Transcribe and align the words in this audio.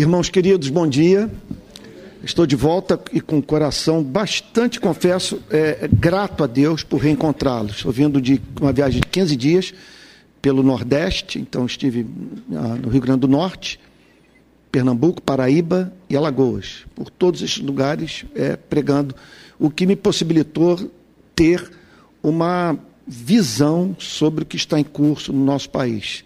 Irmãos 0.00 0.30
queridos, 0.30 0.70
bom 0.70 0.88
dia. 0.88 1.30
Estou 2.24 2.46
de 2.46 2.56
volta 2.56 2.98
e 3.12 3.20
com 3.20 3.36
o 3.36 3.42
coração 3.42 4.02
bastante, 4.02 4.80
confesso, 4.80 5.42
é, 5.50 5.86
grato 5.92 6.42
a 6.42 6.46
Deus 6.46 6.82
por 6.82 7.02
reencontrá-los. 7.02 7.76
Estou 7.76 7.92
vindo 7.92 8.18
de 8.18 8.40
uma 8.58 8.72
viagem 8.72 9.02
de 9.02 9.06
15 9.06 9.36
dias 9.36 9.74
pelo 10.40 10.62
Nordeste, 10.62 11.38
então 11.38 11.66
estive 11.66 12.06
ah, 12.50 12.78
no 12.82 12.88
Rio 12.88 13.02
Grande 13.02 13.20
do 13.20 13.28
Norte, 13.28 13.78
Pernambuco, 14.72 15.20
Paraíba 15.20 15.92
e 16.08 16.16
Alagoas. 16.16 16.86
Por 16.94 17.10
todos 17.10 17.42
esses 17.42 17.58
lugares 17.58 18.24
é, 18.34 18.56
pregando, 18.56 19.14
o 19.58 19.68
que 19.68 19.84
me 19.84 19.96
possibilitou 19.96 20.90
ter 21.36 21.70
uma 22.22 22.74
visão 23.06 23.94
sobre 23.98 24.44
o 24.44 24.46
que 24.46 24.56
está 24.56 24.80
em 24.80 24.84
curso 24.84 25.30
no 25.30 25.44
nosso 25.44 25.68
país 25.68 26.24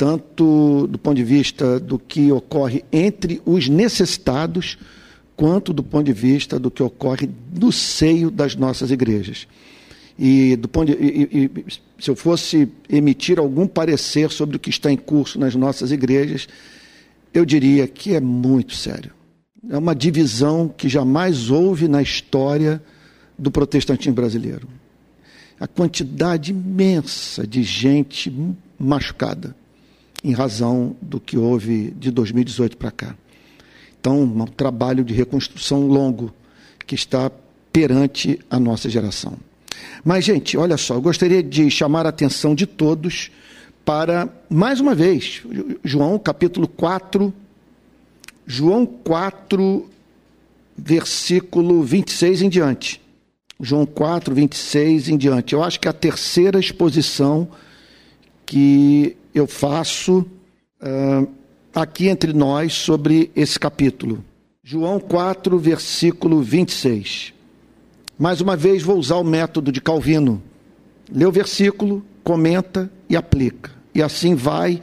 tanto 0.00 0.86
do 0.86 0.98
ponto 0.98 1.16
de 1.18 1.22
vista 1.22 1.78
do 1.78 1.98
que 1.98 2.32
ocorre 2.32 2.82
entre 2.90 3.42
os 3.44 3.68
necessitados, 3.68 4.78
quanto 5.36 5.74
do 5.74 5.82
ponto 5.82 6.06
de 6.06 6.14
vista 6.14 6.58
do 6.58 6.70
que 6.70 6.82
ocorre 6.82 7.28
no 7.54 7.70
seio 7.70 8.30
das 8.30 8.56
nossas 8.56 8.90
igrejas. 8.90 9.46
E, 10.18 10.56
do 10.56 10.68
ponto 10.68 10.86
de, 10.86 10.92
e, 10.94 11.44
e, 11.44 11.64
se 12.02 12.10
eu 12.10 12.16
fosse 12.16 12.66
emitir 12.88 13.38
algum 13.38 13.66
parecer 13.66 14.30
sobre 14.30 14.56
o 14.56 14.58
que 14.58 14.70
está 14.70 14.90
em 14.90 14.96
curso 14.96 15.38
nas 15.38 15.54
nossas 15.54 15.92
igrejas, 15.92 16.48
eu 17.34 17.44
diria 17.44 17.86
que 17.86 18.14
é 18.14 18.20
muito 18.20 18.74
sério. 18.74 19.12
É 19.68 19.76
uma 19.76 19.94
divisão 19.94 20.66
que 20.74 20.88
jamais 20.88 21.50
houve 21.50 21.88
na 21.88 22.00
história 22.00 22.82
do 23.38 23.50
protestantismo 23.50 24.14
brasileiro. 24.14 24.66
A 25.60 25.66
quantidade 25.66 26.52
imensa 26.52 27.46
de 27.46 27.62
gente 27.62 28.34
machucada 28.78 29.59
em 30.22 30.32
razão 30.32 30.96
do 31.00 31.18
que 31.18 31.36
houve 31.36 31.90
de 31.92 32.10
2018 32.10 32.76
para 32.76 32.90
cá. 32.90 33.14
Então, 34.00 34.22
um 34.22 34.46
trabalho 34.46 35.04
de 35.04 35.12
reconstrução 35.12 35.86
longo 35.86 36.32
que 36.86 36.94
está 36.94 37.30
perante 37.72 38.38
a 38.50 38.58
nossa 38.58 38.88
geração. 38.88 39.36
Mas, 40.04 40.24
gente, 40.24 40.56
olha 40.56 40.76
só, 40.76 40.94
eu 40.94 41.02
gostaria 41.02 41.42
de 41.42 41.70
chamar 41.70 42.06
a 42.06 42.08
atenção 42.08 42.54
de 42.54 42.66
todos 42.66 43.30
para, 43.84 44.28
mais 44.48 44.80
uma 44.80 44.94
vez, 44.94 45.42
João 45.84 46.18
capítulo 46.18 46.66
4, 46.66 47.32
João 48.46 48.86
4, 48.86 49.88
versículo 50.76 51.82
26 51.82 52.42
em 52.42 52.48
diante. 52.48 53.00
João 53.60 53.84
4, 53.84 54.34
26 54.34 55.08
em 55.10 55.16
diante. 55.18 55.52
Eu 55.52 55.62
acho 55.62 55.78
que 55.78 55.86
é 55.86 55.90
a 55.90 55.94
terceira 55.94 56.58
exposição 56.58 57.48
que 58.46 59.16
eu 59.34 59.46
faço 59.46 60.26
uh, 60.82 61.28
aqui 61.74 62.08
entre 62.08 62.32
nós 62.32 62.72
sobre 62.72 63.30
esse 63.34 63.58
capítulo. 63.58 64.24
João 64.62 65.00
4, 65.00 65.58
versículo 65.58 66.42
26. 66.42 67.32
Mais 68.18 68.40
uma 68.40 68.56
vez 68.56 68.82
vou 68.82 68.98
usar 68.98 69.16
o 69.16 69.24
método 69.24 69.72
de 69.72 69.80
Calvino. 69.80 70.42
Lê 71.10 71.24
o 71.24 71.32
versículo, 71.32 72.04
comenta 72.22 72.90
e 73.08 73.16
aplica. 73.16 73.70
E 73.94 74.02
assim 74.02 74.34
vai 74.34 74.82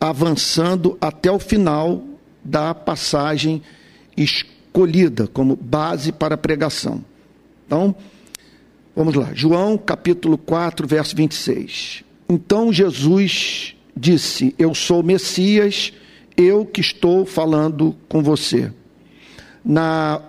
avançando 0.00 0.98
até 1.00 1.30
o 1.30 1.38
final 1.38 2.02
da 2.42 2.74
passagem 2.74 3.62
escolhida 4.16 5.26
como 5.26 5.56
base 5.56 6.12
para 6.12 6.34
a 6.34 6.38
pregação. 6.38 7.02
Então, 7.66 7.94
vamos 8.94 9.14
lá. 9.14 9.30
João 9.32 9.78
capítulo 9.78 10.36
4, 10.36 10.86
verso 10.86 11.16
26. 11.16 12.04
Então 12.34 12.72
Jesus 12.72 13.76
disse: 13.96 14.52
Eu 14.58 14.74
sou 14.74 15.00
o 15.00 15.04
Messias, 15.04 15.92
eu 16.36 16.66
que 16.66 16.80
estou 16.80 17.24
falando 17.24 17.94
com 18.08 18.24
você. 18.24 18.72
Na 19.64 20.20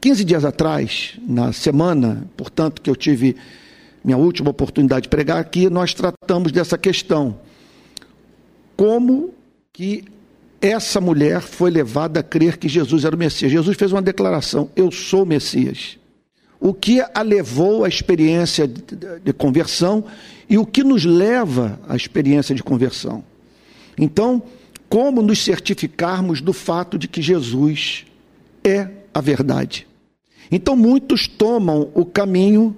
15 0.00 0.24
dias 0.24 0.44
atrás, 0.44 1.18
na 1.26 1.52
semana, 1.52 2.24
portanto, 2.36 2.80
que 2.80 2.88
eu 2.88 2.94
tive 2.94 3.36
minha 4.02 4.16
última 4.16 4.50
oportunidade 4.50 5.02
de 5.02 5.08
pregar 5.08 5.38
aqui, 5.38 5.68
nós 5.68 5.92
tratamos 5.92 6.52
dessa 6.52 6.78
questão. 6.78 7.36
Como 8.76 9.34
que 9.72 10.04
essa 10.60 11.00
mulher 11.00 11.40
foi 11.40 11.70
levada 11.70 12.20
a 12.20 12.22
crer 12.22 12.58
que 12.58 12.68
Jesus 12.68 13.04
era 13.04 13.16
o 13.16 13.18
Messias? 13.18 13.50
Jesus 13.50 13.76
fez 13.76 13.90
uma 13.90 14.00
declaração: 14.00 14.70
Eu 14.76 14.92
sou 14.92 15.24
o 15.24 15.26
Messias. 15.26 15.98
O 16.60 16.72
que 16.72 17.02
a 17.12 17.22
levou 17.22 17.84
à 17.84 17.88
experiência 17.88 18.68
de 18.68 19.32
conversão 19.32 20.04
e 20.50 20.58
o 20.58 20.66
que 20.66 20.82
nos 20.82 21.04
leva 21.04 21.78
à 21.88 21.94
experiência 21.94 22.52
de 22.56 22.62
conversão. 22.62 23.22
Então, 23.96 24.42
como 24.88 25.22
nos 25.22 25.44
certificarmos 25.44 26.40
do 26.40 26.52
fato 26.52 26.98
de 26.98 27.06
que 27.06 27.22
Jesus 27.22 28.04
é 28.64 28.90
a 29.14 29.20
verdade? 29.20 29.86
Então, 30.50 30.74
muitos 30.74 31.28
tomam 31.28 31.92
o 31.94 32.04
caminho 32.04 32.76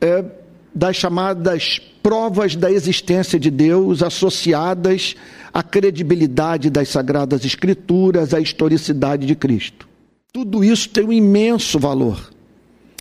é, 0.00 0.24
das 0.72 0.94
chamadas 0.94 1.80
provas 2.00 2.54
da 2.54 2.70
existência 2.70 3.40
de 3.40 3.50
Deus 3.50 4.00
associadas 4.00 5.16
à 5.52 5.64
credibilidade 5.64 6.70
das 6.70 6.90
Sagradas 6.90 7.44
Escrituras, 7.44 8.32
à 8.32 8.38
historicidade 8.38 9.26
de 9.26 9.34
Cristo. 9.34 9.88
Tudo 10.32 10.62
isso 10.62 10.88
tem 10.88 11.04
um 11.04 11.12
imenso 11.12 11.80
valor. 11.80 12.32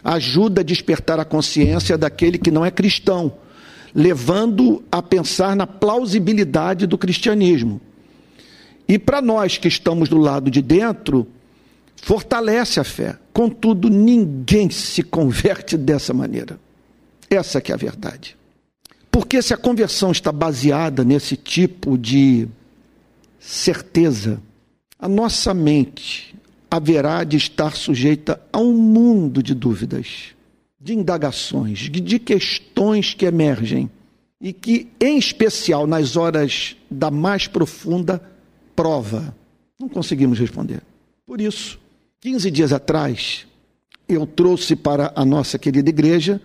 Ajuda 0.04 0.62
a 0.62 0.64
despertar 0.64 1.20
a 1.20 1.26
consciência 1.26 1.96
daquele 1.96 2.40
que 2.40 2.50
não 2.50 2.66
é 2.66 2.72
cristão 2.72 3.45
levando 3.96 4.84
a 4.92 5.02
pensar 5.02 5.56
na 5.56 5.66
plausibilidade 5.66 6.86
do 6.86 6.98
cristianismo. 6.98 7.80
E 8.86 9.00
para 9.00 9.22
nós 9.22 9.58
que 9.58 9.70
estamos 9.70 10.10
do 10.10 10.18
lado 10.18 10.52
de 10.52 10.62
dentro, 10.62 11.26
fortalece 11.96 12.78
a 12.78 12.84
fé. 12.84 13.18
Contudo, 13.32 13.90
ninguém 13.90 14.70
se 14.70 15.02
converte 15.02 15.78
dessa 15.78 16.14
maneira. 16.14 16.60
Essa 17.30 17.62
que 17.62 17.72
é 17.72 17.76
a 17.76 17.78
verdade. 17.78 18.36
Porque 19.10 19.42
se 19.42 19.54
a 19.54 19.58
conversão 19.58 20.12
está 20.12 20.32
baseada 20.32 21.06
nesse 21.06 21.38
tipo 21.38 21.98
de 21.98 22.50
certeza, 23.40 24.42
a 25.00 25.08
nossa 25.08 25.54
mente 25.54 26.36
haverá 26.70 27.24
de 27.24 27.38
estar 27.38 27.78
sujeita 27.78 28.42
a 28.52 28.60
um 28.60 28.74
mundo 28.74 29.42
de 29.42 29.56
dúvidas 29.56 30.35
de 30.86 30.94
indagações, 30.94 31.90
de 31.90 32.20
questões 32.20 33.16
que 33.16 33.26
emergem 33.26 33.90
e 34.40 34.54
que, 34.54 34.88
em 35.02 35.18
especial 35.18 35.88
nas 35.88 36.16
horas 36.16 36.78
da 36.92 37.10
mais 37.10 37.48
profunda 37.48 38.22
prova, 38.76 39.36
não 39.80 39.90
conseguimos 39.90 40.38
responder. 40.38 40.84
Por 41.26 41.42
isso, 41.42 41.80
15 42.22 42.52
dias 42.52 42.72
atrás, 42.72 43.48
eu 44.08 44.28
trouxe 44.28 44.76
para 44.76 45.12
a 45.16 45.26
nossa 45.26 45.58
querida 45.58 45.90
igreja 45.90 46.40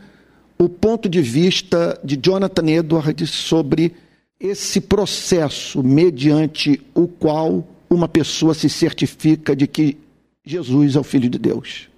o 0.58 0.70
ponto 0.70 1.06
de 1.06 1.20
vista 1.20 2.00
de 2.02 2.16
Jonathan 2.16 2.66
Edwards 2.66 3.28
sobre 3.28 3.92
esse 4.40 4.80
processo 4.80 5.82
mediante 5.82 6.80
o 6.94 7.06
qual 7.06 7.68
uma 7.90 8.08
pessoa 8.08 8.54
se 8.54 8.70
certifica 8.70 9.54
de 9.54 9.66
que 9.66 9.98
Jesus 10.42 10.96
é 10.96 10.98
o 10.98 11.04
Filho 11.04 11.28
de 11.28 11.38
Deus. 11.38 11.89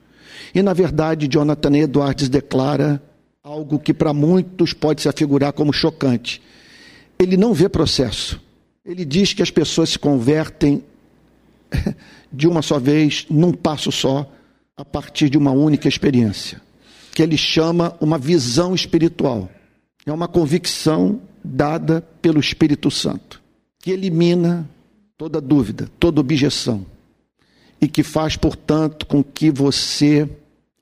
E, 0.54 0.62
na 0.62 0.72
verdade, 0.72 1.28
Jonathan 1.28 1.76
Edwards 1.76 2.28
declara 2.28 3.02
algo 3.42 3.78
que 3.78 3.92
para 3.92 4.12
muitos 4.12 4.72
pode 4.72 5.02
se 5.02 5.08
afigurar 5.08 5.52
como 5.52 5.72
chocante. 5.72 6.40
Ele 7.18 7.36
não 7.36 7.52
vê 7.52 7.68
processo. 7.68 8.40
Ele 8.84 9.04
diz 9.04 9.32
que 9.32 9.42
as 9.42 9.50
pessoas 9.50 9.90
se 9.90 9.98
convertem 9.98 10.82
de 12.32 12.46
uma 12.46 12.62
só 12.62 12.78
vez, 12.78 13.26
num 13.30 13.52
passo 13.52 13.90
só, 13.92 14.30
a 14.76 14.84
partir 14.84 15.28
de 15.28 15.38
uma 15.38 15.52
única 15.52 15.88
experiência, 15.88 16.60
que 17.14 17.22
ele 17.22 17.36
chama 17.36 17.96
uma 18.00 18.18
visão 18.18 18.74
espiritual. 18.74 19.50
É 20.04 20.12
uma 20.12 20.26
convicção 20.26 21.20
dada 21.44 22.00
pelo 22.20 22.40
Espírito 22.40 22.90
Santo, 22.90 23.40
que 23.78 23.90
elimina 23.90 24.68
toda 25.16 25.40
dúvida, 25.40 25.88
toda 26.00 26.20
objeção, 26.20 26.84
e 27.82 27.88
que 27.88 28.04
faz, 28.04 28.36
portanto, 28.36 29.04
com 29.06 29.24
que 29.24 29.50
você 29.50 30.28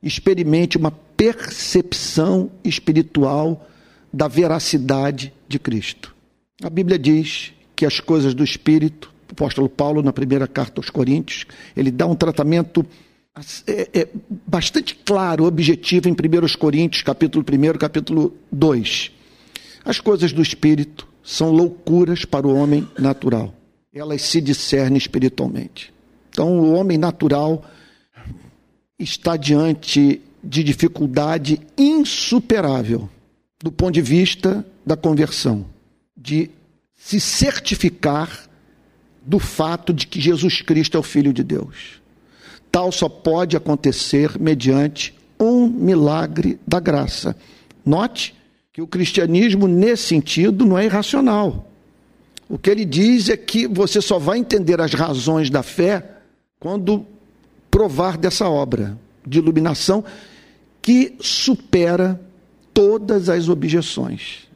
experimente 0.03 0.77
uma 0.77 0.91
percepção 0.91 2.51
espiritual 2.63 3.67
da 4.13 4.29
veracidade 4.29 5.33
de 5.49 5.59
Cristo. 5.59 6.15
A 6.63 6.69
Bíblia 6.69 6.99
diz 6.99 7.55
que 7.75 7.87
as 7.87 8.01
coisas 8.01 8.35
do 8.35 8.45
Espírito, 8.45 9.11
o 9.31 9.33
apóstolo 9.33 9.67
Paulo, 9.67 10.03
na 10.03 10.13
primeira 10.13 10.47
carta 10.47 10.79
aos 10.79 10.91
Coríntios, 10.91 11.47
ele 11.75 11.91
dá 11.91 12.07
um 12.07 12.15
tratamento 12.15 12.85
é, 13.67 14.01
é, 14.01 14.09
bastante 14.47 14.95
claro, 14.95 15.45
objetivo 15.45 16.07
em 16.07 16.13
1 16.13 16.59
Coríntios, 16.59 17.03
capítulo 17.03 17.43
1, 17.49 17.79
capítulo 17.79 18.37
2. 18.53 19.11
As 19.87 20.01
coisas 20.01 20.33
do 20.33 20.43
Espírito 20.43 21.09
são 21.23 21.51
loucuras 21.51 22.27
para 22.27 22.47
o 22.47 22.55
homem 22.55 22.87
natural. 22.99 23.55
Elas 23.95 24.21
se 24.23 24.41
discernem 24.41 24.99
espiritualmente. 24.99 25.93
Então, 26.31 26.59
o 26.59 26.73
homem 26.75 26.97
natural 26.97 27.65
está 28.99 29.37
diante 29.37 30.21
de 30.43 30.65
dificuldade 30.65 31.61
insuperável 31.77 33.09
do 33.63 33.71
ponto 33.71 33.93
de 33.93 34.01
vista 34.01 34.65
da 34.87 34.97
conversão, 34.97 35.67
de 36.17 36.51
se 36.97 37.21
certificar 37.21 38.49
do 39.23 39.39
fato 39.39 39.93
de 39.93 40.07
que 40.07 40.21
Jesus 40.21 40.63
Cristo 40.63 40.97
é 40.97 41.01
o 41.01 41.03
Filho 41.03 41.33
de 41.33 41.43
Deus. 41.43 42.01
Tal 42.73 42.91
só 42.91 43.09
pode 43.09 43.57
acontecer 43.57 44.39
mediante 44.39 45.15
um 45.39 45.67
milagre 45.67 46.59
da 46.67 46.81
graça. 46.81 47.37
Note 47.85 48.35
que 48.73 48.81
o 48.81 48.87
cristianismo, 48.87 49.67
nesse 49.67 50.05
sentido, 50.05 50.65
não 50.65 50.79
é 50.79 50.85
irracional. 50.85 51.71
O 52.49 52.59
que 52.59 52.71
ele 52.71 52.85
diz 52.85 53.29
é 53.29 53.37
que 53.37 53.67
você 53.67 54.01
só 54.01 54.19
vai 54.19 54.39
entender 54.39 54.81
as 54.81 54.95
razões 54.95 55.51
da 55.51 55.63
fé 55.63 56.20
quando 56.61 57.07
provar 57.71 58.19
dessa 58.19 58.47
obra 58.49 58.99
de 59.27 59.39
iluminação 59.39 60.05
que 60.83 61.17
supera 61.19 62.21
todas 62.75 63.31
as 63.31 63.49
objeções, 63.49 64.49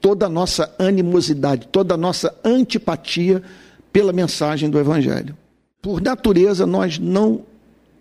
toda 0.00 0.26
a 0.26 0.28
nossa 0.28 0.74
animosidade, 0.78 1.68
toda 1.68 1.94
a 1.94 1.96
nossa 1.96 2.36
antipatia 2.44 3.42
pela 3.92 4.12
mensagem 4.12 4.68
do 4.68 4.78
Evangelho. 4.78 5.36
Por 5.80 6.00
natureza, 6.00 6.66
nós 6.66 6.98
não 6.98 7.42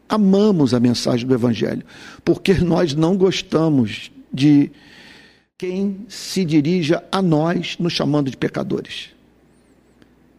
amamos 0.10 0.74
a 0.74 0.80
mensagem 0.80 1.28
do 1.28 1.34
Evangelho, 1.34 1.86
porque 2.26 2.56
nós 2.56 2.96
não 2.96 3.16
gostamos 3.16 4.12
de 4.34 4.72
quem 5.58 6.06
se 6.10 6.44
dirija 6.44 7.04
a 7.12 7.22
nós 7.22 7.78
nos 7.80 7.94
chamando 7.94 8.32
de 8.32 8.38
pecadores. 8.38 9.10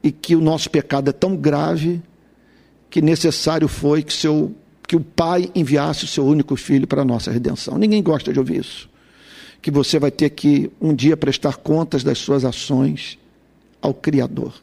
E 0.03 0.11
que 0.11 0.35
o 0.35 0.41
nosso 0.41 0.69
pecado 0.69 1.09
é 1.09 1.13
tão 1.13 1.37
grave 1.37 2.03
que 2.95 3.03
necessário 3.03 3.67
foi 3.67 4.05
que, 4.05 4.13
seu, 4.13 4.55
que 4.87 4.95
o 4.95 5.01
Pai 5.01 5.51
enviasse 5.53 6.05
o 6.05 6.07
seu 6.07 6.25
único 6.25 6.55
filho 6.55 6.87
para 6.87 7.03
a 7.03 7.05
nossa 7.05 7.29
redenção. 7.29 7.77
Ninguém 7.77 8.01
gosta 8.01 8.33
de 8.33 8.39
ouvir 8.39 8.61
isso. 8.61 8.89
Que 9.61 9.69
você 9.69 9.99
vai 9.99 10.13
ter 10.13 10.31
que 10.31 10.71
um 10.81 10.95
dia 10.95 11.17
prestar 11.17 11.57
contas 11.57 12.05
das 12.05 12.19
suas 12.19 12.45
ações 12.45 13.19
ao 13.83 13.93
Criador. 13.93 14.55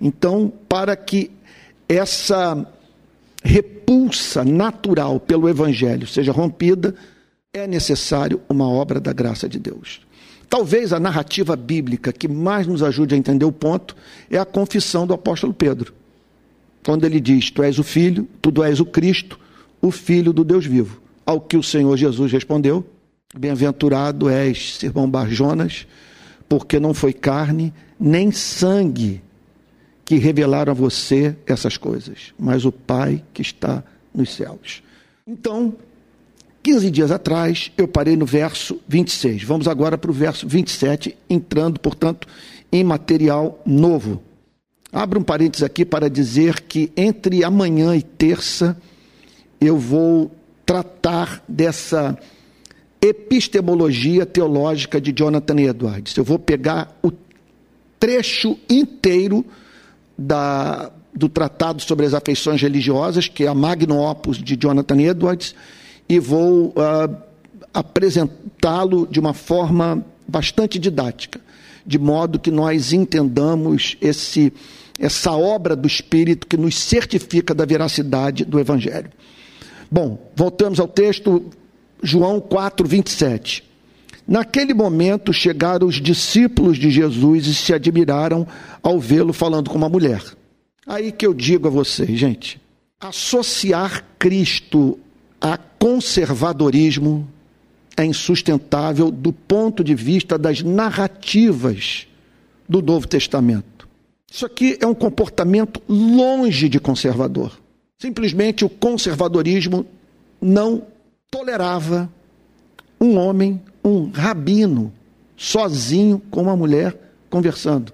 Então, 0.00 0.52
para 0.68 0.94
que 0.94 1.32
essa 1.88 2.64
repulsa 3.42 4.44
natural 4.44 5.18
pelo 5.18 5.48
Evangelho 5.48 6.06
seja 6.06 6.30
rompida, 6.30 6.94
é 7.52 7.66
necessário 7.66 8.40
uma 8.48 8.68
obra 8.68 9.00
da 9.00 9.12
graça 9.12 9.48
de 9.48 9.58
Deus. 9.58 10.00
Talvez 10.48 10.92
a 10.92 11.00
narrativa 11.00 11.56
bíblica 11.56 12.12
que 12.12 12.28
mais 12.28 12.68
nos 12.68 12.84
ajude 12.84 13.16
a 13.16 13.18
entender 13.18 13.44
o 13.44 13.50
ponto 13.50 13.96
é 14.30 14.38
a 14.38 14.44
confissão 14.44 15.08
do 15.08 15.12
apóstolo 15.12 15.52
Pedro. 15.52 15.92
Quando 16.84 17.04
ele 17.04 17.20
diz: 17.20 17.50
Tu 17.50 17.62
és 17.62 17.78
o 17.78 17.82
filho, 17.82 18.28
tu 18.40 18.62
és 18.62 18.80
o 18.80 18.84
Cristo, 18.84 19.38
o 19.80 19.90
filho 19.90 20.32
do 20.32 20.44
Deus 20.44 20.66
vivo. 20.66 21.00
Ao 21.26 21.40
que 21.40 21.56
o 21.56 21.62
Senhor 21.62 21.96
Jesus 21.96 22.30
respondeu: 22.30 22.84
Bem-aventurado 23.36 24.28
és, 24.28 24.82
irmão 24.82 25.08
Barjonas, 25.08 25.86
porque 26.48 26.78
não 26.78 26.94
foi 26.94 27.12
carne 27.12 27.72
nem 27.98 28.30
sangue 28.30 29.22
que 30.04 30.16
revelaram 30.16 30.72
a 30.72 30.74
você 30.74 31.34
essas 31.46 31.76
coisas, 31.76 32.34
mas 32.38 32.64
o 32.64 32.72
Pai 32.72 33.24
que 33.32 33.40
está 33.40 33.82
nos 34.14 34.34
céus. 34.34 34.82
Então, 35.26 35.74
15 36.62 36.90
dias 36.90 37.10
atrás, 37.10 37.72
eu 37.76 37.88
parei 37.88 38.16
no 38.16 38.26
verso 38.26 38.78
26. 38.86 39.42
Vamos 39.44 39.66
agora 39.66 39.96
para 39.96 40.10
o 40.10 40.14
verso 40.14 40.46
27, 40.46 41.16
entrando, 41.28 41.80
portanto, 41.80 42.28
em 42.70 42.84
material 42.84 43.60
novo. 43.64 44.22
Abro 44.94 45.18
um 45.18 45.24
parênteses 45.24 45.64
aqui 45.64 45.84
para 45.84 46.08
dizer 46.08 46.60
que 46.60 46.92
entre 46.96 47.42
amanhã 47.42 47.96
e 47.96 48.00
terça 48.00 48.80
eu 49.60 49.76
vou 49.76 50.30
tratar 50.64 51.42
dessa 51.48 52.16
epistemologia 53.02 54.24
teológica 54.24 55.00
de 55.00 55.12
Jonathan 55.12 55.60
Edwards. 55.60 56.16
Eu 56.16 56.22
vou 56.22 56.38
pegar 56.38 56.96
o 57.02 57.10
trecho 57.98 58.56
inteiro 58.70 59.44
da, 60.16 60.92
do 61.12 61.28
Tratado 61.28 61.82
sobre 61.82 62.06
as 62.06 62.14
Afeições 62.14 62.62
Religiosas, 62.62 63.26
que 63.26 63.42
é 63.42 63.48
a 63.48 63.54
Magnum 63.54 63.98
Opus 63.98 64.38
de 64.38 64.56
Jonathan 64.56 65.00
Edwards, 65.02 65.56
e 66.08 66.20
vou 66.20 66.68
uh, 66.68 67.16
apresentá-lo 67.74 69.08
de 69.10 69.18
uma 69.18 69.34
forma 69.34 70.06
bastante 70.28 70.78
didática, 70.78 71.40
de 71.84 71.98
modo 71.98 72.38
que 72.38 72.52
nós 72.52 72.92
entendamos 72.92 73.96
esse, 74.00 74.52
essa 75.04 75.32
obra 75.32 75.76
do 75.76 75.86
Espírito 75.86 76.46
que 76.46 76.56
nos 76.56 76.78
certifica 76.78 77.54
da 77.54 77.66
veracidade 77.66 78.44
do 78.44 78.58
Evangelho. 78.58 79.10
Bom, 79.90 80.30
voltamos 80.34 80.80
ao 80.80 80.88
texto, 80.88 81.44
João 82.02 82.40
4, 82.40 82.88
27. 82.88 83.62
Naquele 84.26 84.72
momento 84.72 85.30
chegaram 85.30 85.86
os 85.86 85.96
discípulos 86.00 86.78
de 86.78 86.90
Jesus 86.90 87.46
e 87.46 87.54
se 87.54 87.74
admiraram 87.74 88.46
ao 88.82 88.98
vê-lo 88.98 89.34
falando 89.34 89.68
com 89.68 89.76
uma 89.76 89.90
mulher. 89.90 90.22
Aí 90.86 91.12
que 91.12 91.26
eu 91.26 91.34
digo 91.34 91.68
a 91.68 91.70
vocês, 91.70 92.18
gente, 92.18 92.58
associar 92.98 94.04
Cristo 94.18 94.98
a 95.38 95.58
conservadorismo 95.58 97.28
é 97.94 98.06
insustentável 98.06 99.10
do 99.10 99.34
ponto 99.34 99.84
de 99.84 99.94
vista 99.94 100.38
das 100.38 100.62
narrativas 100.62 102.06
do 102.66 102.80
Novo 102.80 103.06
Testamento. 103.06 103.73
Isso 104.34 104.44
aqui 104.44 104.76
é 104.80 104.86
um 104.86 104.94
comportamento 104.94 105.80
longe 105.88 106.68
de 106.68 106.80
conservador. 106.80 107.56
Simplesmente 107.96 108.64
o 108.64 108.68
conservadorismo 108.68 109.86
não 110.42 110.88
tolerava 111.30 112.10
um 113.00 113.16
homem, 113.16 113.62
um 113.84 114.10
rabino, 114.10 114.92
sozinho 115.36 116.20
com 116.32 116.42
uma 116.42 116.56
mulher 116.56 116.98
conversando. 117.30 117.92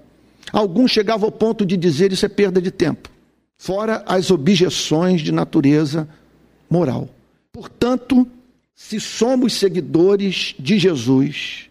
Alguns 0.51 0.89
chegavam 0.89 1.27
ao 1.27 1.31
ponto 1.31 1.63
de 1.63 1.77
dizer 1.77 2.11
isso 2.11 2.25
é 2.25 2.29
perda 2.29 2.59
de 2.59 2.71
tempo, 2.71 3.07
fora 3.59 4.03
as 4.07 4.31
objeções 4.31 5.21
de 5.21 5.31
natureza 5.31 6.09
moral. 6.67 7.07
Portanto, 7.51 8.27
se 8.73 8.99
somos 8.99 9.53
seguidores 9.53 10.55
de 10.57 10.79
Jesus, 10.79 11.69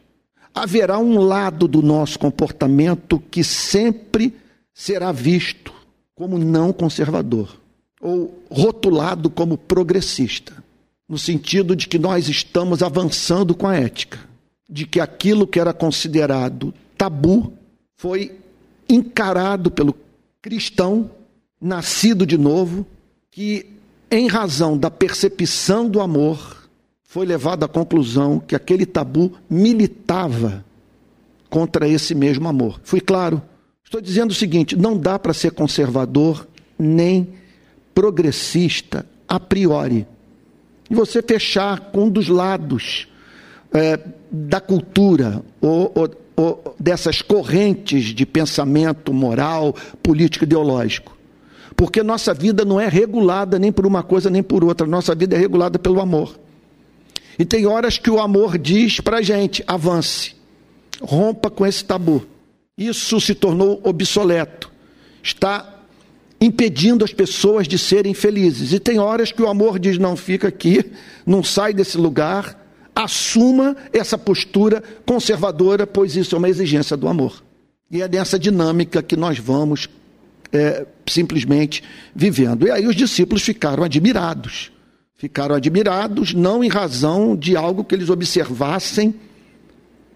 haverá 0.54 0.96
um 0.96 1.18
lado 1.18 1.66
do 1.66 1.82
nosso 1.82 2.20
comportamento 2.20 3.20
que 3.32 3.42
sempre 3.42 4.32
será 4.80 5.12
visto 5.12 5.74
como 6.14 6.38
não 6.38 6.72
conservador 6.72 7.54
ou 8.00 8.42
rotulado 8.50 9.28
como 9.28 9.58
progressista, 9.58 10.64
no 11.06 11.18
sentido 11.18 11.76
de 11.76 11.86
que 11.86 11.98
nós 11.98 12.30
estamos 12.30 12.82
avançando 12.82 13.54
com 13.54 13.68
a 13.68 13.76
ética, 13.76 14.18
de 14.70 14.86
que 14.86 14.98
aquilo 14.98 15.46
que 15.46 15.60
era 15.60 15.74
considerado 15.74 16.72
tabu 16.96 17.52
foi 17.98 18.38
encarado 18.88 19.70
pelo 19.70 19.94
cristão 20.40 21.10
nascido 21.60 22.24
de 22.24 22.38
novo, 22.38 22.86
que 23.30 23.66
em 24.10 24.28
razão 24.28 24.78
da 24.78 24.90
percepção 24.90 25.90
do 25.90 26.00
amor, 26.00 26.70
foi 27.02 27.26
levado 27.26 27.64
à 27.64 27.68
conclusão 27.68 28.40
que 28.40 28.56
aquele 28.56 28.86
tabu 28.86 29.32
militava 29.48 30.64
contra 31.50 31.86
esse 31.86 32.14
mesmo 32.14 32.48
amor. 32.48 32.80
Fui 32.82 33.00
claro? 33.00 33.42
Estou 33.90 34.00
dizendo 34.00 34.30
o 34.30 34.34
seguinte: 34.34 34.76
não 34.76 34.96
dá 34.96 35.18
para 35.18 35.34
ser 35.34 35.50
conservador 35.50 36.46
nem 36.78 37.30
progressista 37.92 39.04
a 39.26 39.40
priori. 39.40 40.06
E 40.88 40.94
você 40.94 41.20
fechar 41.20 41.90
com 41.90 42.04
um 42.04 42.08
dos 42.08 42.28
lados 42.28 43.08
é, 43.72 43.98
da 44.30 44.60
cultura 44.60 45.42
ou, 45.60 45.90
ou, 45.92 46.08
ou 46.36 46.76
dessas 46.78 47.20
correntes 47.20 48.14
de 48.14 48.24
pensamento 48.24 49.12
moral, 49.12 49.74
político, 50.00 50.44
ideológico. 50.44 51.18
Porque 51.74 52.00
nossa 52.00 52.32
vida 52.32 52.64
não 52.64 52.78
é 52.78 52.86
regulada 52.86 53.58
nem 53.58 53.72
por 53.72 53.84
uma 53.86 54.04
coisa 54.04 54.30
nem 54.30 54.40
por 54.40 54.62
outra, 54.62 54.86
nossa 54.86 55.16
vida 55.16 55.34
é 55.34 55.38
regulada 55.40 55.80
pelo 55.80 56.00
amor. 56.00 56.38
E 57.36 57.44
tem 57.44 57.66
horas 57.66 57.98
que 57.98 58.08
o 58.08 58.20
amor 58.20 58.56
diz 58.56 59.00
para 59.00 59.20
gente: 59.20 59.64
avance, 59.66 60.36
rompa 61.02 61.50
com 61.50 61.66
esse 61.66 61.84
tabu. 61.84 62.24
Isso 62.80 63.20
se 63.20 63.34
tornou 63.34 63.78
obsoleto, 63.84 64.72
está 65.22 65.82
impedindo 66.40 67.04
as 67.04 67.12
pessoas 67.12 67.68
de 67.68 67.76
serem 67.76 68.14
felizes. 68.14 68.72
E 68.72 68.80
tem 68.80 68.98
horas 68.98 69.30
que 69.30 69.42
o 69.42 69.48
amor 69.48 69.78
diz: 69.78 69.98
não 69.98 70.16
fica 70.16 70.48
aqui, 70.48 70.90
não 71.26 71.44
sai 71.44 71.74
desse 71.74 71.98
lugar, 71.98 72.58
assuma 72.94 73.76
essa 73.92 74.16
postura 74.16 74.82
conservadora, 75.04 75.86
pois 75.86 76.16
isso 76.16 76.34
é 76.34 76.38
uma 76.38 76.48
exigência 76.48 76.96
do 76.96 77.06
amor. 77.06 77.44
E 77.90 78.00
é 78.00 78.08
nessa 78.08 78.38
dinâmica 78.38 79.02
que 79.02 79.14
nós 79.14 79.38
vamos 79.38 79.86
é, 80.50 80.86
simplesmente 81.06 81.84
vivendo. 82.16 82.66
E 82.66 82.70
aí 82.70 82.86
os 82.86 82.96
discípulos 82.96 83.42
ficaram 83.42 83.84
admirados. 83.84 84.72
Ficaram 85.18 85.54
admirados 85.54 86.32
não 86.32 86.64
em 86.64 86.68
razão 86.68 87.36
de 87.36 87.54
algo 87.56 87.84
que 87.84 87.94
eles 87.94 88.08
observassem 88.08 89.14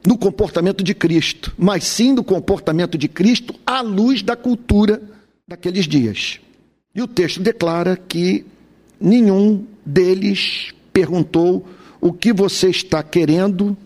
no 0.06 0.18
comportamento 0.18 0.84
de 0.84 0.94
Cristo, 0.94 1.52
mas 1.56 1.84
sim 1.84 2.14
do 2.14 2.22
comportamento 2.22 2.98
de 2.98 3.08
Cristo 3.08 3.54
à 3.66 3.80
luz 3.80 4.22
da 4.22 4.36
cultura 4.36 5.00
daqueles 5.48 5.86
dias. 5.86 6.40
E 6.94 7.02
o 7.02 7.08
texto 7.08 7.40
declara 7.40 7.96
que 7.96 8.44
nenhum 9.00 9.64
deles 9.84 10.72
perguntou 10.92 11.66
o 12.00 12.12
que 12.12 12.32
você 12.32 12.68
está 12.68 13.02
querendo 13.02 13.76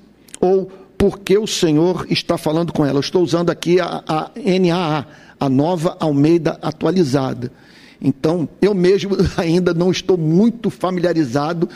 ou 0.40 0.70
por 0.98 1.20
que 1.20 1.38
o 1.38 1.46
Senhor 1.46 2.06
está 2.10 2.36
falando 2.36 2.72
com 2.72 2.84
ela. 2.84 2.96
Eu 2.96 3.00
estou 3.00 3.22
usando 3.22 3.50
aqui 3.50 3.80
a, 3.80 4.02
a 4.06 4.30
NAA, 4.36 5.06
a 5.38 5.48
nova 5.48 5.96
Almeida 6.00 6.58
atualizada. 6.60 7.52
Então, 8.00 8.48
eu 8.60 8.74
mesmo 8.74 9.16
ainda 9.38 9.72
não 9.72 9.90
estou 9.90 10.18
muito 10.18 10.70
familiarizado 10.70 11.68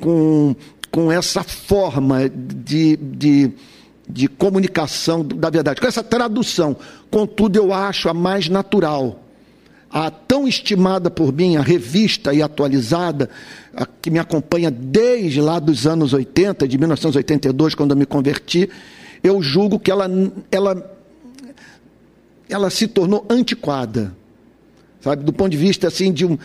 com, 0.00 0.54
com 0.90 1.10
essa 1.10 1.42
forma 1.42 2.28
de, 2.28 2.96
de, 2.96 3.50
de 4.08 4.26
comunicação 4.28 5.24
da 5.24 5.50
verdade, 5.50 5.80
com 5.80 5.86
essa 5.86 6.02
tradução. 6.02 6.76
Contudo, 7.10 7.56
eu 7.56 7.72
acho 7.72 8.08
a 8.08 8.14
mais 8.14 8.48
natural 8.48 9.24
a 9.90 10.10
tão 10.10 10.46
estimada 10.46 11.10
por 11.10 11.32
mim, 11.32 11.56
a 11.56 11.62
revista 11.62 12.34
e 12.34 12.42
atualizada, 12.42 13.30
a, 13.74 13.86
que 13.86 14.10
me 14.10 14.18
acompanha 14.18 14.70
desde 14.70 15.40
lá 15.40 15.58
dos 15.58 15.86
anos 15.86 16.12
80, 16.12 16.68
de 16.68 16.78
1982, 16.78 17.74
quando 17.74 17.92
eu 17.92 17.96
me 17.96 18.06
converti, 18.06 18.68
eu 19.22 19.42
julgo 19.42 19.78
que 19.78 19.90
ela, 19.90 20.08
ela, 20.50 20.96
ela 22.48 22.70
se 22.70 22.86
tornou 22.86 23.24
antiquada, 23.30 24.14
sabe, 25.00 25.24
do 25.24 25.32
ponto 25.32 25.50
de 25.50 25.56
vista 25.56 25.88
assim 25.88 26.12
de 26.12 26.26
um, 26.26 26.38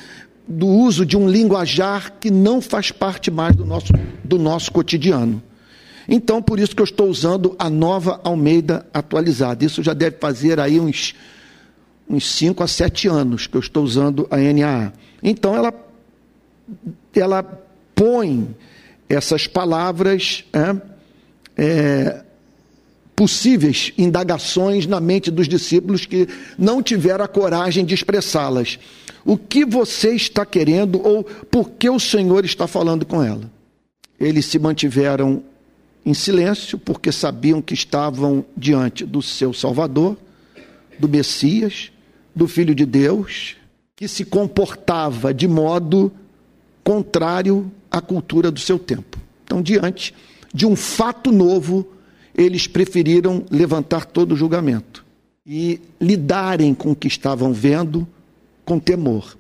do 0.47 0.67
uso 0.67 1.05
de 1.05 1.17
um 1.17 1.27
linguajar 1.27 2.13
que 2.19 2.31
não 2.31 2.61
faz 2.61 2.91
parte 2.91 3.29
mais 3.29 3.55
do 3.55 3.65
nosso, 3.65 3.93
do 4.23 4.39
nosso 4.39 4.71
cotidiano. 4.71 5.43
Então, 6.07 6.41
por 6.41 6.59
isso 6.59 6.75
que 6.75 6.81
eu 6.81 6.85
estou 6.85 7.07
usando 7.07 7.55
a 7.57 7.69
nova 7.69 8.19
Almeida 8.23 8.85
atualizada. 8.93 9.63
Isso 9.63 9.81
já 9.81 9.93
deve 9.93 10.17
fazer 10.17 10.59
aí 10.59 10.79
uns 10.79 11.13
uns 12.09 12.31
5 12.35 12.63
a 12.63 12.67
7 12.67 13.07
anos 13.07 13.47
que 13.47 13.55
eu 13.55 13.61
estou 13.61 13.83
usando 13.83 14.27
a 14.29 14.37
NAA. 14.37 14.93
Então 15.21 15.55
ela, 15.55 15.73
ela 17.15 17.43
põe 17.95 18.55
essas 19.07 19.47
palavras 19.47 20.43
é, 20.53 20.75
é, 21.57 22.23
possíveis 23.15 23.93
indagações 23.97 24.85
na 24.85 24.99
mente 24.99 25.31
dos 25.31 25.47
discípulos 25.47 26.05
que 26.05 26.27
não 26.57 26.81
tiveram 26.81 27.23
a 27.23 27.27
coragem 27.27 27.85
de 27.85 27.93
expressá-las. 27.93 28.79
O 29.25 29.37
que 29.37 29.63
você 29.65 30.13
está 30.13 30.45
querendo 30.45 31.01
ou 31.05 31.23
por 31.23 31.71
que 31.71 31.89
o 31.89 31.99
Senhor 31.99 32.43
está 32.43 32.67
falando 32.67 33.05
com 33.05 33.23
ela? 33.23 33.49
Eles 34.19 34.45
se 34.45 34.59
mantiveram 34.59 35.41
em 36.05 36.13
silêncio 36.13 36.77
porque 36.77 37.11
sabiam 37.11 37.61
que 37.61 37.73
estavam 37.73 38.45
diante 38.55 39.05
do 39.05 39.21
seu 39.21 39.53
Salvador, 39.53 40.17
do 40.99 41.07
Messias, 41.07 41.91
do 42.35 42.47
Filho 42.47 42.75
de 42.75 42.85
Deus 42.85 43.55
que 43.95 44.07
se 44.07 44.25
comportava 44.25 45.33
de 45.33 45.47
modo 45.47 46.11
contrário 46.83 47.71
à 47.89 48.01
cultura 48.01 48.51
do 48.51 48.59
seu 48.59 48.77
tempo. 48.79 49.17
Então, 49.45 49.61
diante 49.61 50.13
de 50.53 50.65
um 50.65 50.75
fato 50.75 51.31
novo, 51.31 51.87
eles 52.35 52.67
preferiram 52.67 53.45
levantar 53.49 54.05
todo 54.05 54.33
o 54.33 54.35
julgamento 54.35 55.05
e 55.45 55.79
lidarem 56.01 56.73
com 56.73 56.91
o 56.91 56.95
que 56.95 57.07
estavam 57.07 57.53
vendo 57.53 58.07
com 58.65 58.79
temor. 58.79 59.37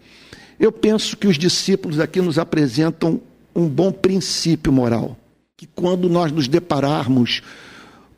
Eu 0.59 0.71
penso 0.71 1.17
que 1.17 1.27
os 1.27 1.37
discípulos 1.37 1.99
aqui 1.99 2.21
nos 2.21 2.37
apresentam 2.37 3.19
um 3.55 3.67
bom 3.67 3.91
princípio 3.91 4.71
moral, 4.71 5.17
que 5.63 5.69
quando 5.73 6.09
nós 6.09 6.29
nos 6.29 6.49
depararmos 6.49 7.41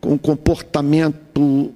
com 0.01 0.13
um 0.13 0.17
comportamento 0.17 1.71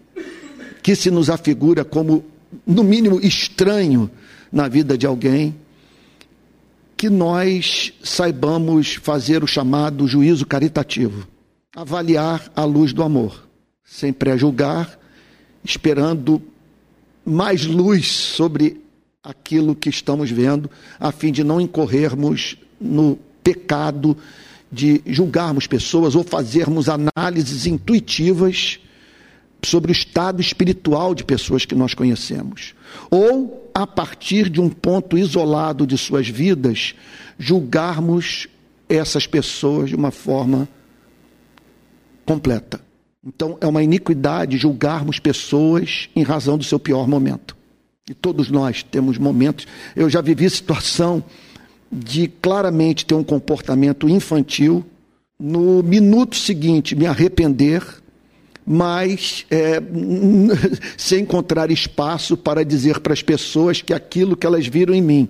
que 0.82 0.96
se 0.96 1.12
nos 1.12 1.30
afigura 1.30 1.86
como 1.86 2.26
no 2.66 2.84
mínimo 2.84 3.20
estranho 3.22 4.10
na 4.52 4.68
vida 4.68 4.98
de 4.98 5.06
alguém, 5.06 5.56
que 6.98 7.08
nós 7.08 7.94
saibamos 8.04 8.96
fazer 8.96 9.44
o 9.44 9.48
chamado 9.48 10.08
juízo 10.08 10.44
caritativo, 10.44 11.28
avaliar 11.76 12.52
à 12.56 12.64
luz 12.64 12.92
do 12.92 13.04
amor, 13.04 13.48
sem 13.84 14.12
pré-julgar, 14.12 14.98
esperando 15.64 16.42
mais 17.24 17.64
luz 17.64 18.08
sobre 18.08 18.82
aquilo 19.24 19.76
que 19.76 19.90
estamos 19.90 20.32
vendo, 20.32 20.68
a 21.00 21.12
fim 21.12 21.32
de 21.32 21.44
não 21.44 21.62
incorrermos 21.62 22.58
no 22.82 23.20
pecado 23.44 24.18
de 24.72 25.02
julgarmos 25.06 25.68
pessoas 25.68 26.16
ou 26.16 26.24
fazermos 26.24 26.88
análises 26.90 27.66
intuitivas 27.66 28.80
sobre 29.64 29.92
o 29.92 29.94
estado 29.94 30.42
espiritual 30.42 31.14
de 31.14 31.24
pessoas 31.24 31.66
que 31.66 31.76
nós 31.76 31.94
conhecemos. 31.94 32.74
Ou, 33.10 33.72
a 33.74 33.86
partir 33.86 34.50
de 34.50 34.62
um 34.62 34.70
ponto 34.70 35.18
isolado 35.18 35.86
de 35.86 35.98
suas 35.98 36.28
vidas, 36.28 36.96
julgarmos 37.38 38.48
essas 38.88 39.28
pessoas 39.28 39.90
de 39.90 39.96
uma 39.96 40.12
forma 40.12 40.68
completa. 42.26 42.82
Então, 43.26 43.58
é 43.60 43.68
uma 43.68 43.84
iniquidade 43.84 44.58
julgarmos 44.58 45.20
pessoas 45.20 46.10
em 46.16 46.24
razão 46.24 46.58
do 46.58 46.64
seu 46.64 46.80
pior 46.80 47.08
momento. 47.08 47.58
E 48.10 48.14
todos 48.14 48.50
nós 48.50 48.82
temos 48.82 49.18
momentos. 49.18 49.68
Eu 49.96 50.10
já 50.10 50.22
vivi 50.22 50.50
situação 50.50 51.24
de 51.92 52.28
claramente 52.28 53.06
ter 53.06 53.16
um 53.16 53.24
comportamento 53.24 54.08
infantil, 54.08 54.86
no 55.40 55.82
minuto 55.82 56.36
seguinte 56.36 56.96
me 56.96 57.06
arrepender 57.06 57.84
mas 58.72 59.48
é, 59.50 59.82
sem 60.96 61.24
encontrar 61.24 61.72
espaço 61.72 62.38
para 62.38 62.64
dizer 62.64 63.00
para 63.00 63.14
as 63.14 63.24
pessoas 63.24 63.82
que 63.82 63.96
aquilo 63.96 64.38
que 64.38 64.46
elas 64.46 64.68
viram 64.68 64.94
em 64.94 65.02
mim 65.02 65.28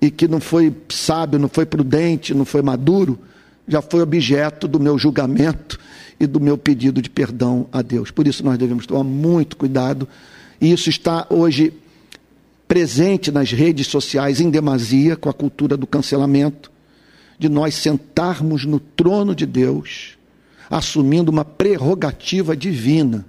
e 0.00 0.10
que 0.10 0.26
não 0.26 0.40
foi 0.40 0.74
sábio, 0.88 1.38
não 1.38 1.50
foi 1.50 1.66
prudente, 1.66 2.32
não 2.32 2.46
foi 2.46 2.62
maduro, 2.62 3.18
já 3.66 3.82
foi 3.82 4.00
objeto 4.00 4.66
do 4.66 4.80
meu 4.80 4.96
julgamento 4.96 5.78
e 6.18 6.26
do 6.26 6.40
meu 6.40 6.56
pedido 6.56 7.02
de 7.02 7.10
perdão 7.10 7.66
a 7.70 7.82
Deus. 7.82 8.10
Por 8.10 8.26
isso 8.26 8.42
nós 8.42 8.56
devemos 8.56 8.86
tomar 8.86 9.04
muito 9.04 9.58
cuidado, 9.58 10.08
e 10.58 10.72
isso 10.72 10.88
está 10.88 11.26
hoje 11.28 11.74
presente 12.68 13.32
nas 13.32 13.50
redes 13.50 13.86
sociais 13.88 14.40
em 14.40 14.50
demasia 14.50 15.16
com 15.16 15.28
a 15.28 15.34
cultura 15.34 15.76
do 15.76 15.86
cancelamento, 15.86 16.70
de 17.38 17.48
nós 17.48 17.74
sentarmos 17.74 18.64
no 18.64 18.78
trono 18.78 19.34
de 19.34 19.46
Deus 19.46 20.18
assumindo 20.70 21.30
uma 21.30 21.44
prerrogativa 21.44 22.56
divina, 22.56 23.24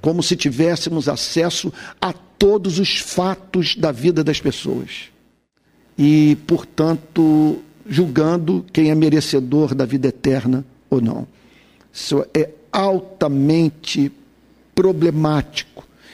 como 0.00 0.22
se 0.22 0.36
tivéssemos 0.36 1.08
acesso 1.08 1.72
a 2.00 2.12
todos 2.12 2.78
os 2.78 2.96
fatos 2.98 3.76
da 3.76 3.92
vida 3.92 4.24
das 4.24 4.40
pessoas. 4.40 5.10
E, 5.98 6.38
portanto, 6.46 7.58
julgando 7.86 8.64
quem 8.72 8.90
é 8.90 8.94
merecedor 8.94 9.74
da 9.74 9.84
vida 9.84 10.08
eterna 10.08 10.64
ou 10.88 11.00
não. 11.00 11.26
Isso 11.92 12.24
é 12.32 12.50
altamente 12.72 14.10
problemático. 14.74 15.69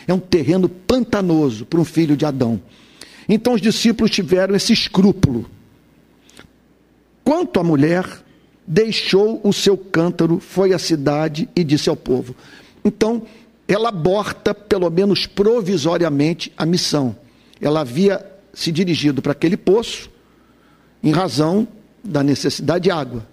É 0.07 0.15
um 0.15 0.19
terreno 0.19 0.69
pantanoso 0.69 1.67
para 1.67 1.81
um 1.81 1.85
filho 1.85 2.17
de 2.17 2.25
Adão. 2.25 2.61
Então 3.29 3.55
os 3.55 3.61
discípulos 3.61 4.11
tiveram 4.11 4.55
esse 4.55 4.73
escrúpulo. 4.73 5.51
Quanto 7.25 7.59
à 7.59 7.65
mulher, 7.65 8.07
deixou 8.67 9.41
o 9.43 9.53
seu 9.53 9.77
cântaro, 9.77 10.39
foi 10.39 10.73
à 10.73 10.79
cidade 10.79 11.49
e 11.57 11.65
disse 11.65 11.89
ao 11.89 11.97
povo. 11.97 12.35
Então, 12.85 13.23
ela 13.67 13.89
aborta, 13.89 14.55
pelo 14.55 14.89
menos 14.91 15.27
provisoriamente, 15.27 16.53
a 16.57 16.65
missão. 16.65 17.17
Ela 17.61 17.81
havia 17.81 18.25
se 18.53 18.71
dirigido 18.71 19.21
para 19.21 19.33
aquele 19.33 19.57
poço 19.57 20.11
em 21.03 21.11
razão 21.11 21.67
da 22.03 22.23
necessidade 22.23 22.85
de 22.85 22.91
água. 22.91 23.27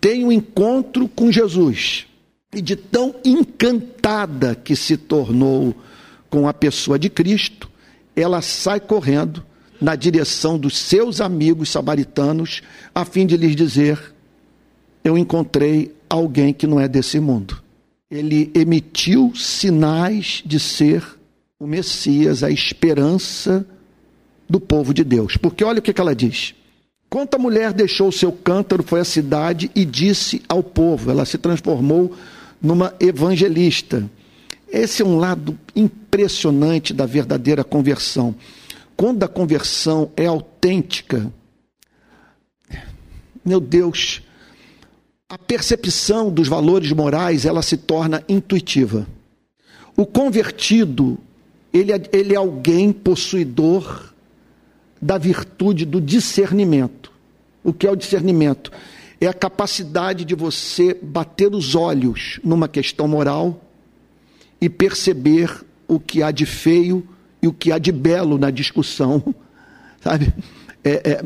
Tem 0.00 0.24
um 0.24 0.32
encontro 0.32 1.08
com 1.08 1.30
Jesus. 1.30 2.06
E 2.54 2.62
de 2.62 2.76
tão 2.76 3.14
encantada 3.24 4.54
que 4.54 4.76
se 4.76 4.96
tornou 4.96 5.74
com 6.30 6.48
a 6.48 6.54
pessoa 6.54 6.98
de 6.98 7.08
Cristo, 7.08 7.70
ela 8.14 8.40
sai 8.40 8.80
correndo 8.80 9.44
na 9.80 9.96
direção 9.96 10.58
dos 10.58 10.76
seus 10.78 11.20
amigos 11.20 11.68
samaritanos, 11.68 12.62
a 12.94 13.04
fim 13.04 13.26
de 13.26 13.36
lhes 13.36 13.54
dizer 13.54 14.14
eu 15.04 15.18
encontrei 15.18 15.94
alguém 16.08 16.54
que 16.54 16.66
não 16.66 16.80
é 16.80 16.88
desse 16.88 17.20
mundo. 17.20 17.62
Ele 18.10 18.50
emitiu 18.54 19.32
sinais 19.34 20.42
de 20.46 20.58
ser 20.58 21.04
o 21.60 21.66
Messias, 21.66 22.42
a 22.42 22.50
esperança 22.50 23.66
do 24.48 24.58
povo 24.58 24.94
de 24.94 25.04
Deus. 25.04 25.36
Porque 25.36 25.62
olha 25.62 25.80
o 25.80 25.82
que 25.82 26.00
ela 26.00 26.14
diz. 26.14 26.54
Quando 27.10 27.34
a 27.34 27.38
mulher 27.38 27.72
deixou 27.72 28.08
o 28.08 28.12
seu 28.12 28.32
cântaro, 28.32 28.82
foi 28.82 29.00
à 29.00 29.04
cidade 29.04 29.70
e 29.74 29.84
disse 29.84 30.42
ao 30.48 30.62
povo, 30.62 31.10
ela 31.10 31.24
se 31.24 31.36
transformou 31.36 32.16
numa 32.64 32.94
evangelista. 32.98 34.10
Esse 34.66 35.02
é 35.02 35.04
um 35.04 35.18
lado 35.18 35.58
impressionante 35.76 36.94
da 36.94 37.04
verdadeira 37.04 37.62
conversão. 37.62 38.34
Quando 38.96 39.22
a 39.22 39.28
conversão 39.28 40.10
é 40.16 40.24
autêntica, 40.24 41.30
meu 43.44 43.60
Deus, 43.60 44.22
a 45.28 45.36
percepção 45.36 46.30
dos 46.30 46.48
valores 46.48 46.90
morais 46.92 47.44
ela 47.44 47.60
se 47.60 47.76
torna 47.76 48.24
intuitiva. 48.26 49.06
O 49.94 50.06
convertido, 50.06 51.18
ele 51.72 51.92
é, 51.92 52.00
ele 52.12 52.32
é 52.32 52.36
alguém 52.36 52.92
possuidor 52.92 54.12
da 55.00 55.18
virtude 55.18 55.84
do 55.84 56.00
discernimento. 56.00 57.12
O 57.62 57.72
que 57.72 57.86
é 57.86 57.90
o 57.90 57.96
discernimento? 57.96 58.72
É 59.24 59.26
a 59.26 59.32
capacidade 59.32 60.22
de 60.22 60.34
você 60.34 60.92
bater 61.00 61.54
os 61.54 61.74
olhos 61.74 62.38
numa 62.44 62.68
questão 62.68 63.08
moral 63.08 63.58
e 64.60 64.68
perceber 64.68 65.64
o 65.88 65.98
que 65.98 66.22
há 66.22 66.30
de 66.30 66.44
feio 66.44 67.08
e 67.40 67.48
o 67.48 67.52
que 67.52 67.72
há 67.72 67.78
de 67.78 67.90
belo 67.90 68.36
na 68.36 68.50
discussão, 68.50 69.34
sabe, 70.02 70.30
é, 70.84 71.10
é, 71.10 71.24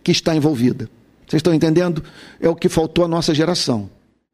que 0.00 0.12
está 0.12 0.32
envolvida. 0.36 0.88
Vocês 1.26 1.40
estão 1.40 1.52
entendendo? 1.52 2.04
É 2.40 2.48
o 2.48 2.54
que 2.54 2.68
faltou 2.68 3.04
à 3.04 3.08
nossa 3.08 3.34
geração. 3.34 3.90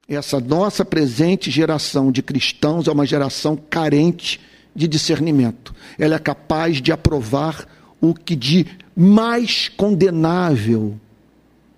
Essa 0.06 0.38
nossa 0.38 0.84
presente 0.84 1.50
geração 1.50 2.12
de 2.12 2.22
cristãos 2.22 2.86
é 2.86 2.92
uma 2.92 3.06
geração 3.06 3.56
carente 3.56 4.38
de 4.76 4.86
discernimento. 4.86 5.74
Ela 5.98 6.16
é 6.16 6.18
capaz 6.18 6.82
de 6.82 6.92
aprovar 6.92 7.66
o 7.98 8.12
que 8.12 8.36
de 8.36 8.66
mais 8.94 9.70
condenável 9.70 11.00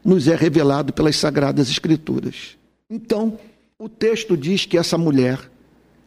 nos 0.07 0.29
é 0.29 0.37
revelado 0.37 0.93
pelas 0.93 1.17
Sagradas 1.17 1.69
Escrituras. 1.69 2.57
Então, 2.89 3.37
o 3.77 3.89
texto 3.89 4.37
diz 4.37 4.65
que 4.65 4.79
essa 4.79 4.97
mulher, 4.97 5.51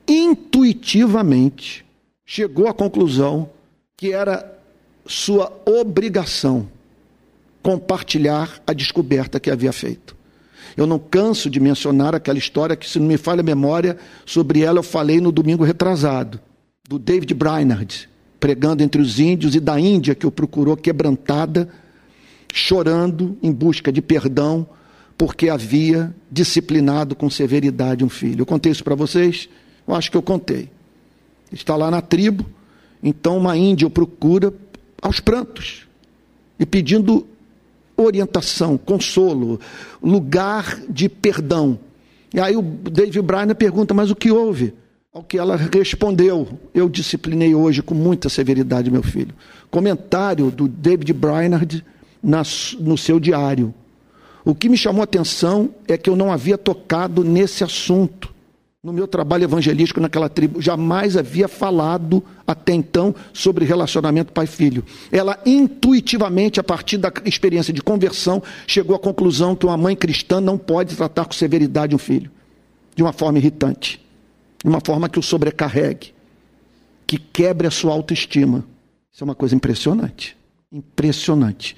intuitivamente, 0.08 1.86
chegou 2.26 2.70
à 2.70 2.74
conclusão 2.74 3.50
que 3.98 4.14
era 4.14 4.58
sua 5.06 5.52
obrigação 5.66 6.70
compartilhar 7.62 8.62
a 8.66 8.72
descoberta 8.72 9.38
que 9.38 9.52
havia 9.52 9.74
feito. 9.74 10.16
Eu 10.78 10.88
não 10.88 10.98
canso 10.98 11.50
de 11.50 11.60
mencionar 11.60 12.16
aquela 12.16 12.40
história 12.40 12.78
que, 12.78 12.90
se 12.90 13.00
não 13.00 13.08
me 13.08 13.18
falha 13.18 13.42
a 13.42 13.44
memória, 13.44 13.98
sobre 14.26 14.62
ela 14.62 14.80
eu 14.80 14.84
falei 14.84 15.20
no 15.20 15.32
domingo 15.32 15.66
retrasado, 15.66 16.40
do 16.88 16.98
David 16.98 17.34
Brainerd, 17.34 18.08
pregando 18.40 18.82
entre 18.82 19.02
os 19.02 19.20
índios 19.20 19.56
e 19.56 19.60
da 19.60 19.78
Índia 19.78 20.16
que 20.16 20.26
o 20.26 20.32
procurou 20.32 20.78
quebrantada, 20.78 21.68
chorando 22.54 23.38
em 23.42 23.52
busca 23.52 23.92
de 23.92 24.02
perdão, 24.02 24.68
porque 25.18 25.50
havia 25.50 26.14
disciplinado 26.32 27.16
com 27.16 27.30
severidade 27.30 28.04
um 28.04 28.10
filho. 28.10 28.42
Eu 28.42 28.46
contei 28.46 28.72
isso 28.72 28.84
para 28.84 28.96
vocês? 28.96 29.50
Eu 29.88 29.96
acho 29.96 30.10
que 30.10 30.18
eu 30.18 30.22
contei. 30.22 30.70
Está 31.52 31.76
lá 31.76 31.90
na 31.90 32.02
tribo, 32.02 32.46
então 33.04 33.38
uma 33.38 33.58
índia 33.58 33.88
o 33.88 33.90
procura 33.90 34.54
aos 35.02 35.20
prantos 35.20 35.88
e 36.60 36.66
pedindo 36.66 37.26
orientação, 37.98 38.78
consolo, 38.78 39.60
lugar 40.02 40.80
de 40.90 41.10
perdão. 41.10 41.80
E 42.34 42.40
aí 42.40 42.56
o 42.56 42.62
David 42.62 43.22
Bryan 43.22 43.56
pergunta: 43.56 43.94
Mas 43.94 44.12
o 44.12 44.16
que 44.16 44.32
houve? 44.32 44.74
Ao 45.12 45.24
que 45.24 45.38
ela 45.38 45.56
respondeu: 45.56 46.48
Eu 46.74 46.88
disciplinei 46.88 47.56
hoje 47.56 47.82
com 47.82 47.96
muita 47.96 48.30
severidade 48.30 48.92
meu 48.92 49.04
filho. 49.04 49.34
Comentário 49.72 50.52
do 50.52 50.68
David 50.68 51.12
Brainerd 51.14 51.84
no 52.22 52.98
seu 52.98 53.20
diário. 53.20 53.74
O 54.44 54.56
que 54.56 54.70
me 54.70 54.78
chamou 54.78 55.02
a 55.02 55.04
atenção 55.04 55.70
é 55.88 55.98
que 55.98 56.10
eu 56.10 56.16
não 56.16 56.32
havia 56.32 56.58
tocado 56.58 57.24
nesse 57.24 57.64
assunto 57.64 58.34
no 58.82 58.94
meu 58.94 59.08
trabalho 59.08 59.44
evangelístico 59.44 60.00
naquela 60.00 60.30
tribo, 60.30 60.62
jamais 60.62 61.18
havia 61.18 61.50
falado 61.50 62.24
até 62.48 62.74
então 62.74 63.14
sobre 63.34 63.66
relacionamento 63.66 64.32
pai-filho. 64.32 64.86
Ela 65.12 65.38
intuitivamente, 65.46 66.62
a 66.62 66.64
partir 66.64 66.98
da 66.98 67.12
experiência 67.26 67.74
de 67.74 67.82
conversão, 67.82 68.42
chegou 68.66 68.96
à 68.96 69.00
conclusão 69.00 69.54
que 69.54 69.66
uma 69.66 69.76
mãe 69.76 69.98
cristã 69.98 70.40
não 70.40 70.58
pode 70.58 70.96
tratar 70.96 71.26
com 71.26 71.34
severidade 71.34 71.94
um 71.94 71.98
filho, 71.98 72.32
de 72.96 73.04
uma 73.04 73.12
forma 73.12 73.38
irritante, 73.38 74.02
de 74.64 74.70
uma 74.70 74.80
forma 74.80 75.10
que 75.10 75.20
o 75.20 75.24
sobrecarregue, 75.24 76.14
que 77.06 77.18
quebre 77.18 77.68
a 77.68 77.72
sua 77.72 77.92
autoestima. 77.92 78.64
Isso 79.12 79.22
é 79.22 79.26
uma 79.26 79.36
coisa 79.36 79.56
impressionante. 79.56 80.38
Impressionante. 80.72 81.76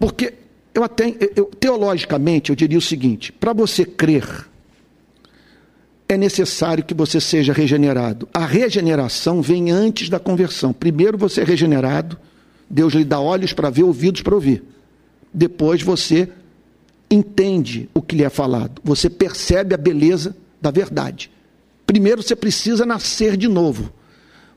Porque 0.00 0.32
eu 0.74 0.82
até, 0.82 1.14
eu, 1.36 1.44
teologicamente, 1.44 2.50
eu 2.50 2.56
diria 2.56 2.78
o 2.78 2.82
seguinte: 2.82 3.30
para 3.30 3.52
você 3.52 3.84
crer 3.84 4.48
é 6.08 6.16
necessário 6.16 6.82
que 6.82 6.92
você 6.92 7.20
seja 7.20 7.52
regenerado. 7.52 8.28
A 8.34 8.44
regeneração 8.44 9.40
vem 9.40 9.70
antes 9.70 10.08
da 10.08 10.18
conversão. 10.18 10.72
Primeiro 10.72 11.16
você 11.16 11.42
é 11.42 11.44
regenerado, 11.44 12.18
Deus 12.68 12.94
lhe 12.94 13.04
dá 13.04 13.20
olhos 13.20 13.52
para 13.52 13.70
ver, 13.70 13.84
ouvidos 13.84 14.22
para 14.22 14.34
ouvir. 14.34 14.64
Depois 15.32 15.82
você 15.82 16.28
entende 17.08 17.88
o 17.94 18.02
que 18.02 18.16
lhe 18.16 18.24
é 18.24 18.30
falado, 18.30 18.80
você 18.82 19.08
percebe 19.08 19.74
a 19.74 19.78
beleza 19.78 20.34
da 20.60 20.70
verdade. 20.70 21.30
Primeiro 21.86 22.22
você 22.22 22.34
precisa 22.34 22.86
nascer 22.86 23.36
de 23.36 23.46
novo. 23.46 23.92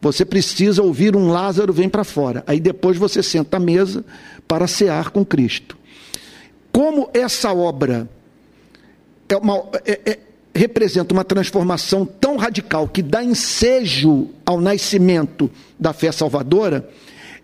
Você 0.03 0.25
precisa 0.25 0.83
ouvir 0.83 1.15
um 1.15 1.29
Lázaro 1.29 1.71
vem 1.71 1.87
para 1.87 2.03
fora. 2.03 2.43
Aí 2.45 2.59
depois 2.59 2.97
você 2.97 3.23
senta 3.23 3.55
à 3.55 3.59
mesa 3.59 4.03
para 4.45 4.67
cear 4.67 5.11
com 5.11 5.23
Cristo. 5.23 5.77
Como 6.73 7.09
essa 7.13 7.53
obra 7.53 8.09
é 9.29 9.37
uma, 9.37 9.63
é, 9.85 10.01
é, 10.05 10.19
representa 10.53 11.13
uma 11.13 11.23
transformação 11.23 12.05
tão 12.05 12.35
radical 12.35 12.85
que 12.85 13.01
dá 13.01 13.23
ensejo 13.23 14.27
ao 14.45 14.59
nascimento 14.59 15.49
da 15.79 15.93
fé 15.93 16.11
salvadora, 16.11 16.89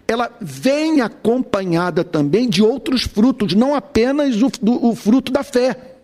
ela 0.06 0.30
vem 0.42 1.00
acompanhada 1.00 2.04
também 2.04 2.50
de 2.50 2.62
outros 2.62 3.04
frutos, 3.04 3.54
não 3.54 3.74
apenas 3.74 4.36
o, 4.42 4.52
do, 4.62 4.86
o 4.86 4.94
fruto 4.98 5.32
da 5.32 5.44
fé, 5.44 5.96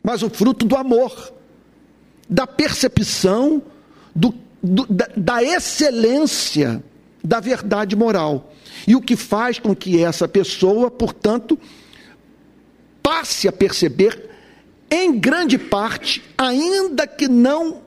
mas 0.00 0.22
o 0.22 0.30
fruto 0.30 0.64
do 0.64 0.76
amor, 0.76 1.32
da 2.30 2.46
percepção 2.46 3.60
do, 4.14 4.32
do, 4.64 4.86
da, 4.86 5.08
da 5.14 5.42
excelência 5.42 6.82
da 7.22 7.38
verdade 7.38 7.94
moral. 7.94 8.52
E 8.86 8.96
o 8.96 9.00
que 9.00 9.14
faz 9.14 9.58
com 9.58 9.76
que 9.76 10.02
essa 10.02 10.26
pessoa, 10.26 10.90
portanto, 10.90 11.58
passe 13.02 13.46
a 13.46 13.52
perceber 13.52 14.30
em 14.90 15.18
grande 15.18 15.58
parte, 15.58 16.22
ainda 16.36 17.06
que 17.06 17.28
não 17.28 17.82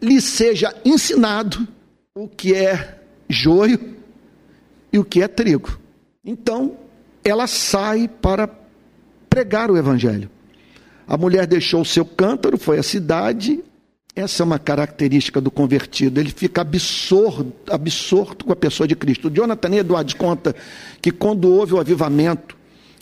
lhe 0.00 0.20
seja 0.20 0.74
ensinado 0.84 1.66
o 2.14 2.28
que 2.28 2.54
é 2.54 2.98
joio 3.28 3.96
e 4.92 4.98
o 4.98 5.04
que 5.04 5.22
é 5.22 5.28
trigo. 5.28 5.78
Então, 6.24 6.76
ela 7.24 7.46
sai 7.46 8.08
para 8.08 8.48
pregar 9.28 9.70
o 9.70 9.76
evangelho. 9.76 10.30
A 11.06 11.16
mulher 11.16 11.46
deixou 11.46 11.82
o 11.82 11.84
seu 11.84 12.04
cântaro, 12.04 12.56
foi 12.56 12.78
à 12.78 12.82
cidade. 12.82 13.62
Essa 14.14 14.42
é 14.42 14.44
uma 14.44 14.58
característica 14.58 15.40
do 15.40 15.50
convertido, 15.50 16.18
ele 16.18 16.30
fica 16.30 16.62
absorto, 16.62 17.52
absorto 17.70 18.44
com 18.44 18.52
a 18.52 18.56
pessoa 18.56 18.86
de 18.86 18.96
Cristo. 18.96 19.28
O 19.28 19.30
Jonathan 19.30 19.76
Edwards 19.76 20.14
conta 20.14 20.54
que 21.00 21.12
quando 21.12 21.48
houve 21.48 21.74
o 21.74 21.80
avivamento 21.80 22.56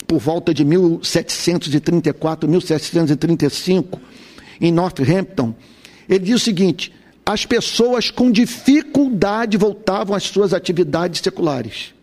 por 0.05 0.19
volta 0.19 0.53
de 0.53 0.63
1734, 0.63 2.49
1735, 2.49 3.99
em 4.61 4.71
Northampton, 4.71 5.55
ele 6.07 6.25
diz 6.25 6.35
o 6.35 6.39
seguinte: 6.39 6.93
as 7.25 7.45
pessoas 7.45 8.11
com 8.11 8.31
dificuldade 8.31 9.57
voltavam 9.57 10.15
às 10.15 10.23
suas 10.23 10.53
atividades 10.53 11.21
seculares, 11.21 11.93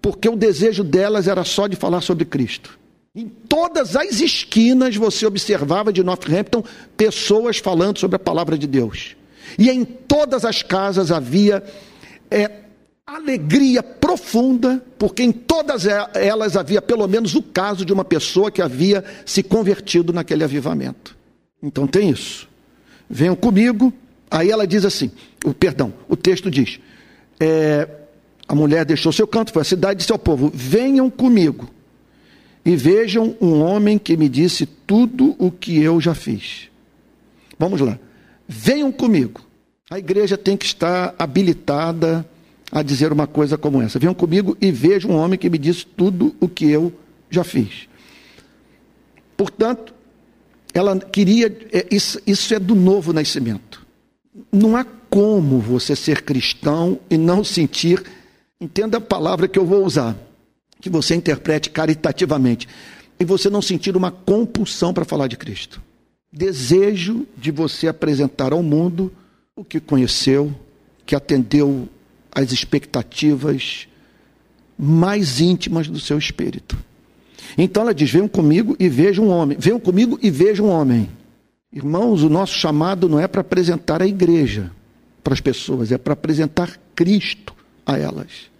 porque 0.00 0.28
o 0.28 0.36
desejo 0.36 0.84
delas 0.84 1.26
era 1.26 1.44
só 1.44 1.66
de 1.66 1.76
falar 1.76 2.00
sobre 2.00 2.24
Cristo. 2.24 2.81
Em 3.14 3.28
todas 3.28 3.94
as 3.94 4.22
esquinas 4.22 4.96
você 4.96 5.26
observava 5.26 5.92
de 5.92 6.02
Northampton 6.02 6.64
pessoas 6.96 7.58
falando 7.58 7.98
sobre 7.98 8.16
a 8.16 8.18
palavra 8.18 8.56
de 8.56 8.66
Deus. 8.66 9.14
E 9.58 9.68
em 9.68 9.84
todas 9.84 10.46
as 10.46 10.62
casas 10.62 11.12
havia 11.12 11.62
é, 12.30 12.50
alegria 13.06 13.82
profunda, 13.82 14.82
porque 14.98 15.22
em 15.22 15.30
todas 15.30 15.84
elas 16.14 16.56
havia 16.56 16.80
pelo 16.80 17.06
menos 17.06 17.34
o 17.34 17.42
caso 17.42 17.84
de 17.84 17.92
uma 17.92 18.02
pessoa 18.02 18.50
que 18.50 18.62
havia 18.62 19.04
se 19.26 19.42
convertido 19.42 20.10
naquele 20.10 20.42
avivamento. 20.42 21.14
Então 21.62 21.86
tem 21.86 22.08
isso. 22.08 22.48
Venham 23.10 23.36
comigo. 23.36 23.92
Aí 24.30 24.50
ela 24.50 24.66
diz 24.66 24.86
assim: 24.86 25.10
o 25.44 25.52
perdão, 25.52 25.92
o 26.08 26.16
texto 26.16 26.50
diz: 26.50 26.80
é, 27.38 27.86
a 28.48 28.54
mulher 28.54 28.86
deixou 28.86 29.12
seu 29.12 29.26
canto, 29.26 29.52
foi 29.52 29.60
à 29.60 29.66
cidade 29.66 29.96
e 29.96 29.98
disse 29.98 30.12
ao 30.12 30.18
povo: 30.18 30.50
Venham 30.54 31.10
comigo 31.10 31.68
e 32.64 32.76
vejam 32.76 33.36
um 33.40 33.60
homem 33.60 33.98
que 33.98 34.16
me 34.16 34.28
disse 34.28 34.66
tudo 34.66 35.34
o 35.38 35.50
que 35.50 35.82
eu 35.82 36.00
já 36.00 36.14
fiz. 36.14 36.68
Vamos 37.58 37.80
lá. 37.80 37.98
Venham 38.48 38.92
comigo. 38.92 39.40
A 39.90 39.98
igreja 39.98 40.38
tem 40.38 40.56
que 40.56 40.64
estar 40.64 41.14
habilitada 41.18 42.26
a 42.70 42.82
dizer 42.82 43.12
uma 43.12 43.26
coisa 43.26 43.58
como 43.58 43.82
essa. 43.82 43.98
Venham 43.98 44.14
comigo 44.14 44.56
e 44.60 44.70
vejam 44.70 45.10
um 45.10 45.16
homem 45.16 45.38
que 45.38 45.50
me 45.50 45.58
disse 45.58 45.84
tudo 45.84 46.34
o 46.40 46.48
que 46.48 46.70
eu 46.70 46.92
já 47.28 47.44
fiz. 47.44 47.88
Portanto, 49.36 49.92
ela 50.72 50.98
queria. 50.98 51.54
É, 51.72 51.86
isso, 51.90 52.20
isso 52.26 52.54
é 52.54 52.58
do 52.58 52.74
novo 52.74 53.12
nascimento. 53.12 53.84
Não 54.50 54.76
há 54.76 54.84
como 55.10 55.58
você 55.58 55.94
ser 55.94 56.22
cristão 56.22 56.98
e 57.10 57.18
não 57.18 57.44
sentir. 57.44 58.02
Entenda 58.60 58.98
a 58.98 59.00
palavra 59.00 59.48
que 59.48 59.58
eu 59.58 59.66
vou 59.66 59.84
usar, 59.84 60.16
que 60.82 60.90
você 60.90 61.14
interprete 61.14 61.70
caritativamente, 61.70 62.68
e 63.18 63.24
você 63.24 63.48
não 63.48 63.62
sentir 63.62 63.96
uma 63.96 64.10
compulsão 64.10 64.92
para 64.92 65.04
falar 65.04 65.28
de 65.28 65.36
Cristo. 65.36 65.80
Desejo 66.30 67.24
de 67.38 67.52
você 67.52 67.86
apresentar 67.86 68.52
ao 68.52 68.62
mundo 68.62 69.12
o 69.54 69.64
que 69.64 69.78
conheceu, 69.78 70.52
que 71.06 71.14
atendeu 71.14 71.88
as 72.32 72.50
expectativas 72.50 73.86
mais 74.76 75.40
íntimas 75.40 75.86
do 75.86 76.00
seu 76.00 76.18
espírito. 76.18 76.76
Então 77.56 77.84
ela 77.84 77.94
diz: 77.94 78.10
venham 78.10 78.26
comigo 78.26 78.74
e 78.80 78.88
vejam 78.88 79.26
um 79.26 79.30
homem. 79.30 79.56
Venham 79.60 79.78
comigo 79.78 80.18
e 80.20 80.30
vejam 80.30 80.66
um 80.66 80.70
homem. 80.70 81.08
Irmãos, 81.72 82.22
o 82.22 82.28
nosso 82.28 82.54
chamado 82.54 83.08
não 83.08 83.20
é 83.20 83.28
para 83.28 83.42
apresentar 83.42 84.02
a 84.02 84.06
igreja 84.06 84.72
para 85.22 85.32
as 85.32 85.40
pessoas, 85.40 85.92
é 85.92 85.98
para 85.98 86.14
apresentar 86.14 86.76
Cristo 86.96 87.54
a 87.86 87.96
elas. 87.96 88.51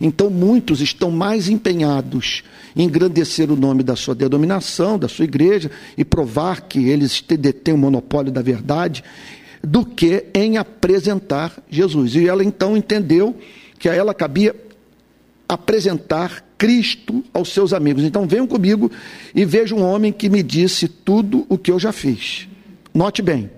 Então, 0.00 0.28
muitos 0.28 0.80
estão 0.80 1.10
mais 1.10 1.48
empenhados 1.48 2.42
em 2.74 2.84
engrandecer 2.84 3.50
o 3.50 3.56
nome 3.56 3.82
da 3.82 3.96
sua 3.96 4.14
denominação, 4.14 4.98
da 4.98 5.08
sua 5.08 5.24
igreja, 5.24 5.70
e 5.96 6.04
provar 6.04 6.62
que 6.62 6.88
eles 6.88 7.22
detêm 7.26 7.74
o 7.74 7.78
monopólio 7.78 8.30
da 8.30 8.42
verdade, 8.42 9.02
do 9.62 9.84
que 9.84 10.26
em 10.34 10.58
apresentar 10.58 11.52
Jesus. 11.70 12.14
E 12.14 12.28
ela 12.28 12.44
então 12.44 12.76
entendeu 12.76 13.34
que 13.78 13.88
a 13.88 13.94
ela 13.94 14.14
cabia 14.14 14.54
apresentar 15.48 16.44
Cristo 16.58 17.24
aos 17.32 17.52
seus 17.52 17.72
amigos. 17.72 18.04
Então 18.04 18.26
venham 18.26 18.46
comigo 18.46 18.90
e 19.34 19.44
vejam 19.44 19.78
um 19.78 19.84
homem 19.84 20.12
que 20.12 20.28
me 20.28 20.42
disse 20.42 20.88
tudo 20.88 21.46
o 21.48 21.58
que 21.58 21.70
eu 21.70 21.78
já 21.78 21.92
fiz. 21.92 22.48
Note 22.92 23.22
bem, 23.22 23.50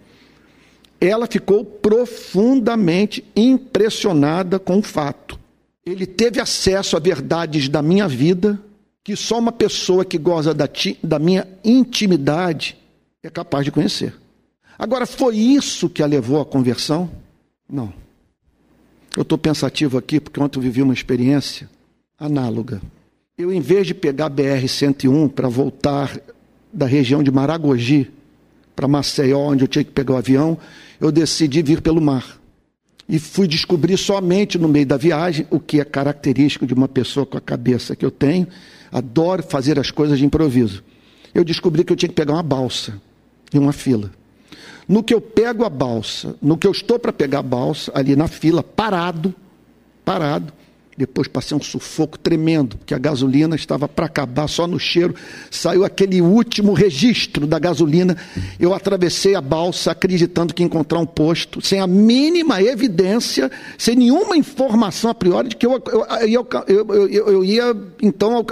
ela 1.00 1.26
ficou 1.26 1.64
profundamente 1.64 3.24
impressionada 3.36 4.58
com 4.58 4.78
o 4.78 4.82
fato. 4.82 5.37
Ele 5.88 6.04
teve 6.04 6.38
acesso 6.38 6.98
a 6.98 7.00
verdades 7.00 7.66
da 7.66 7.80
minha 7.80 8.06
vida 8.06 8.60
que 9.02 9.16
só 9.16 9.38
uma 9.38 9.50
pessoa 9.50 10.04
que 10.04 10.18
goza 10.18 10.52
da, 10.52 10.68
ti, 10.68 10.98
da 11.02 11.18
minha 11.18 11.48
intimidade 11.64 12.76
é 13.22 13.30
capaz 13.30 13.64
de 13.64 13.72
conhecer. 13.72 14.14
Agora, 14.78 15.06
foi 15.06 15.36
isso 15.38 15.88
que 15.88 16.02
a 16.02 16.06
levou 16.06 16.42
à 16.42 16.44
conversão? 16.44 17.10
Não. 17.66 17.90
Eu 19.16 19.22
estou 19.22 19.38
pensativo 19.38 19.96
aqui 19.96 20.20
porque 20.20 20.38
ontem 20.38 20.58
eu 20.58 20.62
vivi 20.62 20.82
uma 20.82 20.92
experiência 20.92 21.70
análoga. 22.18 22.82
Eu, 23.38 23.50
em 23.50 23.60
vez 23.62 23.86
de 23.86 23.94
pegar 23.94 24.26
a 24.26 24.30
BR-101 24.30 25.30
para 25.30 25.48
voltar 25.48 26.20
da 26.70 26.84
região 26.84 27.22
de 27.22 27.30
Maragogi 27.30 28.10
para 28.76 28.86
Maceió, 28.86 29.38
onde 29.38 29.64
eu 29.64 29.68
tinha 29.68 29.84
que 29.84 29.90
pegar 29.90 30.12
o 30.12 30.18
avião, 30.18 30.58
eu 31.00 31.10
decidi 31.10 31.62
vir 31.62 31.80
pelo 31.80 32.00
mar. 32.00 32.38
E 33.08 33.18
fui 33.18 33.48
descobrir 33.48 33.96
somente 33.96 34.58
no 34.58 34.68
meio 34.68 34.84
da 34.84 34.96
viagem 34.96 35.46
o 35.50 35.58
que 35.58 35.80
é 35.80 35.84
característico 35.84 36.66
de 36.66 36.74
uma 36.74 36.86
pessoa 36.86 37.24
com 37.24 37.38
a 37.38 37.40
cabeça 37.40 37.96
que 37.96 38.04
eu 38.04 38.10
tenho. 38.10 38.46
Adoro 38.92 39.42
fazer 39.42 39.78
as 39.78 39.90
coisas 39.90 40.18
de 40.18 40.26
improviso. 40.26 40.84
Eu 41.34 41.42
descobri 41.42 41.84
que 41.84 41.92
eu 41.92 41.96
tinha 41.96 42.08
que 42.08 42.14
pegar 42.14 42.34
uma 42.34 42.42
balsa 42.42 43.00
e 43.52 43.58
uma 43.58 43.72
fila. 43.72 44.10
No 44.86 45.02
que 45.02 45.14
eu 45.14 45.20
pego 45.20 45.64
a 45.64 45.70
balsa, 45.70 46.36
no 46.40 46.56
que 46.56 46.66
eu 46.66 46.72
estou 46.72 46.98
para 46.98 47.12
pegar 47.12 47.40
a 47.40 47.42
balsa, 47.42 47.92
ali 47.94 48.14
na 48.16 48.28
fila, 48.28 48.62
parado, 48.62 49.34
parado, 50.04 50.52
depois 50.98 51.28
passei 51.28 51.56
um 51.56 51.62
sufoco 51.62 52.18
tremendo, 52.18 52.76
porque 52.76 52.92
a 52.92 52.98
gasolina 52.98 53.54
estava 53.54 53.86
para 53.86 54.06
acabar, 54.06 54.48
só 54.48 54.66
no 54.66 54.80
cheiro 54.80 55.14
saiu 55.48 55.84
aquele 55.84 56.20
último 56.20 56.72
registro 56.72 57.46
da 57.46 57.56
gasolina. 57.56 58.16
Eu 58.58 58.74
atravessei 58.74 59.36
a 59.36 59.40
balsa 59.40 59.92
acreditando 59.92 60.52
que 60.52 60.60
ia 60.60 60.66
encontrar 60.66 60.98
um 60.98 61.06
posto, 61.06 61.64
sem 61.64 61.78
a 61.78 61.86
mínima 61.86 62.60
evidência, 62.60 63.48
sem 63.78 63.94
nenhuma 63.94 64.36
informação 64.36 65.08
a 65.08 65.14
priori 65.14 65.50
de 65.50 65.56
que 65.56 65.64
eu, 65.64 65.80
eu, 66.26 66.48
eu, 66.66 67.28
eu 67.28 67.44
ia 67.44 67.76
então 68.02 68.44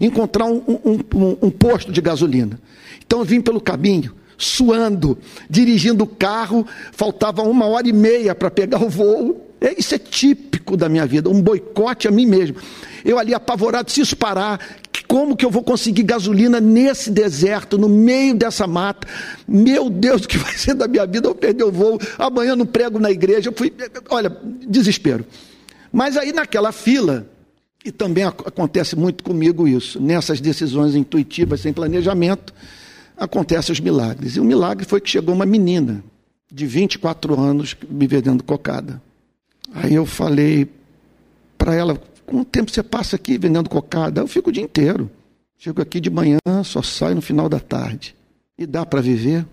encontrar 0.00 0.46
um, 0.46 0.62
um, 0.66 1.36
um 1.42 1.50
posto 1.50 1.92
de 1.92 2.00
gasolina. 2.00 2.58
Então 3.04 3.18
eu 3.18 3.26
vim 3.26 3.42
pelo 3.42 3.60
caminho 3.60 4.14
suando, 4.38 5.18
dirigindo 5.50 6.04
o 6.04 6.06
carro, 6.06 6.66
faltava 6.92 7.42
uma 7.42 7.66
hora 7.66 7.86
e 7.86 7.92
meia 7.92 8.34
para 8.34 8.50
pegar 8.50 8.82
o 8.82 8.88
voo. 8.88 9.49
É, 9.60 9.78
isso 9.78 9.94
é 9.94 9.98
típico 9.98 10.76
da 10.76 10.88
minha 10.88 11.06
vida, 11.06 11.28
um 11.28 11.42
boicote 11.42 12.08
a 12.08 12.10
mim 12.10 12.26
mesmo. 12.26 12.56
Eu 13.04 13.18
ali 13.18 13.34
apavorado, 13.34 13.90
se 13.90 14.00
isso 14.00 14.16
parar, 14.16 14.58
como 15.10 15.36
que 15.36 15.44
eu 15.44 15.50
vou 15.50 15.64
conseguir 15.64 16.04
gasolina 16.04 16.60
nesse 16.60 17.10
deserto, 17.10 17.76
no 17.76 17.88
meio 17.88 18.32
dessa 18.32 18.64
mata? 18.64 19.08
Meu 19.46 19.90
Deus, 19.90 20.22
o 20.22 20.28
que 20.28 20.38
vai 20.38 20.52
ser 20.54 20.72
da 20.74 20.86
minha 20.86 21.04
vida? 21.04 21.26
Eu 21.26 21.34
perder 21.34 21.64
o 21.64 21.72
voo, 21.72 21.98
amanhã 22.16 22.54
não 22.54 22.64
prego 22.64 23.00
na 23.00 23.10
igreja. 23.10 23.48
Eu 23.48 23.52
fui, 23.52 23.72
olha, 24.08 24.34
desespero. 24.68 25.26
Mas 25.92 26.16
aí 26.16 26.32
naquela 26.32 26.70
fila, 26.70 27.26
e 27.84 27.90
também 27.90 28.22
acontece 28.22 28.94
muito 28.94 29.24
comigo 29.24 29.66
isso, 29.66 30.00
nessas 30.00 30.40
decisões 30.40 30.94
intuitivas 30.94 31.60
sem 31.60 31.72
planejamento, 31.72 32.54
acontecem 33.16 33.72
os 33.72 33.80
milagres. 33.80 34.36
E 34.36 34.40
o 34.40 34.44
milagre 34.44 34.86
foi 34.86 35.00
que 35.00 35.10
chegou 35.10 35.34
uma 35.34 35.44
menina 35.44 36.04
de 36.52 36.66
24 36.66 37.38
anos 37.38 37.76
me 37.90 38.06
vendendo 38.06 38.44
cocada. 38.44 39.02
Aí 39.74 39.94
eu 39.94 40.06
falei 40.06 40.68
para 41.56 41.74
ela: 41.74 42.00
quanto 42.26 42.46
tempo 42.46 42.70
você 42.70 42.82
passa 42.82 43.16
aqui 43.16 43.38
vendendo 43.38 43.68
cocada? 43.68 44.20
Eu 44.20 44.28
fico 44.28 44.50
o 44.50 44.52
dia 44.52 44.62
inteiro. 44.62 45.10
Chego 45.58 45.82
aqui 45.82 46.00
de 46.00 46.08
manhã, 46.10 46.38
só 46.64 46.82
saio 46.82 47.14
no 47.14 47.22
final 47.22 47.48
da 47.48 47.60
tarde. 47.60 48.14
E 48.58 48.66
dá 48.66 48.84
para 48.84 49.00
viver? 49.00 49.46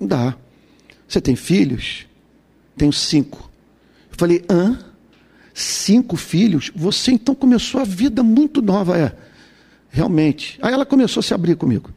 Dá. 0.00 0.36
Você 1.08 1.20
tem 1.20 1.36
filhos? 1.36 2.06
Tenho 2.76 2.92
cinco. 2.92 3.50
Eu 4.10 4.16
falei: 4.16 4.44
hã? 4.50 4.78
Cinco 5.54 6.16
filhos? 6.16 6.70
Você 6.74 7.12
então 7.12 7.34
começou 7.34 7.80
a 7.80 7.84
vida 7.84 8.22
muito 8.22 8.60
nova, 8.60 8.98
é. 8.98 9.16
Realmente. 9.88 10.58
Aí 10.60 10.74
ela 10.74 10.84
começou 10.84 11.20
a 11.20 11.22
se 11.22 11.32
abrir 11.32 11.56
comigo 11.56 11.90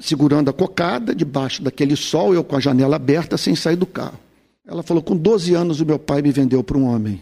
segurando 0.00 0.48
a 0.48 0.52
cocada, 0.52 1.14
debaixo 1.14 1.62
daquele 1.62 1.94
sol, 1.94 2.34
eu 2.34 2.42
com 2.42 2.56
a 2.56 2.60
janela 2.60 2.96
aberta, 2.96 3.36
sem 3.36 3.54
sair 3.54 3.76
do 3.76 3.86
carro. 3.86 4.18
Ela 4.70 4.84
falou: 4.84 5.02
com 5.02 5.16
12 5.16 5.52
anos, 5.52 5.80
o 5.80 5.86
meu 5.86 5.98
pai 5.98 6.22
me 6.22 6.30
vendeu 6.30 6.62
para 6.62 6.78
um 6.78 6.84
homem. 6.84 7.20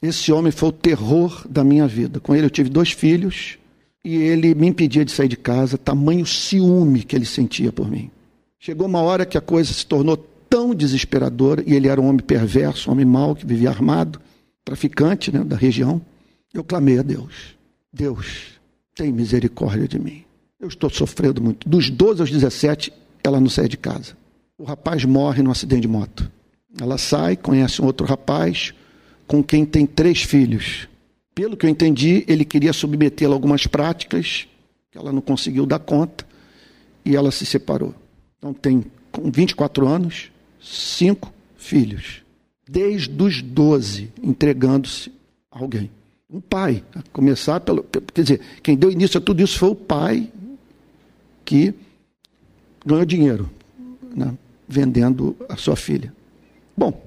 Esse 0.00 0.32
homem 0.32 0.50
foi 0.50 0.70
o 0.70 0.72
terror 0.72 1.46
da 1.48 1.62
minha 1.62 1.86
vida. 1.86 2.18
Com 2.20 2.34
ele 2.34 2.46
eu 2.46 2.50
tive 2.50 2.70
dois 2.70 2.92
filhos 2.92 3.58
e 4.02 4.16
ele 4.16 4.54
me 4.54 4.66
impedia 4.66 5.04
de 5.04 5.12
sair 5.12 5.28
de 5.28 5.36
casa, 5.36 5.76
tamanho 5.76 6.24
ciúme 6.24 7.02
que 7.02 7.14
ele 7.14 7.26
sentia 7.26 7.70
por 7.70 7.90
mim. 7.90 8.10
Chegou 8.58 8.86
uma 8.86 9.00
hora 9.00 9.26
que 9.26 9.36
a 9.36 9.42
coisa 9.42 9.72
se 9.72 9.84
tornou 9.84 10.16
tão 10.48 10.74
desesperadora 10.74 11.62
e 11.66 11.74
ele 11.74 11.88
era 11.88 12.00
um 12.00 12.06
homem 12.06 12.24
perverso, 12.24 12.88
um 12.88 12.92
homem 12.92 13.04
mau, 13.04 13.34
que 13.34 13.44
vivia 13.44 13.68
armado, 13.68 14.18
traficante 14.64 15.30
né, 15.30 15.44
da 15.44 15.56
região. 15.56 16.00
Eu 16.54 16.64
clamei 16.64 16.98
a 16.98 17.02
Deus: 17.02 17.56
Deus, 17.92 18.58
tem 18.94 19.12
misericórdia 19.12 19.86
de 19.86 19.98
mim. 19.98 20.24
Eu 20.58 20.68
estou 20.68 20.88
sofrendo 20.88 21.42
muito. 21.42 21.68
Dos 21.68 21.90
12 21.90 22.22
aos 22.22 22.30
17, 22.30 22.90
ela 23.22 23.38
não 23.38 23.50
sai 23.50 23.68
de 23.68 23.76
casa. 23.76 24.16
O 24.56 24.64
rapaz 24.64 25.04
morre 25.04 25.42
num 25.42 25.50
acidente 25.50 25.82
de 25.82 25.88
moto. 25.88 26.35
Ela 26.80 26.98
sai, 26.98 27.36
conhece 27.36 27.80
um 27.80 27.86
outro 27.86 28.06
rapaz 28.06 28.74
com 29.26 29.42
quem 29.42 29.64
tem 29.64 29.86
três 29.86 30.22
filhos. 30.22 30.88
Pelo 31.34 31.56
que 31.56 31.66
eu 31.66 31.70
entendi, 31.70 32.24
ele 32.26 32.44
queria 32.44 32.72
submetê-la 32.72 33.34
a 33.34 33.36
algumas 33.36 33.66
práticas 33.66 34.46
que 34.90 34.98
ela 34.98 35.12
não 35.12 35.20
conseguiu 35.20 35.66
dar 35.66 35.78
conta 35.78 36.26
e 37.04 37.14
ela 37.14 37.30
se 37.30 37.44
separou. 37.44 37.94
Então 38.38 38.52
tem, 38.52 38.84
com 39.10 39.30
24 39.30 39.86
anos, 39.86 40.30
cinco 40.60 41.32
filhos. 41.56 42.22
Desde 42.68 43.22
os 43.22 43.42
12, 43.42 44.12
entregando-se 44.22 45.12
a 45.50 45.58
alguém. 45.58 45.90
Um 46.28 46.40
pai, 46.40 46.82
a 46.94 47.02
começar 47.12 47.60
pelo. 47.60 47.84
Quer 47.84 48.22
dizer, 48.22 48.40
quem 48.62 48.76
deu 48.76 48.90
início 48.90 49.18
a 49.18 49.20
tudo 49.20 49.42
isso 49.42 49.58
foi 49.58 49.68
o 49.70 49.74
pai 49.74 50.28
que 51.44 51.72
ganhou 52.84 53.04
dinheiro 53.04 53.48
né, 54.14 54.34
vendendo 54.66 55.36
a 55.48 55.56
sua 55.56 55.76
filha. 55.76 56.12
Bom, 56.76 57.00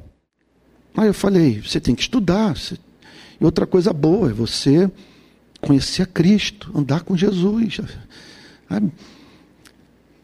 aí 0.95 1.07
eu 1.07 1.13
falei: 1.13 1.61
você 1.61 1.79
tem 1.79 1.93
que 1.93 2.01
estudar. 2.01 2.55
Você... 2.55 2.77
E 3.39 3.45
outra 3.45 3.65
coisa 3.65 3.93
boa 3.93 4.29
é 4.29 4.33
você 4.33 4.89
conhecer 5.61 6.03
a 6.03 6.05
Cristo, 6.05 6.71
andar 6.75 7.01
com 7.01 7.15
Jesus. 7.15 7.81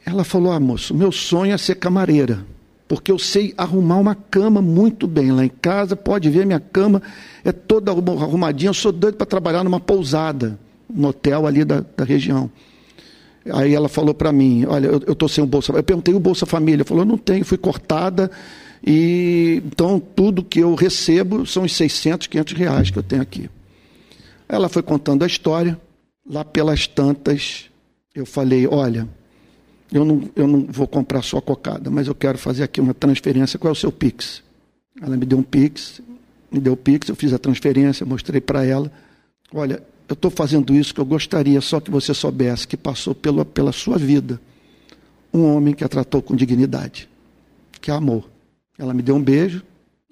Ela 0.05 0.23
falou: 0.23 0.51
Ah, 0.51 0.59
moço, 0.59 0.93
meu 0.93 1.11
sonho 1.11 1.53
é 1.53 1.57
ser 1.57 1.75
camareira, 1.75 2.45
porque 2.87 3.11
eu 3.11 3.19
sei 3.19 3.53
arrumar 3.57 3.97
uma 3.97 4.15
cama 4.15 4.61
muito 4.61 5.07
bem. 5.07 5.31
Lá 5.31 5.45
em 5.45 5.49
casa, 5.49 5.95
pode 5.95 6.29
ver, 6.29 6.45
minha 6.45 6.59
cama 6.59 7.01
é 7.43 7.51
toda 7.51 7.91
arrumadinha. 7.91 8.69
Eu 8.69 8.73
sou 8.73 8.91
doido 8.91 9.15
para 9.15 9.25
trabalhar 9.25 9.63
numa 9.63 9.79
pousada, 9.79 10.59
no 10.89 11.09
hotel 11.09 11.47
ali 11.47 11.63
da, 11.63 11.83
da 11.95 12.03
região. 12.03 12.49
Aí 13.51 13.75
ela 13.75 13.87
falou 13.87 14.13
para 14.13 14.31
mim, 14.31 14.65
olha, 14.65 14.87
eu 14.87 15.13
estou 15.13 15.29
sem 15.29 15.43
o 15.43 15.47
Bolsa 15.47 15.71
Eu 15.71 15.83
perguntei 15.83 16.15
o 16.15 16.19
Bolsa 16.19 16.47
Família, 16.47 16.83
falou, 16.83 17.05
não 17.05 17.17
tenho, 17.17 17.45
fui 17.45 17.59
cortada, 17.59 18.31
e 18.85 19.61
então 19.65 19.99
tudo 19.99 20.43
que 20.43 20.59
eu 20.59 20.75
recebo 20.75 21.45
são 21.45 21.63
os 21.63 21.75
600, 21.75 22.27
500 22.27 22.53
reais 22.53 22.91
que 22.91 22.99
eu 22.99 23.03
tenho 23.03 23.21
aqui. 23.21 23.49
Ela 24.47 24.69
foi 24.69 24.83
contando 24.83 25.23
a 25.23 25.27
história, 25.27 25.79
lá 26.27 26.45
pelas 26.45 26.85
tantas, 26.85 27.65
eu 28.13 28.25
falei, 28.25 28.67
olha, 28.67 29.07
eu 29.91 30.05
não, 30.05 30.29
eu 30.35 30.47
não 30.47 30.65
vou 30.69 30.87
comprar 30.87 31.23
só 31.23 31.41
cocada, 31.41 31.89
mas 31.89 32.07
eu 32.07 32.13
quero 32.13 32.37
fazer 32.37 32.63
aqui 32.63 32.79
uma 32.79 32.93
transferência, 32.93 33.57
qual 33.57 33.69
é 33.69 33.71
o 33.71 33.75
seu 33.75 33.91
Pix? 33.91 34.43
Ela 35.01 35.17
me 35.17 35.25
deu 35.25 35.39
um 35.39 35.43
Pix, 35.43 36.01
me 36.51 36.59
deu 36.59 36.73
o 36.73 36.77
Pix, 36.77 37.09
eu 37.09 37.15
fiz 37.15 37.33
a 37.33 37.39
transferência, 37.39 38.05
mostrei 38.05 38.39
para 38.39 38.63
ela, 38.63 38.91
olha, 39.53 39.81
eu 40.07 40.13
estou 40.13 40.29
fazendo 40.29 40.75
isso 40.75 40.93
que 40.93 41.01
eu 41.01 41.05
gostaria 41.05 41.59
só 41.59 41.79
que 41.79 41.89
você 41.89 42.13
soubesse 42.13 42.67
que 42.67 42.77
passou 42.77 43.15
pela, 43.15 43.43
pela 43.43 43.71
sua 43.71 43.97
vida 43.97 44.39
um 45.33 45.53
homem 45.53 45.73
que 45.73 45.83
a 45.83 45.89
tratou 45.89 46.21
com 46.21 46.35
dignidade, 46.35 47.09
que 47.81 47.91
a 47.91 47.95
amou. 47.95 48.23
Ela 48.77 48.93
me 48.93 49.01
deu 49.01 49.15
um 49.15 49.23
beijo 49.23 49.63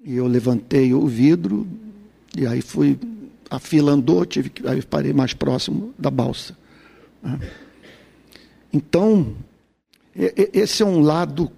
e 0.02 0.14
eu 0.14 0.26
levantei 0.26 0.92
o 0.94 1.06
vidro 1.06 1.66
e 2.36 2.46
aí 2.46 2.62
fui. 2.62 2.98
A 3.50 3.58
fila 3.58 3.92
andou, 3.92 4.24
tive 4.24 4.50
que, 4.50 4.66
aí 4.66 4.82
parei 4.82 5.12
mais 5.12 5.34
próximo 5.34 5.94
da 5.98 6.10
balsa. 6.10 6.56
Né? 7.22 7.38
Então, 8.72 9.34
esse 10.14 10.82
é 10.82 10.86
um 10.86 11.00
lado 11.00 11.52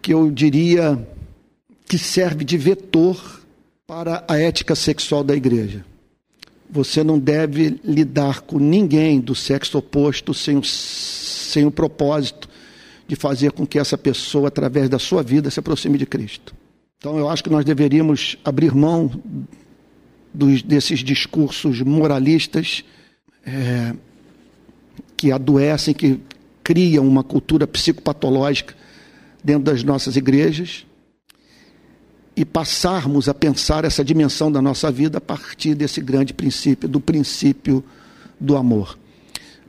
que 0.00 0.12
eu 0.12 0.30
diria 0.30 1.08
que 1.86 1.98
serve 1.98 2.44
de 2.44 2.56
vetor 2.56 3.40
para 3.86 4.24
a 4.28 4.38
ética 4.38 4.74
sexual 4.74 5.24
da 5.24 5.34
igreja. 5.34 5.84
Você 6.70 7.02
não 7.02 7.18
deve 7.18 7.80
lidar 7.84 8.42
com 8.42 8.58
ninguém 8.58 9.20
do 9.20 9.34
sexo 9.34 9.78
oposto 9.78 10.32
sem 10.32 10.56
o, 10.56 10.64
sem 10.64 11.66
o 11.66 11.70
propósito 11.70 12.48
de 13.06 13.16
fazer 13.16 13.52
com 13.52 13.66
que 13.66 13.78
essa 13.78 13.98
pessoa, 13.98 14.48
através 14.48 14.88
da 14.88 14.98
sua 14.98 15.22
vida, 15.22 15.50
se 15.50 15.60
aproxime 15.60 15.98
de 15.98 16.06
Cristo. 16.06 16.54
Então, 16.98 17.18
eu 17.18 17.28
acho 17.28 17.42
que 17.42 17.50
nós 17.50 17.64
deveríamos 17.64 18.36
abrir 18.44 18.74
mão 18.74 19.10
dos, 20.32 20.62
desses 20.62 21.00
discursos 21.00 21.80
moralistas 21.80 22.84
é, 23.44 23.94
que 25.16 25.32
adoecem, 25.32 25.94
que 25.94 26.20
criam 26.62 27.06
uma 27.06 27.24
cultura 27.24 27.66
psicopatológica 27.66 28.74
dentro 29.42 29.64
das 29.64 29.82
nossas 29.82 30.16
igrejas 30.16 30.86
e 32.36 32.44
passarmos 32.44 33.28
a 33.28 33.34
pensar 33.34 33.84
essa 33.84 34.04
dimensão 34.04 34.50
da 34.50 34.62
nossa 34.62 34.90
vida 34.90 35.18
a 35.18 35.20
partir 35.20 35.74
desse 35.74 36.00
grande 36.00 36.32
princípio, 36.32 36.88
do 36.88 37.00
princípio 37.00 37.84
do 38.40 38.56
amor. 38.56 38.98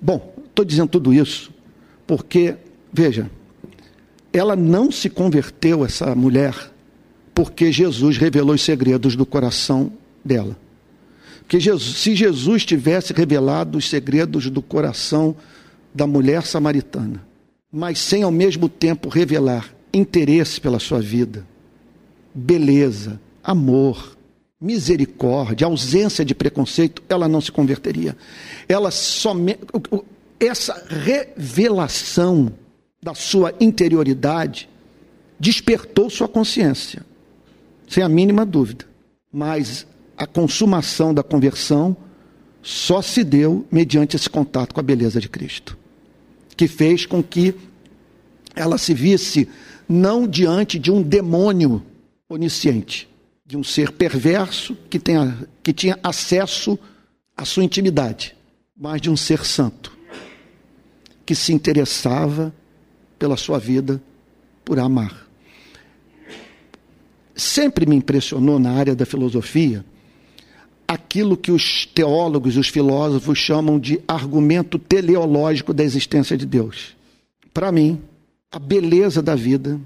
Bom, 0.01 0.33
estou 0.45 0.63
dizendo 0.63 0.89
tudo 0.89 1.13
isso 1.13 1.51
porque, 2.05 2.55
veja, 2.93 3.29
ela 4.31 4.55
não 4.55 4.91
se 4.91 5.09
converteu, 5.09 5.83
essa 5.83 6.15
mulher, 6.15 6.71
porque 7.33 7.71
Jesus 7.71 8.17
revelou 8.17 8.55
os 8.55 8.61
segredos 8.61 9.15
do 9.15 9.25
coração 9.25 9.91
dela. 10.23 10.55
Porque 11.39 11.59
Jesus, 11.59 11.97
se 11.97 12.15
Jesus 12.15 12.63
tivesse 12.63 13.11
revelado 13.11 13.77
os 13.77 13.89
segredos 13.89 14.49
do 14.49 14.61
coração 14.61 15.35
da 15.93 16.07
mulher 16.07 16.43
samaritana, 16.45 17.25
mas 17.71 17.99
sem 17.99 18.23
ao 18.23 18.31
mesmo 18.31 18.69
tempo 18.69 19.09
revelar 19.09 19.73
interesse 19.93 20.61
pela 20.61 20.79
sua 20.79 21.01
vida, 21.01 21.45
beleza, 22.33 23.19
amor, 23.43 24.17
misericórdia, 24.59 25.67
ausência 25.67 26.23
de 26.23 26.33
preconceito, 26.33 27.03
ela 27.09 27.27
não 27.27 27.41
se 27.41 27.51
converteria. 27.51 28.15
Ela 28.67 28.89
somente 28.89 29.59
essa 30.39 30.85
revelação 30.87 32.51
da 33.03 33.13
sua 33.13 33.53
interioridade 33.59 34.69
despertou 35.37 36.09
sua 36.09 36.27
consciência, 36.27 37.05
sem 37.87 38.01
a 38.01 38.07
mínima 38.07 38.45
dúvida. 38.45 38.85
Mas 39.31 39.85
a 40.15 40.25
consumação 40.25 41.13
da 41.13 41.21
conversão 41.21 41.97
só 42.61 43.01
se 43.01 43.25
deu 43.25 43.67
mediante 43.69 44.15
esse 44.15 44.29
contato 44.29 44.73
com 44.73 44.79
a 44.79 44.83
beleza 44.83 45.19
de 45.19 45.27
Cristo, 45.27 45.77
que 46.55 46.65
fez 46.65 47.05
com 47.05 47.21
que 47.21 47.53
ela 48.55 48.77
se 48.77 48.93
visse 48.93 49.49
não 49.89 50.25
diante 50.25 50.79
de 50.79 50.89
um 50.89 51.01
demônio 51.01 51.83
onisciente, 52.29 53.09
de 53.45 53.57
um 53.57 53.63
ser 53.65 53.91
perverso 53.91 54.77
que, 54.89 54.97
tenha, 54.97 55.45
que 55.61 55.73
tinha 55.73 55.99
acesso 56.01 56.79
à 57.35 57.43
sua 57.43 57.65
intimidade, 57.65 58.33
mas 58.77 59.01
de 59.01 59.09
um 59.09 59.17
ser 59.17 59.43
santo, 59.43 59.91
que 61.25 61.35
se 61.35 61.51
interessava 61.51 62.53
pela 63.23 63.37
sua 63.37 63.57
vida 63.57 64.03
por 64.65 64.77
amar. 64.77 65.25
Sempre 67.33 67.85
me 67.85 67.95
impressionou 67.95 68.59
na 68.59 68.71
área 68.71 68.93
da 68.93 69.05
filosofia 69.05 69.85
aquilo 70.85 71.37
que 71.37 71.49
os 71.49 71.85
teólogos, 71.85 72.57
os 72.57 72.67
filósofos 72.67 73.37
chamam 73.37 73.79
de 73.79 74.01
argumento 74.05 74.77
teleológico 74.77 75.73
da 75.73 75.85
existência 75.85 76.35
de 76.35 76.45
Deus. 76.45 76.97
Para 77.53 77.71
mim, 77.71 78.01
a 78.51 78.59
beleza 78.59 79.21
da 79.21 79.35
vida 79.35 79.79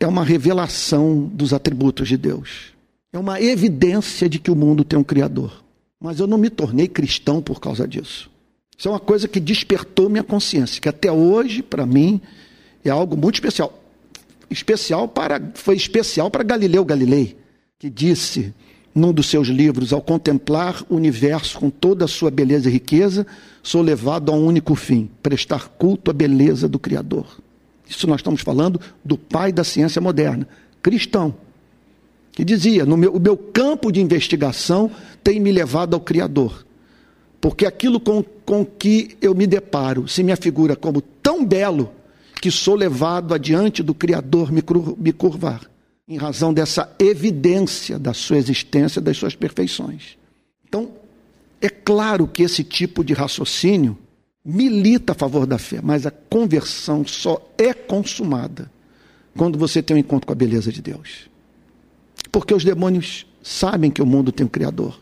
é 0.00 0.06
uma 0.08 0.24
revelação 0.24 1.30
dos 1.32 1.52
atributos 1.52 2.08
de 2.08 2.16
Deus. 2.16 2.74
É 3.12 3.18
uma 3.18 3.40
evidência 3.40 4.28
de 4.28 4.40
que 4.40 4.50
o 4.50 4.56
mundo 4.56 4.82
tem 4.82 4.98
um 4.98 5.04
Criador. 5.04 5.62
Mas 6.00 6.18
eu 6.18 6.26
não 6.26 6.36
me 6.36 6.50
tornei 6.50 6.88
cristão 6.88 7.40
por 7.40 7.60
causa 7.60 7.86
disso. 7.86 8.28
Isso 8.76 8.88
é 8.88 8.90
uma 8.90 9.00
coisa 9.00 9.28
que 9.28 9.40
despertou 9.40 10.08
minha 10.08 10.24
consciência, 10.24 10.80
que 10.80 10.88
até 10.88 11.10
hoje, 11.10 11.62
para 11.62 11.86
mim, 11.86 12.20
é 12.84 12.90
algo 12.90 13.16
muito 13.16 13.36
especial. 13.36 13.82
Especial 14.50 15.08
para, 15.08 15.40
foi 15.54 15.76
especial 15.76 16.30
para 16.30 16.42
Galileu 16.42 16.84
Galilei, 16.84 17.36
que 17.78 17.88
disse 17.88 18.52
num 18.94 19.12
dos 19.12 19.26
seus 19.26 19.48
livros, 19.48 19.92
ao 19.92 20.00
contemplar 20.00 20.84
o 20.88 20.94
universo 20.94 21.58
com 21.58 21.68
toda 21.68 22.04
a 22.04 22.08
sua 22.08 22.30
beleza 22.30 22.68
e 22.68 22.72
riqueza, 22.72 23.26
sou 23.62 23.82
levado 23.82 24.30
a 24.30 24.34
um 24.34 24.46
único 24.46 24.74
fim: 24.74 25.10
prestar 25.22 25.68
culto 25.68 26.10
à 26.10 26.14
beleza 26.14 26.68
do 26.68 26.78
Criador. 26.78 27.26
Isso 27.88 28.06
nós 28.06 28.20
estamos 28.20 28.40
falando 28.40 28.80
do 29.04 29.18
pai 29.18 29.52
da 29.52 29.64
ciência 29.64 30.00
moderna, 30.00 30.46
cristão, 30.80 31.34
que 32.32 32.44
dizia: 32.44 32.84
no 32.84 32.96
meu, 32.96 33.12
o 33.12 33.20
meu 33.20 33.36
campo 33.36 33.90
de 33.90 34.00
investigação 34.00 34.90
tem 35.24 35.40
me 35.40 35.50
levado 35.50 35.94
ao 35.94 36.00
Criador. 36.00 36.64
Porque 37.44 37.66
aquilo 37.66 38.00
com, 38.00 38.22
com 38.22 38.64
que 38.64 39.18
eu 39.20 39.34
me 39.34 39.46
deparo 39.46 40.08
se 40.08 40.22
me 40.22 40.32
afigura 40.32 40.74
como 40.74 41.02
tão 41.02 41.44
belo 41.44 41.92
que 42.40 42.50
sou 42.50 42.74
levado 42.74 43.34
adiante 43.34 43.82
do 43.82 43.92
Criador 43.92 44.50
me, 44.50 44.62
me 44.96 45.12
curvar, 45.12 45.60
em 46.08 46.16
razão 46.16 46.54
dessa 46.54 46.90
evidência 46.98 47.98
da 47.98 48.14
sua 48.14 48.38
existência, 48.38 48.98
das 48.98 49.18
suas 49.18 49.34
perfeições. 49.34 50.16
Então, 50.66 50.92
é 51.60 51.68
claro 51.68 52.26
que 52.26 52.42
esse 52.42 52.64
tipo 52.64 53.04
de 53.04 53.12
raciocínio 53.12 53.98
milita 54.42 55.12
a 55.12 55.14
favor 55.14 55.44
da 55.44 55.58
fé, 55.58 55.80
mas 55.82 56.06
a 56.06 56.10
conversão 56.10 57.06
só 57.06 57.46
é 57.58 57.74
consumada 57.74 58.70
quando 59.36 59.58
você 59.58 59.82
tem 59.82 59.98
um 59.98 60.00
encontro 60.00 60.26
com 60.26 60.32
a 60.32 60.34
beleza 60.34 60.72
de 60.72 60.80
Deus. 60.80 61.28
Porque 62.32 62.54
os 62.54 62.64
demônios 62.64 63.26
sabem 63.42 63.90
que 63.90 64.00
o 64.00 64.06
mundo 64.06 64.32
tem 64.32 64.46
um 64.46 64.48
Criador, 64.48 64.98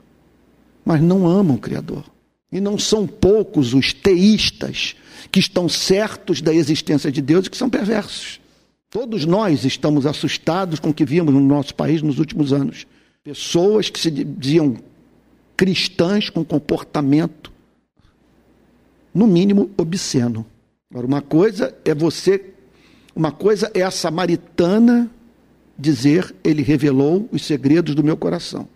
mas 0.84 1.00
não 1.00 1.28
amam 1.28 1.54
o 1.54 1.60
Criador. 1.60 2.10
E 2.52 2.60
não 2.60 2.78
são 2.78 3.06
poucos 3.06 3.72
os 3.72 3.92
teístas 3.92 4.94
que 5.30 5.40
estão 5.40 5.68
certos 5.68 6.42
da 6.42 6.52
existência 6.52 7.10
de 7.10 7.22
Deus 7.22 7.46
e 7.46 7.50
que 7.50 7.56
são 7.56 7.70
perversos. 7.70 8.40
Todos 8.90 9.24
nós 9.24 9.64
estamos 9.64 10.04
assustados 10.04 10.78
com 10.78 10.90
o 10.90 10.94
que 10.94 11.06
vimos 11.06 11.32
no 11.32 11.40
nosso 11.40 11.74
país 11.74 12.02
nos 12.02 12.18
últimos 12.18 12.52
anos. 12.52 12.86
Pessoas 13.24 13.88
que 13.88 13.98
se 13.98 14.10
diziam 14.10 14.76
cristãs 15.56 16.28
com 16.28 16.44
comportamento 16.44 17.50
no 19.14 19.26
mínimo 19.26 19.70
obsceno. 19.78 20.44
Agora, 20.90 21.06
uma 21.06 21.22
coisa 21.22 21.74
é 21.84 21.94
você, 21.94 22.52
uma 23.16 23.32
coisa 23.32 23.70
é 23.72 23.82
a 23.82 23.90
samaritana 23.90 25.10
dizer, 25.78 26.34
ele 26.44 26.62
revelou 26.62 27.28
os 27.32 27.44
segredos 27.44 27.94
do 27.94 28.04
meu 28.04 28.16
coração. 28.16 28.68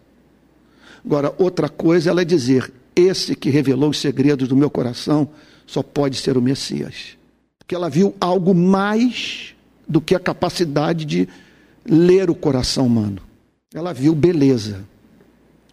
Agora, 1.04 1.34
outra 1.38 1.68
coisa 1.68 2.08
é 2.08 2.10
ela 2.10 2.24
dizer, 2.24 2.72
esse 2.96 3.36
que 3.36 3.50
revelou 3.50 3.90
os 3.90 3.98
segredos 3.98 4.48
do 4.48 4.56
meu 4.56 4.70
coração 4.70 5.28
só 5.66 5.82
pode 5.82 6.16
ser 6.16 6.36
o 6.36 6.42
Messias. 6.42 7.16
Porque 7.58 7.74
ela 7.74 7.90
viu 7.90 8.14
algo 8.18 8.54
mais 8.54 9.54
do 9.86 10.00
que 10.00 10.14
a 10.14 10.20
capacidade 10.20 11.04
de 11.04 11.28
ler 11.84 12.30
o 12.30 12.34
coração 12.34 12.86
humano. 12.86 13.20
Ela 13.72 13.92
viu 13.92 14.14
beleza. 14.14 14.84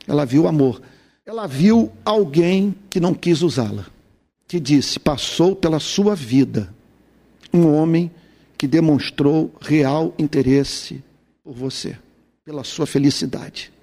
Ela 0.07 0.25
viu 0.25 0.47
amor. 0.47 0.81
Ela 1.25 1.47
viu 1.47 1.91
alguém 2.03 2.75
que 2.89 2.99
não 2.99 3.13
quis 3.13 3.41
usá-la 3.41 3.86
que 4.53 4.59
disse: 4.59 4.99
passou 4.99 5.55
pela 5.55 5.79
sua 5.79 6.15
vida 6.15 6.71
um 7.51 7.73
homem 7.73 8.12
que 8.55 8.67
demonstrou 8.67 9.51
real 9.59 10.13
interesse 10.19 11.03
por 11.43 11.55
você, 11.55 11.97
pela 12.45 12.63
sua 12.63 12.86
felicidade. 12.86 13.73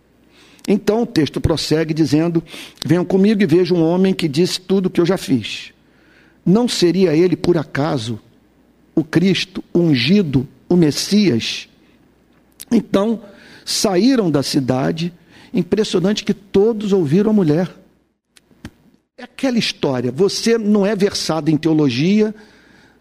Então 0.66 1.02
o 1.02 1.06
texto 1.06 1.40
prossegue 1.40 1.94
dizendo: 1.94 2.42
Venham 2.84 3.04
comigo 3.04 3.42
e 3.42 3.46
vejam 3.46 3.78
um 3.78 3.84
homem 3.84 4.14
que 4.14 4.28
disse 4.28 4.60
tudo 4.60 4.86
o 4.86 4.90
que 4.90 5.00
eu 5.00 5.06
já 5.06 5.16
fiz. 5.16 5.72
Não 6.44 6.66
seria 6.66 7.14
ele, 7.14 7.36
por 7.36 7.56
acaso, 7.56 8.18
o 8.94 9.04
Cristo 9.04 9.62
ungido, 9.74 10.46
o 10.68 10.76
Messias? 10.76 11.68
Então 12.70 13.22
saíram 13.64 14.30
da 14.30 14.42
cidade. 14.42 15.12
Impressionante 15.52 16.22
que 16.22 16.32
todos 16.32 16.92
ouviram 16.92 17.30
a 17.30 17.34
mulher. 17.34 17.68
É 19.18 19.24
aquela 19.24 19.58
história. 19.58 20.12
Você 20.12 20.56
não 20.56 20.86
é 20.86 20.94
versado 20.94 21.50
em 21.50 21.56
teologia, 21.56 22.34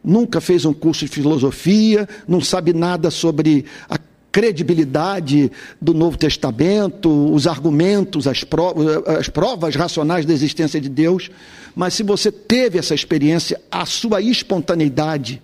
nunca 0.04 0.42
fez 0.42 0.66
um 0.66 0.74
curso 0.74 1.06
de 1.06 1.12
filosofia, 1.12 2.10
não 2.28 2.42
sabe 2.42 2.74
nada 2.74 3.12
sobre 3.12 3.66
a 3.88 3.98
credibilidade 4.32 5.52
do 5.82 5.94
Novo 5.94 6.18
Testamento, 6.18 7.10
os 7.34 7.48
argumentos, 7.48 8.28
as 8.28 8.44
provas, 8.44 9.08
as 9.08 9.30
provas 9.30 9.76
racionais 9.76 10.26
da 10.26 10.34
existência 10.34 10.80
de 10.80 10.90
Deus, 10.90 11.32
mas 11.76 11.94
se 11.94 12.04
você 12.04 12.32
teve 12.32 12.78
essa 12.78 12.94
experiência, 12.94 13.60
a 13.72 13.86
sua 13.86 14.22
espontaneidade, 14.22 15.42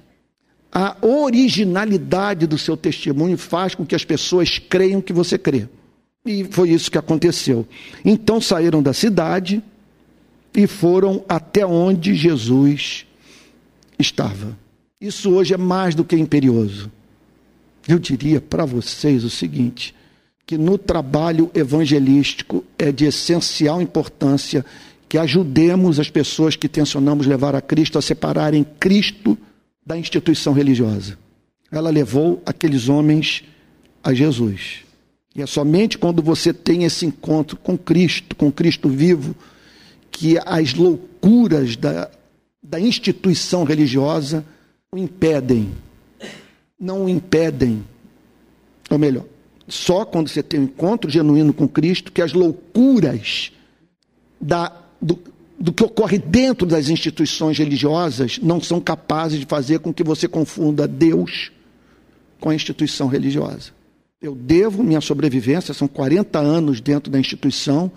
a 0.71 0.95
originalidade 1.01 2.45
do 2.45 2.57
seu 2.57 2.75
testemunho 2.75 3.37
faz 3.37 3.73
com 3.73 3.85
que 3.85 3.95
as 3.95 4.03
pessoas 4.03 4.59
creiam 4.59 5.01
que 5.01 5.13
você 5.13 5.37
crê. 5.37 5.67
E 6.25 6.43
foi 6.43 6.71
isso 6.71 6.91
que 6.91 6.97
aconteceu. 6.97 7.65
Então 8.03 8.41
saíram 8.41 8.83
da 8.83 8.93
cidade 8.93 9.63
e 10.53 10.67
foram 10.67 11.23
até 11.29 11.65
onde 11.65 12.15
Jesus 12.15 13.05
estava. 13.97 14.57
Isso 14.99 15.31
hoje 15.31 15.53
é 15.53 15.57
mais 15.57 15.93
do 15.93 16.03
que 16.03 16.15
imperioso. 16.15 16.91
Eu 17.87 17.99
diria 17.99 18.41
para 18.41 18.65
vocês 18.65 19.23
o 19.23 19.29
seguinte: 19.29 19.93
que 20.45 20.57
no 20.57 20.77
trabalho 20.77 21.49
evangelístico 21.53 22.63
é 22.77 22.91
de 22.91 23.05
essencial 23.05 23.81
importância 23.81 24.65
que 25.07 25.17
ajudemos 25.17 25.99
as 25.99 26.09
pessoas 26.09 26.55
que 26.55 26.67
tensionamos 26.67 27.27
levar 27.27 27.55
a 27.55 27.61
Cristo 27.61 27.97
a 27.97 28.01
separarem 28.01 28.65
Cristo 28.79 29.37
da 29.85 29.97
instituição 29.97 30.53
religiosa. 30.53 31.17
Ela 31.71 31.89
levou 31.89 32.41
aqueles 32.45 32.89
homens 32.89 33.43
a 34.03 34.13
Jesus. 34.13 34.83
E 35.35 35.41
é 35.41 35.45
somente 35.45 35.97
quando 35.97 36.21
você 36.21 36.53
tem 36.53 36.85
esse 36.85 37.05
encontro 37.05 37.57
com 37.57 37.77
Cristo, 37.77 38.35
com 38.35 38.51
Cristo 38.51 38.87
vivo, 38.87 39.35
que 40.09 40.37
as 40.45 40.73
loucuras 40.73 41.75
da, 41.75 42.09
da 42.63 42.79
instituição 42.79 43.63
religiosa 43.63 44.45
o 44.91 44.97
impedem. 44.97 45.71
Não 46.79 47.05
o 47.05 47.09
impedem. 47.09 47.83
Ou 48.89 48.97
melhor, 48.97 49.25
só 49.67 50.05
quando 50.05 50.29
você 50.29 50.43
tem 50.43 50.59
um 50.59 50.63
encontro 50.63 51.09
genuíno 51.09 51.53
com 51.53 51.67
Cristo 51.67 52.11
que 52.11 52.21
as 52.21 52.33
loucuras 52.33 53.51
da, 54.39 54.71
do, 55.01 55.19
do 55.59 55.73
que 55.73 55.83
ocorre 55.83 56.19
dentro 56.19 56.67
das 56.67 56.89
instituições 56.89 57.57
religiosas 57.57 58.39
não 58.39 58.61
são 58.61 58.79
capazes 58.79 59.39
de 59.39 59.45
fazer 59.45 59.79
com 59.79 59.93
que 59.93 60.03
você 60.03 60.27
confunda 60.27 60.87
Deus 60.87 61.51
com 62.39 62.49
a 62.49 62.55
instituição 62.55 63.07
religiosa. 63.07 63.71
Eu 64.21 64.35
devo 64.35 64.83
minha 64.83 65.01
sobrevivência, 65.01 65.73
são 65.73 65.87
40 65.87 66.39
anos 66.39 66.81
dentro 66.81 67.11
da 67.11 67.19
instituição, 67.19 67.91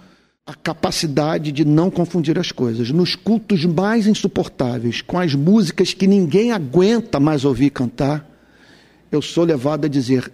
a 0.47 0.55
capacidade 0.55 1.53
de 1.53 1.65
não 1.65 1.91
confundir 1.91 2.39
as 2.39 2.51
coisas. 2.51 2.91
Nos 2.91 3.15
cultos 3.15 3.65
mais 3.65 4.07
insuportáveis, 4.07 5.03
com 5.03 5.19
as 5.19 5.35
músicas 5.35 5.93
que 5.93 6.07
ninguém 6.07 6.53
aguenta 6.53 7.21
mais 7.21 7.45
ouvir 7.45 7.71
cantar, 7.71 8.28
eu 9.11 9.23
sou 9.23 9.45
levado 9.45 9.85
a 9.85 9.89
dizer: 9.89 10.31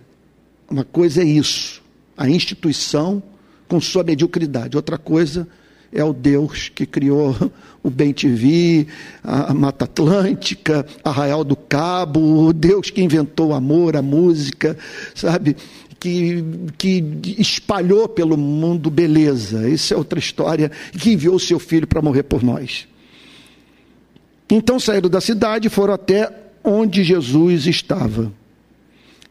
uma 0.69 0.85
coisa 0.85 1.23
é 1.23 1.25
isso, 1.25 1.83
a 2.17 2.29
instituição 2.29 3.23
com 3.69 3.81
sua 3.81 4.05
mediocridade, 4.05 4.77
outra 4.77 4.99
coisa 4.99 5.49
é 5.95 6.03
o 6.03 6.13
Deus 6.13 6.69
que 6.69 6.85
criou 6.85 7.35
o 7.83 7.89
Bem 7.89 8.13
TV, 8.13 8.89
a 9.23 9.55
Mata 9.55 9.85
Atlântica, 9.85 10.85
Arraial 11.05 11.45
do 11.45 11.55
Cabo, 11.55 12.49
o 12.49 12.53
Deus 12.53 12.91
que 12.91 13.01
inventou 13.01 13.51
o 13.51 13.55
amor, 13.55 13.97
a 13.97 14.03
música, 14.03 14.77
sabe? 15.15 15.57
Que, 16.01 16.45
que 16.77 17.03
espalhou 17.39 18.09
pelo 18.09 18.37
mundo 18.37 18.91
beleza. 18.91 19.69
Isso 19.69 19.95
é 19.95 19.97
outra 19.97 20.19
história. 20.19 20.71
Que 20.93 21.13
enviou 21.13 21.39
seu 21.39 21.59
filho 21.59 21.87
para 21.87 22.03
morrer 22.03 22.25
por 22.25 22.43
nós. 22.43 22.87
Então 24.51 24.79
saíram 24.79 25.09
da 25.09 25.21
cidade 25.21 25.69
e 25.69 25.71
foram 25.71 25.95
até 25.95 26.31
onde 26.63 27.03
Jesus 27.03 27.67
estava. 27.67 28.31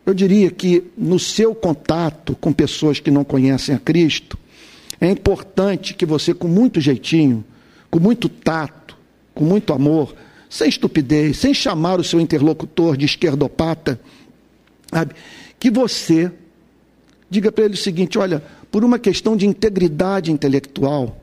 Eu 0.05 0.13
diria 0.13 0.51
que 0.51 0.83
no 0.97 1.17
seu 1.17 1.55
contato 1.55 2.35
com 2.35 2.51
pessoas 2.51 2.99
que 2.99 3.09
não 3.09 3.23
conhecem 3.23 3.73
a 3.73 3.79
Cristo, 3.79 4.37
é 4.99 5.09
importante 5.09 5.93
que 5.93 6.05
você, 6.05 6.33
com 6.33 6.47
muito 6.47 6.81
jeitinho, 6.81 7.43
com 7.89 7.99
muito 7.99 8.27
tato, 8.27 8.97
com 9.33 9.43
muito 9.43 9.73
amor, 9.73 10.15
sem 10.49 10.69
estupidez, 10.69 11.37
sem 11.37 11.53
chamar 11.53 11.99
o 11.99 12.03
seu 12.03 12.19
interlocutor 12.19 12.95
de 12.97 13.05
esquerdopata, 13.05 13.99
sabe? 14.91 15.15
que 15.59 15.71
você 15.71 16.31
diga 17.29 17.51
para 17.51 17.65
ele 17.65 17.73
o 17.73 17.77
seguinte: 17.77 18.19
olha, 18.19 18.43
por 18.69 18.83
uma 18.83 18.99
questão 18.99 19.35
de 19.37 19.47
integridade 19.47 20.31
intelectual, 20.31 21.17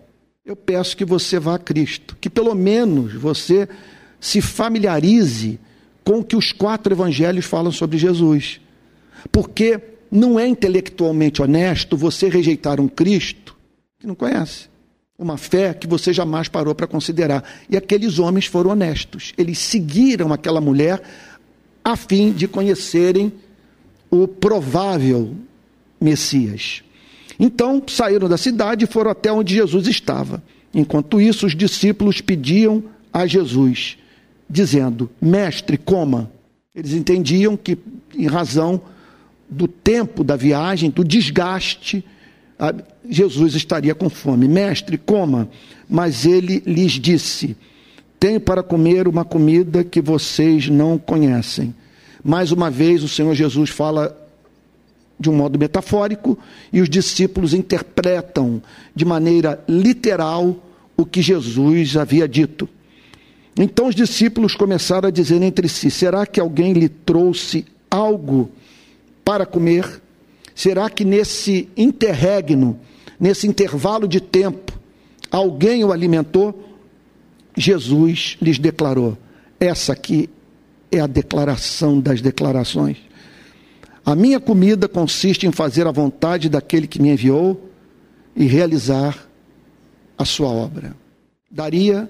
eu 0.44 0.56
peço 0.56 0.96
que 0.96 1.04
você 1.04 1.38
vá 1.38 1.56
a 1.56 1.58
Cristo, 1.58 2.16
que 2.20 2.30
pelo 2.30 2.54
menos 2.54 3.12
você 3.14 3.68
se 4.18 4.40
familiarize 4.40 5.60
com 6.02 6.20
o 6.20 6.24
que 6.24 6.36
os 6.36 6.52
quatro 6.52 6.92
evangelhos 6.92 7.44
falam 7.44 7.70
sobre 7.70 7.98
Jesus. 7.98 8.60
Porque 9.30 9.80
não 10.10 10.38
é 10.38 10.46
intelectualmente 10.46 11.40
honesto 11.40 11.96
você 11.96 12.28
rejeitar 12.28 12.80
um 12.80 12.88
Cristo 12.88 13.56
que 13.98 14.06
não 14.06 14.14
conhece. 14.14 14.68
Uma 15.18 15.36
fé 15.36 15.74
que 15.74 15.86
você 15.86 16.12
jamais 16.12 16.48
parou 16.48 16.74
para 16.74 16.86
considerar. 16.86 17.44
E 17.68 17.76
aqueles 17.76 18.18
homens 18.18 18.46
foram 18.46 18.70
honestos. 18.70 19.34
Eles 19.36 19.58
seguiram 19.58 20.32
aquela 20.32 20.60
mulher 20.60 21.02
a 21.84 21.94
fim 21.96 22.32
de 22.32 22.48
conhecerem 22.48 23.32
o 24.10 24.26
provável 24.26 25.34
Messias. 26.00 26.82
Então 27.38 27.82
saíram 27.86 28.28
da 28.28 28.38
cidade 28.38 28.84
e 28.84 28.88
foram 28.88 29.10
até 29.10 29.30
onde 29.30 29.54
Jesus 29.54 29.86
estava. 29.86 30.42
Enquanto 30.72 31.20
isso, 31.20 31.46
os 31.46 31.54
discípulos 31.54 32.20
pediam 32.20 32.82
a 33.12 33.26
Jesus, 33.26 33.98
dizendo: 34.48 35.10
Mestre, 35.20 35.76
coma. 35.76 36.30
Eles 36.74 36.92
entendiam 36.92 37.56
que, 37.56 37.76
em 38.14 38.26
razão 38.26 38.80
do 39.50 39.66
tempo 39.66 40.22
da 40.22 40.36
viagem, 40.36 40.90
do 40.90 41.02
desgaste, 41.02 42.04
Jesus 43.08 43.54
estaria 43.54 43.94
com 43.94 44.08
fome. 44.08 44.46
Mestre, 44.46 44.96
coma. 44.96 45.48
Mas 45.88 46.24
ele 46.24 46.62
lhes 46.64 46.92
disse: 46.92 47.56
Tenho 48.18 48.40
para 48.40 48.62
comer 48.62 49.08
uma 49.08 49.24
comida 49.24 49.82
que 49.82 50.00
vocês 50.00 50.68
não 50.68 50.96
conhecem. 50.96 51.74
Mais 52.22 52.52
uma 52.52 52.70
vez, 52.70 53.02
o 53.02 53.08
Senhor 53.08 53.34
Jesus 53.34 53.70
fala 53.70 54.16
de 55.18 55.28
um 55.28 55.34
modo 55.34 55.58
metafórico 55.58 56.38
e 56.72 56.80
os 56.80 56.88
discípulos 56.88 57.52
interpretam 57.52 58.62
de 58.94 59.04
maneira 59.04 59.62
literal 59.68 60.56
o 60.96 61.04
que 61.04 61.20
Jesus 61.20 61.96
havia 61.96 62.28
dito. 62.28 62.68
Então 63.58 63.88
os 63.88 63.94
discípulos 63.94 64.54
começaram 64.54 65.08
a 65.08 65.12
dizer 65.12 65.42
entre 65.42 65.68
si: 65.68 65.90
Será 65.90 66.26
que 66.26 66.38
alguém 66.38 66.72
lhe 66.72 66.88
trouxe 66.88 67.64
algo 67.90 68.50
para 69.24 69.46
comer? 69.46 70.00
Será 70.54 70.90
que 70.90 71.04
nesse 71.04 71.68
interregno, 71.76 72.78
nesse 73.18 73.46
intervalo 73.46 74.06
de 74.06 74.20
tempo, 74.20 74.78
alguém 75.30 75.84
o 75.84 75.92
alimentou? 75.92 76.68
Jesus 77.56 78.36
lhes 78.40 78.58
declarou: 78.58 79.16
essa 79.60 79.92
aqui 79.92 80.30
é 80.90 81.00
a 81.00 81.06
declaração 81.06 82.00
das 82.00 82.22
declarações. 82.22 82.96
A 84.04 84.14
minha 84.14 84.40
comida 84.40 84.88
consiste 84.88 85.46
em 85.46 85.52
fazer 85.52 85.86
a 85.86 85.92
vontade 85.92 86.48
daquele 86.48 86.86
que 86.86 87.00
me 87.00 87.10
enviou 87.10 87.70
e 88.34 88.46
realizar 88.46 89.28
a 90.16 90.24
sua 90.24 90.48
obra. 90.48 90.96
Daria 91.50 92.08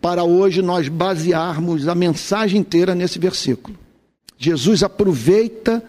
para 0.00 0.24
hoje 0.24 0.62
nós 0.62 0.88
basearmos 0.88 1.86
a 1.86 1.94
mensagem 1.94 2.60
inteira 2.60 2.94
nesse 2.94 3.18
versículo. 3.18 3.76
Jesus 4.38 4.82
aproveita 4.82 5.82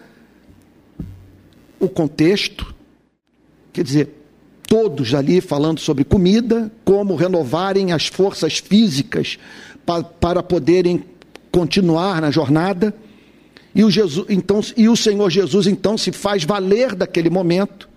o 1.80 1.88
contexto, 1.88 2.72
quer 3.72 3.82
dizer, 3.82 4.08
todos 4.68 5.14
ali 5.14 5.40
falando 5.40 5.80
sobre 5.80 6.04
comida, 6.04 6.70
como 6.84 7.16
renovarem 7.16 7.92
as 7.92 8.06
forças 8.06 8.58
físicas 8.58 9.38
para, 9.84 10.04
para 10.04 10.42
poderem 10.42 11.02
continuar 11.50 12.20
na 12.20 12.30
jornada. 12.30 12.94
E 13.74 13.82
o, 13.82 13.90
Jesus, 13.90 14.26
então, 14.28 14.60
e 14.76 14.88
o 14.88 14.94
Senhor 14.94 15.28
Jesus 15.30 15.66
então 15.66 15.98
se 15.98 16.12
faz 16.12 16.44
valer 16.44 16.94
daquele 16.94 17.30
momento 17.30 17.88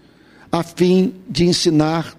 a 0.52 0.64
fim 0.64 1.14
de 1.30 1.46
ensinar 1.46 2.18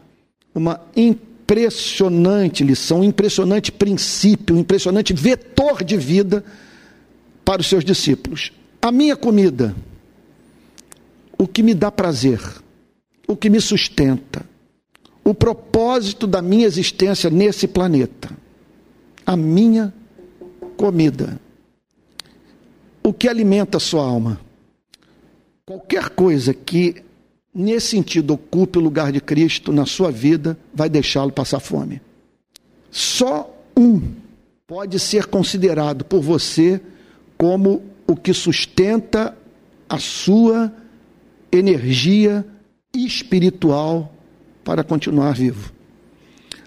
uma 0.55 0.81
impressionante 0.96 2.62
lição, 2.62 3.00
um 3.00 3.05
impressionante 3.05 3.72
princípio, 3.72 4.55
um 4.55 4.61
impressionante 4.61 5.12
vetor 5.12 5.83
de 5.83 5.96
vida 5.96 6.44
para 7.44 7.61
os 7.61 7.66
seus 7.66 7.85
discípulos. 7.85 8.53
A 8.81 8.92
minha 8.92 9.16
comida 9.16 9.74
o 11.38 11.46
que 11.46 11.62
me 11.62 11.74
dá 11.74 11.90
prazer, 11.90 12.40
o 13.26 13.36
que 13.36 13.50
me 13.50 13.60
sustenta, 13.60 14.44
o 15.24 15.34
propósito 15.34 16.26
da 16.26 16.42
minha 16.42 16.66
existência 16.66 17.30
nesse 17.30 17.66
planeta, 17.66 18.30
a 19.24 19.36
minha 19.36 19.92
comida, 20.76 21.40
o 23.02 23.12
que 23.12 23.28
alimenta 23.28 23.78
a 23.78 23.80
sua 23.80 24.04
alma. 24.04 24.40
Qualquer 25.66 26.10
coisa 26.10 26.52
que 26.52 27.02
nesse 27.54 27.88
sentido 27.88 28.35
ocupe 28.35 28.78
o 28.78 28.82
lugar 28.82 29.12
de 29.12 29.20
Cristo 29.20 29.72
na 29.72 29.87
sua 29.87 30.10
vida 30.10 30.58
vai 30.74 30.88
deixá-lo 30.88 31.32
passar 31.32 31.60
fome. 31.60 32.02
Só 32.90 33.50
um 33.76 34.12
pode 34.66 34.98
ser 34.98 35.26
considerado 35.26 36.04
por 36.04 36.20
você 36.20 36.80
como 37.37 37.82
o 38.06 38.14
que 38.14 38.32
sustenta 38.32 39.37
a 39.88 39.98
sua 39.98 40.72
energia 41.57 42.44
espiritual 42.94 44.13
para 44.65 44.83
continuar 44.83 45.35
vivo. 45.35 45.73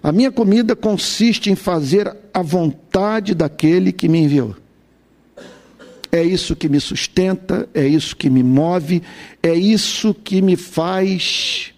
A 0.02 0.12
minha 0.12 0.32
comida 0.32 0.76
consiste 0.76 1.50
em 1.50 1.56
fazer 1.56 2.16
a 2.34 2.42
vontade 2.42 3.34
daquele 3.34 3.92
que 3.92 4.08
me 4.08 4.20
enviou. 4.20 4.56
É 6.12 6.24
isso 6.24 6.56
que 6.56 6.70
me 6.70 6.80
sustenta, 6.80 7.68
é 7.74 7.86
isso 7.86 8.16
que 8.16 8.30
me 8.30 8.42
move, 8.42 9.04
é 9.44 9.54
isso 9.54 10.14
que 10.14 10.42
me 10.42 10.56
faz 10.56 11.74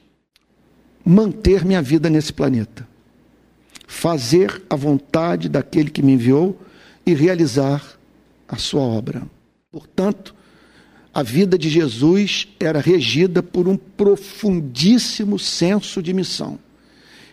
manter 1.04 1.66
minha 1.66 1.82
vida 1.82 2.10
nesse 2.10 2.32
planeta. 2.32 2.88
Fazer 3.88 4.62
a 4.70 4.76
vontade 4.76 5.50
daquele 5.50 5.90
que 5.90 6.04
me 6.04 6.14
enviou 6.14 6.62
e 7.06 7.14
realizar 7.14 7.84
a 8.48 8.58
sua 8.58 8.82
obra. 8.82 9.24
Portanto, 9.72 10.36
a 11.14 11.24
vida 11.24 11.58
de 11.58 11.70
Jesus 11.70 12.48
era 12.60 12.80
regida 12.80 13.42
por 13.42 13.68
um 13.68 13.76
profundíssimo 13.76 15.40
senso 15.40 16.02
de 16.02 16.14
missão. 16.14 16.60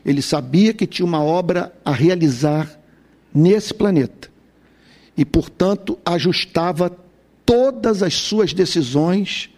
Ele 0.05 0.22
sabia 0.22 0.72
que 0.72 0.87
tinha 0.87 1.05
uma 1.05 1.22
obra 1.22 1.72
a 1.85 1.93
realizar 1.93 2.70
nesse 3.35 3.74
planeta 3.74 4.29
e, 5.16 5.24
portanto, 5.24 5.99
ajustava 6.05 6.91
todas 7.45 8.03
as 8.03 8.14
suas 8.14 8.53
decisões 8.53 9.51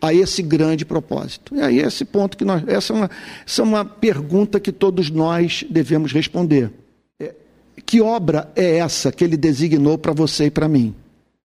a 0.00 0.12
esse 0.12 0.42
grande 0.42 0.84
propósito. 0.84 1.54
E 1.54 1.60
aí 1.60 1.78
esse 1.78 2.04
ponto 2.04 2.36
que 2.36 2.44
nós, 2.44 2.64
essa 2.66 2.92
é 2.92 2.96
uma, 2.96 3.10
essa 3.46 3.62
é 3.62 3.64
uma 3.64 3.84
pergunta 3.84 4.58
que 4.58 4.72
todos 4.72 5.10
nós 5.10 5.64
devemos 5.70 6.12
responder. 6.12 6.72
É, 7.20 7.34
que 7.86 8.00
obra 8.00 8.50
é 8.56 8.78
essa 8.78 9.12
que 9.12 9.22
ele 9.22 9.36
designou 9.36 9.96
para 9.96 10.12
você 10.12 10.46
e 10.46 10.50
para 10.50 10.68
mim? 10.68 10.94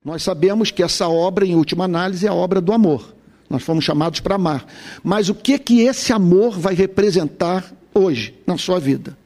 Nós 0.08 0.24
sabemos 0.24 0.72
que 0.72 0.82
essa 0.82 1.10
obra, 1.10 1.46
em 1.46 1.54
última 1.54 1.84
análise, 1.84 2.26
é 2.26 2.30
a 2.30 2.34
obra 2.34 2.62
do 2.62 2.72
amor. 2.72 3.14
Nós 3.50 3.62
fomos 3.62 3.84
chamados 3.84 4.22
para 4.22 4.36
amar. 4.36 4.66
Mas 5.04 5.28
o 5.28 5.36
que 5.36 5.60
que 5.60 5.82
esse 5.82 6.14
amor 6.14 6.58
vai 6.58 6.74
representar 6.74 7.70
hoje 7.94 8.34
na 8.48 8.58
sua 8.58 8.80
vida? 8.80 9.18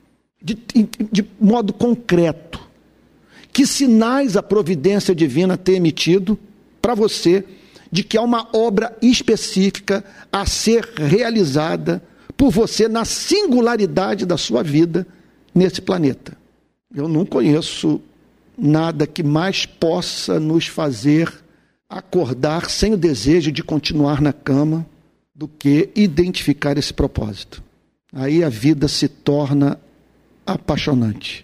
De, 0.42 0.58
de 1.12 1.24
modo 1.40 1.72
concreto. 1.72 2.60
Que 3.54 3.68
sinais 3.68 4.36
a 4.36 4.42
providência 4.42 5.14
divina 5.14 5.56
tem 5.56 5.76
emitido 5.76 6.36
para 6.82 6.96
você 6.96 7.46
de 7.92 8.04
que 8.04 8.18
há 8.18 8.22
uma 8.24 8.48
obra 8.52 8.98
específica 9.04 10.04
a 10.32 10.48
ser 10.48 10.84
realizada 10.96 12.02
por 12.36 12.50
você 12.50 12.88
na 12.88 13.06
singularidade 13.06 14.26
da 14.26 14.36
sua 14.36 14.64
vida 14.64 15.06
nesse 15.54 15.80
planeta? 15.80 16.36
Eu 16.92 17.08
não 17.08 17.24
conheço 17.24 18.02
nada 18.62 19.08
que 19.08 19.24
mais 19.24 19.66
possa 19.66 20.40
nos 20.40 20.68
fazer 20.68 21.34
acordar 21.90 22.70
sem 22.70 22.94
o 22.94 22.98
desejo 22.98 23.52
de 23.52 23.64
continuar 23.64 24.22
na 24.22 24.32
cama 24.32 24.86
do 25.34 25.48
que 25.48 25.90
identificar 25.96 26.78
esse 26.78 26.94
propósito. 26.94 27.64
Aí 28.14 28.44
a 28.44 28.50
vida 28.50 28.88
se 28.88 29.08
torna 29.08 29.80
apaixonante. 30.46 31.44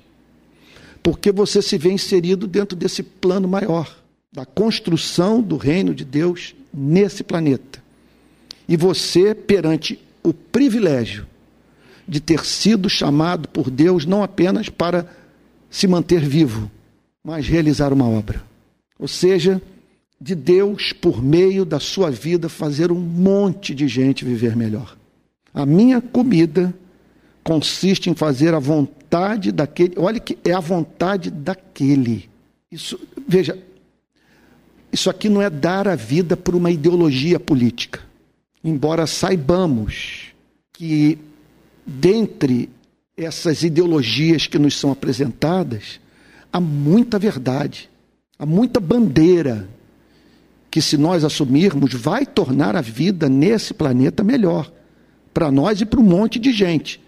Porque 1.01 1.31
você 1.31 1.61
se 1.61 1.77
vê 1.77 1.91
inserido 1.91 2.45
dentro 2.45 2.77
desse 2.77 3.01
plano 3.01 3.47
maior, 3.47 3.97
da 4.31 4.45
construção 4.45 5.41
do 5.41 5.57
reino 5.57 5.95
de 5.95 6.05
Deus 6.05 6.53
nesse 6.71 7.23
planeta. 7.23 7.81
E 8.69 8.77
você, 8.77 9.33
perante 9.33 9.99
o 10.21 10.33
privilégio 10.33 11.25
de 12.07 12.19
ter 12.19 12.45
sido 12.45 12.89
chamado 12.89 13.49
por 13.49 13.71
Deus 13.71 14.05
não 14.05 14.21
apenas 14.21 14.69
para 14.69 15.09
se 15.69 15.87
manter 15.87 16.21
vivo, 16.21 16.69
mas 17.27 17.45
realizar 17.45 17.91
uma 17.91 18.07
obra. 18.07 18.41
Ou 18.97 19.05
seja, 19.05 19.61
de 20.19 20.33
Deus, 20.33 20.93
por 20.93 21.21
meio 21.21 21.65
da 21.65 21.77
sua 21.77 22.09
vida, 22.09 22.47
fazer 22.47 22.89
um 22.89 23.01
monte 23.01 23.75
de 23.75 23.85
gente 23.85 24.23
viver 24.23 24.55
melhor. 24.55 24.95
A 25.53 25.65
minha 25.65 25.99
comida 25.99 26.73
consiste 27.43 28.09
em 28.09 28.15
fazer 28.15 28.53
a 28.53 28.59
vontade 28.59 29.51
daquele. 29.51 29.95
Olha 29.97 30.21
que 30.21 30.37
é 30.45 30.53
a 30.53 30.61
vontade 30.61 31.29
daquele. 31.29 32.29
Isso, 32.71 32.97
veja, 33.27 33.61
isso 34.89 35.09
aqui 35.09 35.27
não 35.27 35.41
é 35.41 35.49
dar 35.49 35.85
a 35.85 35.95
vida 35.95 36.37
por 36.37 36.55
uma 36.55 36.71
ideologia 36.71 37.41
política. 37.41 37.99
Embora 38.63 39.05
saibamos 39.05 40.27
que 40.71 41.17
dentre 41.85 42.69
essas 43.17 43.63
ideologias 43.63 44.47
que 44.47 44.57
nos 44.57 44.79
são 44.79 44.93
apresentadas, 44.93 45.99
há 46.51 46.59
muita 46.59 47.19
verdade, 47.19 47.89
há 48.37 48.45
muita 48.45 48.79
bandeira 48.79 49.67
que, 50.69 50.81
se 50.81 50.97
nós 50.97 51.23
assumirmos, 51.23 51.93
vai 51.93 52.25
tornar 52.25 52.75
a 52.75 52.81
vida 52.81 53.29
nesse 53.29 53.73
planeta 53.73 54.23
melhor, 54.23 54.71
para 55.33 55.51
nós 55.51 55.81
e 55.81 55.85
para 55.85 55.99
um 55.99 56.03
monte 56.03 56.39
de 56.39 56.51
gente. 56.51 57.01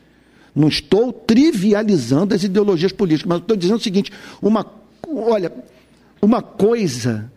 Não 0.56 0.68
estou 0.68 1.14
trivializando 1.14 2.34
as 2.34 2.44
ideologias 2.44 2.92
políticas, 2.92 3.30
mas 3.30 3.42
estou 3.42 3.56
dizendo 3.56 3.78
o 3.78 3.84
seguinte: 3.84 4.12
uma, 4.42 4.66
olha, 5.08 5.52
uma 6.22 6.42
coisa 6.42 7.32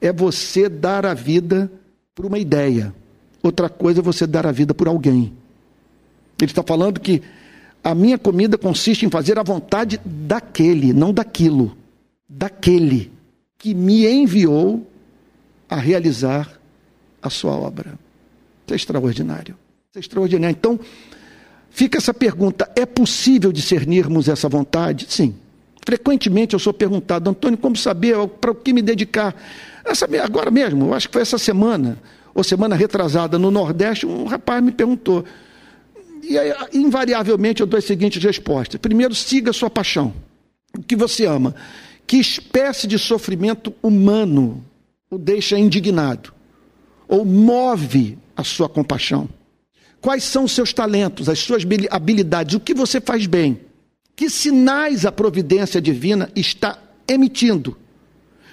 é 0.00 0.12
você 0.12 0.68
dar 0.68 1.06
a 1.06 1.14
vida 1.14 1.70
por 2.14 2.26
uma 2.26 2.38
ideia, 2.38 2.94
outra 3.42 3.68
coisa 3.68 4.00
é 4.00 4.02
você 4.02 4.26
dar 4.26 4.46
a 4.46 4.52
vida 4.52 4.74
por 4.74 4.88
alguém. 4.88 5.32
Ele 6.38 6.50
está 6.50 6.62
falando 6.62 7.00
que 7.00 7.22
a 7.82 7.94
minha 7.94 8.18
comida 8.18 8.58
consiste 8.58 9.06
em 9.06 9.10
fazer 9.10 9.38
a 9.38 9.42
vontade 9.42 10.00
daquele, 10.04 10.92
não 10.92 11.12
daquilo, 11.12 11.76
daquele 12.28 13.10
que 13.58 13.74
me 13.74 14.06
enviou 14.06 14.86
a 15.68 15.76
realizar 15.76 16.60
a 17.22 17.30
sua 17.30 17.52
obra. 17.52 17.98
Isso 18.66 18.72
é 18.72 18.76
extraordinário. 18.76 19.56
Isso 19.90 19.98
é 19.98 20.00
extraordinário. 20.00 20.56
Então, 20.58 20.78
fica 21.70 21.98
essa 21.98 22.14
pergunta: 22.14 22.70
é 22.76 22.84
possível 22.86 23.52
discernirmos 23.52 24.28
essa 24.28 24.48
vontade? 24.48 25.06
Sim. 25.08 25.34
Frequentemente 25.84 26.54
eu 26.54 26.58
sou 26.58 26.74
perguntado, 26.74 27.30
Antônio, 27.30 27.58
como 27.58 27.74
saber 27.76 28.14
para 28.40 28.50
o 28.50 28.54
que 28.54 28.72
me 28.72 28.82
dedicar? 28.82 29.34
Essa, 29.84 30.06
agora 30.22 30.50
mesmo, 30.50 30.86
eu 30.86 30.94
acho 30.94 31.08
que 31.08 31.14
foi 31.14 31.22
essa 31.22 31.38
semana, 31.38 31.98
ou 32.34 32.44
semana 32.44 32.76
retrasada, 32.76 33.38
no 33.38 33.50
Nordeste, 33.50 34.06
um 34.06 34.24
rapaz 34.24 34.62
me 34.62 34.72
perguntou: 34.72 35.24
e 36.22 36.38
aí, 36.38 36.52
invariavelmente 36.72 37.60
eu 37.60 37.66
dou 37.66 37.78
as 37.78 37.84
seguintes 37.84 38.22
respostas. 38.22 38.80
Primeiro, 38.80 39.14
siga 39.14 39.52
sua 39.52 39.70
paixão. 39.70 40.12
O 40.76 40.82
que 40.82 40.96
você 40.96 41.26
ama. 41.26 41.54
Que 42.06 42.16
espécie 42.16 42.86
de 42.86 42.98
sofrimento 42.98 43.72
humano 43.82 44.64
o 45.10 45.18
deixa 45.18 45.58
indignado? 45.58 46.32
Ou 47.08 47.24
move 47.24 48.18
a 48.36 48.44
sua 48.44 48.68
compaixão? 48.68 49.28
Quais 50.00 50.24
são 50.24 50.44
os 50.44 50.52
seus 50.52 50.72
talentos, 50.72 51.28
as 51.28 51.38
suas 51.38 51.62
habilidades? 51.90 52.54
O 52.54 52.60
que 52.60 52.72
você 52.72 53.00
faz 53.00 53.26
bem? 53.26 53.60
Que 54.16 54.30
sinais 54.30 55.04
a 55.04 55.12
providência 55.12 55.80
divina 55.80 56.30
está 56.34 56.78
emitindo 57.06 57.76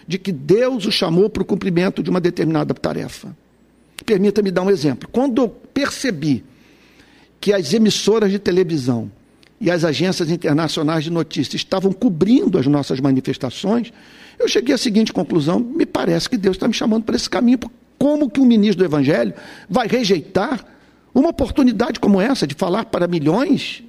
de 0.08 0.18
que 0.18 0.32
Deus 0.32 0.86
o 0.86 0.92
chamou 0.92 1.30
para 1.30 1.44
o 1.44 1.46
cumprimento 1.46 2.02
de 2.04 2.10
uma 2.10 2.20
determinada 2.22 2.74
tarefa? 2.74 3.36
Permita-me 4.06 4.52
dar 4.52 4.62
um 4.62 4.70
exemplo. 4.70 5.10
Quando 5.12 5.42
eu 5.42 5.50
percebi 5.50 6.44
que 7.48 7.54
as 7.54 7.74
emissoras 7.74 8.30
de 8.30 8.40
televisão 8.40 9.10
e 9.62 9.72
as 9.72 9.86
agências 9.86 10.30
internacionais 10.30 11.06
de 11.06 11.10
notícias 11.10 11.56
estavam 11.56 11.94
cobrindo 11.94 12.58
as 12.58 12.68
nossas 12.68 13.00
manifestações, 13.00 13.94
eu 14.38 14.50
cheguei 14.50 14.76
à 14.76 14.78
seguinte 14.78 15.14
conclusão: 15.14 15.58
me 15.58 15.86
parece 15.86 16.30
que 16.30 16.36
Deus 16.36 16.58
está 16.58 16.68
me 16.68 16.74
chamando 16.74 17.06
para 17.06 17.16
esse 17.16 17.30
caminho. 17.30 17.58
Como 17.98 18.30
que 18.30 18.42
um 18.42 18.46
ministro 18.46 18.80
do 18.80 18.86
Evangelho 18.86 19.34
vai 19.70 19.88
rejeitar 19.88 20.62
uma 21.16 21.30
oportunidade 21.30 22.02
como 22.02 22.20
essa 22.20 22.46
de 22.46 22.54
falar 22.54 22.84
para 22.84 23.08
milhões 23.08 23.82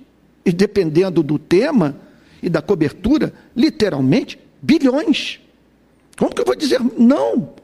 e, 0.46 0.52
dependendo 0.52 1.20
do 1.20 1.36
tema 1.36 1.96
e 2.40 2.48
da 2.48 2.62
cobertura, 2.62 3.34
literalmente 3.56 4.38
bilhões? 4.62 5.40
Como 6.16 6.32
que 6.32 6.42
eu 6.42 6.46
vou 6.46 6.54
dizer 6.54 6.80
não? 6.96 7.54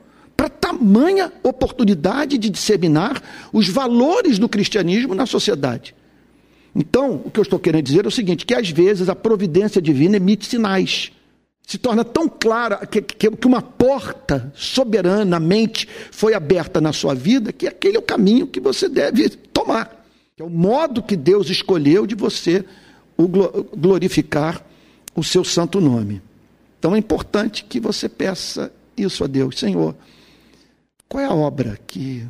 Para 0.44 0.48
tamanha 0.50 1.32
oportunidade 1.42 2.36
de 2.36 2.50
disseminar 2.50 3.22
os 3.52 3.68
valores 3.68 4.38
do 4.38 4.48
cristianismo 4.48 5.14
na 5.14 5.24
sociedade. 5.24 5.94
Então, 6.74 7.22
o 7.24 7.30
que 7.30 7.38
eu 7.38 7.42
estou 7.42 7.58
querendo 7.58 7.84
dizer 7.84 8.04
é 8.04 8.08
o 8.08 8.10
seguinte: 8.10 8.44
que 8.44 8.54
às 8.54 8.68
vezes 8.68 9.08
a 9.08 9.14
providência 9.14 9.80
divina 9.80 10.16
emite 10.16 10.46
sinais. 10.46 11.12
Se 11.66 11.78
torna 11.78 12.04
tão 12.04 12.28
clara 12.28 12.84
que, 12.84 13.00
que, 13.00 13.46
uma 13.46 13.62
porta 13.62 14.52
soberanamente 14.54 15.88
foi 16.10 16.34
aberta 16.34 16.78
na 16.78 16.92
sua 16.92 17.14
vida, 17.14 17.54
que 17.54 17.66
aquele 17.66 17.96
é 17.96 17.98
o 17.98 18.02
caminho 18.02 18.46
que 18.46 18.60
você 18.60 18.86
deve 18.86 19.30
tomar. 19.30 20.04
Que 20.36 20.42
é 20.42 20.44
o 20.44 20.50
modo 20.50 21.02
que 21.02 21.16
Deus 21.16 21.48
escolheu 21.48 22.06
de 22.06 22.14
você 22.14 22.66
glorificar 23.74 24.62
o 25.16 25.24
seu 25.24 25.42
santo 25.42 25.80
nome. 25.80 26.20
Então 26.78 26.94
é 26.94 26.98
importante 26.98 27.64
que 27.64 27.80
você 27.80 28.10
peça 28.10 28.70
isso 28.94 29.24
a 29.24 29.26
Deus, 29.26 29.58
Senhor 29.58 29.94
qual 31.14 31.22
é 31.22 31.28
a 31.28 31.32
obra 31.32 31.78
que 31.86 32.26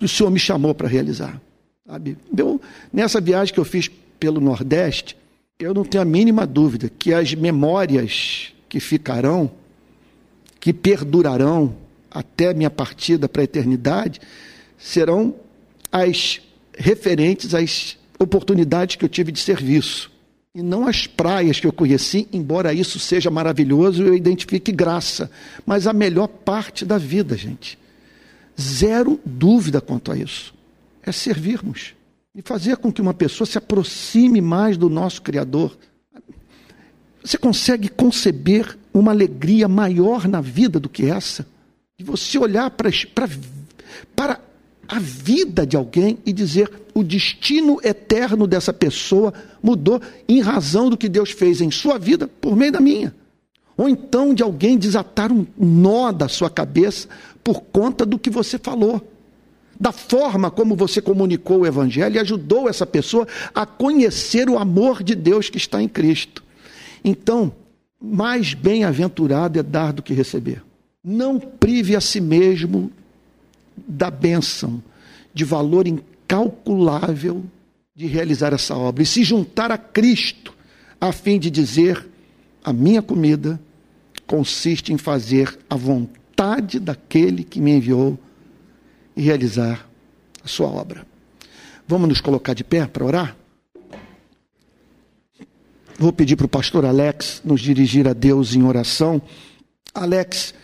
o 0.00 0.08
Senhor 0.08 0.28
me 0.28 0.40
chamou 0.40 0.74
para 0.74 0.88
realizar? 0.88 1.40
Sabe? 1.86 2.18
Eu, 2.36 2.60
nessa 2.92 3.20
viagem 3.20 3.54
que 3.54 3.60
eu 3.60 3.64
fiz 3.64 3.88
pelo 4.18 4.40
Nordeste, 4.40 5.16
eu 5.56 5.72
não 5.72 5.84
tenho 5.84 6.02
a 6.02 6.04
mínima 6.04 6.44
dúvida 6.44 6.90
que 6.90 7.14
as 7.14 7.32
memórias 7.32 8.52
que 8.68 8.80
ficarão, 8.80 9.48
que 10.58 10.72
perdurarão 10.72 11.76
até 12.10 12.52
minha 12.52 12.70
partida 12.70 13.28
para 13.28 13.42
a 13.42 13.44
eternidade, 13.44 14.20
serão 14.76 15.32
as 15.92 16.40
referentes 16.76 17.54
às 17.54 17.96
oportunidades 18.18 18.96
que 18.96 19.04
eu 19.04 19.08
tive 19.08 19.30
de 19.30 19.38
serviço. 19.38 20.10
E 20.54 20.62
não 20.62 20.88
as 20.88 21.06
praias 21.06 21.60
que 21.60 21.66
eu 21.66 21.72
conheci, 21.72 22.28
embora 22.32 22.74
isso 22.74 22.98
seja 22.98 23.30
maravilhoso, 23.30 24.02
eu 24.02 24.14
identifique 24.14 24.72
graça. 24.72 25.30
Mas 25.64 25.86
a 25.86 25.92
melhor 25.92 26.26
parte 26.26 26.84
da 26.84 26.98
vida, 26.98 27.36
gente. 27.36 27.78
Zero 28.60 29.20
dúvida 29.24 29.80
quanto 29.80 30.10
a 30.10 30.16
isso. 30.16 30.52
É 31.02 31.12
servirmos. 31.12 31.94
E 32.34 32.42
fazer 32.42 32.76
com 32.78 32.92
que 32.92 33.00
uma 33.00 33.14
pessoa 33.14 33.46
se 33.46 33.58
aproxime 33.58 34.40
mais 34.40 34.76
do 34.76 34.90
nosso 34.90 35.22
Criador. 35.22 35.76
Você 37.22 37.38
consegue 37.38 37.88
conceber 37.88 38.76
uma 38.92 39.12
alegria 39.12 39.68
maior 39.68 40.26
na 40.26 40.40
vida 40.40 40.80
do 40.80 40.88
que 40.88 41.06
essa? 41.06 41.46
De 41.96 42.04
você 42.04 42.38
olhar 42.38 42.70
para, 42.70 42.90
para, 43.14 43.28
para 44.16 44.40
a 44.90 44.98
vida 44.98 45.64
de 45.64 45.76
alguém 45.76 46.18
e 46.26 46.32
dizer 46.32 46.68
o 46.92 47.04
destino 47.04 47.78
eterno 47.84 48.44
dessa 48.44 48.72
pessoa 48.72 49.32
mudou 49.62 50.02
em 50.28 50.40
razão 50.40 50.90
do 50.90 50.96
que 50.96 51.08
Deus 51.08 51.30
fez 51.30 51.60
em 51.60 51.70
sua 51.70 51.96
vida 51.96 52.26
por 52.26 52.56
meio 52.56 52.72
da 52.72 52.80
minha. 52.80 53.14
Ou 53.76 53.88
então 53.88 54.34
de 54.34 54.42
alguém 54.42 54.76
desatar 54.76 55.30
um 55.30 55.46
nó 55.56 56.10
da 56.10 56.26
sua 56.26 56.50
cabeça 56.50 57.08
por 57.44 57.60
conta 57.60 58.04
do 58.04 58.18
que 58.18 58.28
você 58.28 58.58
falou 58.58 59.00
da 59.80 59.92
forma 59.92 60.50
como 60.50 60.76
você 60.76 61.00
comunicou 61.00 61.60
o 61.60 61.66
Evangelho 61.66 62.16
e 62.16 62.18
ajudou 62.18 62.68
essa 62.68 62.84
pessoa 62.84 63.26
a 63.54 63.64
conhecer 63.64 64.50
o 64.50 64.58
amor 64.58 65.02
de 65.02 65.14
Deus 65.14 65.48
que 65.48 65.56
está 65.56 65.82
em 65.82 65.88
Cristo. 65.88 66.44
Então, 67.02 67.50
mais 67.98 68.52
bem-aventurado 68.52 69.58
é 69.58 69.62
dar 69.62 69.94
do 69.94 70.02
que 70.02 70.12
receber. 70.12 70.62
Não 71.02 71.40
prive 71.40 71.96
a 71.96 72.00
si 72.00 72.20
mesmo 72.20 72.92
da 73.86 74.10
bênção, 74.10 74.82
de 75.32 75.44
valor 75.44 75.86
incalculável 75.86 77.44
de 77.94 78.06
realizar 78.06 78.52
essa 78.52 78.76
obra 78.76 79.02
e 79.02 79.06
se 79.06 79.22
juntar 79.22 79.70
a 79.70 79.78
Cristo, 79.78 80.54
a 81.00 81.12
fim 81.12 81.38
de 81.38 81.50
dizer: 81.50 82.08
a 82.64 82.72
minha 82.72 83.02
comida 83.02 83.60
consiste 84.26 84.92
em 84.92 84.98
fazer 84.98 85.58
a 85.68 85.76
vontade 85.76 86.78
daquele 86.78 87.44
que 87.44 87.60
me 87.60 87.72
enviou 87.72 88.18
e 89.16 89.22
realizar 89.22 89.88
a 90.42 90.48
sua 90.48 90.68
obra. 90.68 91.06
Vamos 91.86 92.08
nos 92.08 92.20
colocar 92.20 92.54
de 92.54 92.62
pé 92.62 92.86
para 92.86 93.04
orar? 93.04 93.36
Vou 95.98 96.12
pedir 96.12 96.36
para 96.36 96.46
o 96.46 96.48
pastor 96.48 96.86
Alex 96.86 97.42
nos 97.44 97.60
dirigir 97.60 98.08
a 98.08 98.14
Deus 98.14 98.54
em 98.54 98.62
oração. 98.62 99.20
Alex, 99.92 100.54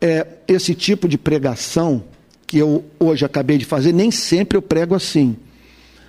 é, 0.00 0.26
esse 0.48 0.74
tipo 0.74 1.06
de 1.06 1.16
pregação 1.16 2.02
que 2.46 2.58
eu 2.58 2.84
hoje 2.98 3.24
acabei 3.24 3.58
de 3.58 3.64
fazer, 3.64 3.92
nem 3.92 4.10
sempre 4.10 4.56
eu 4.56 4.62
prego 4.62 4.94
assim. 4.94 5.36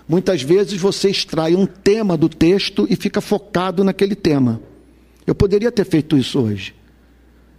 Muitas 0.07 0.41
vezes 0.41 0.79
você 0.79 1.09
extrai 1.09 1.55
um 1.55 1.65
tema 1.65 2.15
do 2.15 2.29
texto 2.29 2.87
e 2.89 2.95
fica 2.95 3.19
focado 3.19 3.83
naquele 3.83 4.15
tema. 4.15 4.61
Eu 5.25 5.35
poderia 5.35 5.71
ter 5.71 5.85
feito 5.85 6.17
isso 6.17 6.39
hoje 6.39 6.73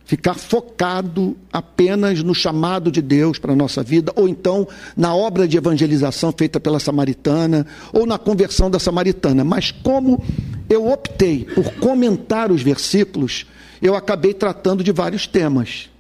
ficar 0.08 0.32
focado 0.32 1.36
apenas 1.52 2.22
no 2.22 2.34
chamado 2.34 2.90
de 2.90 3.02
Deus 3.02 3.38
para 3.38 3.52
a 3.52 3.56
nossa 3.56 3.82
vida, 3.82 4.10
ou 4.16 4.26
então 4.26 4.66
na 4.96 5.14
obra 5.14 5.46
de 5.46 5.58
evangelização 5.58 6.32
feita 6.32 6.58
pela 6.58 6.80
samaritana, 6.80 7.66
ou 7.92 8.06
na 8.06 8.16
conversão 8.16 8.70
da 8.70 8.78
samaritana. 8.78 9.44
Mas 9.44 9.70
como 9.70 10.24
eu 10.66 10.90
optei 10.90 11.44
por 11.54 11.74
comentar 11.74 12.50
os 12.50 12.62
versículos, 12.62 13.44
eu 13.82 13.94
acabei 13.94 14.32
tratando 14.32 14.82
de 14.82 14.92
vários 14.92 15.26
temas. 15.26 15.90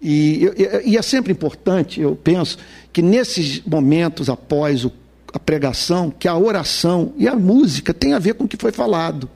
E, 0.00 0.44
e, 0.44 0.90
e 0.90 0.96
é 0.96 1.02
sempre 1.02 1.32
importante, 1.32 2.00
eu 2.00 2.14
penso, 2.14 2.58
que 2.92 3.02
nesses 3.02 3.62
momentos 3.64 4.28
após 4.28 4.84
o, 4.84 4.92
a 5.32 5.38
pregação, 5.38 6.10
que 6.10 6.28
a 6.28 6.36
oração 6.36 7.12
e 7.16 7.26
a 7.26 7.34
música 7.34 7.92
tem 7.92 8.14
a 8.14 8.18
ver 8.18 8.34
com 8.34 8.44
o 8.44 8.48
que 8.48 8.56
foi 8.56 8.72
falado. 8.72 9.28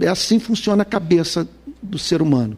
É 0.00 0.08
assim 0.08 0.38
funciona 0.38 0.82
a 0.82 0.86
cabeça 0.86 1.48
do 1.82 1.98
ser 1.98 2.22
humano. 2.22 2.56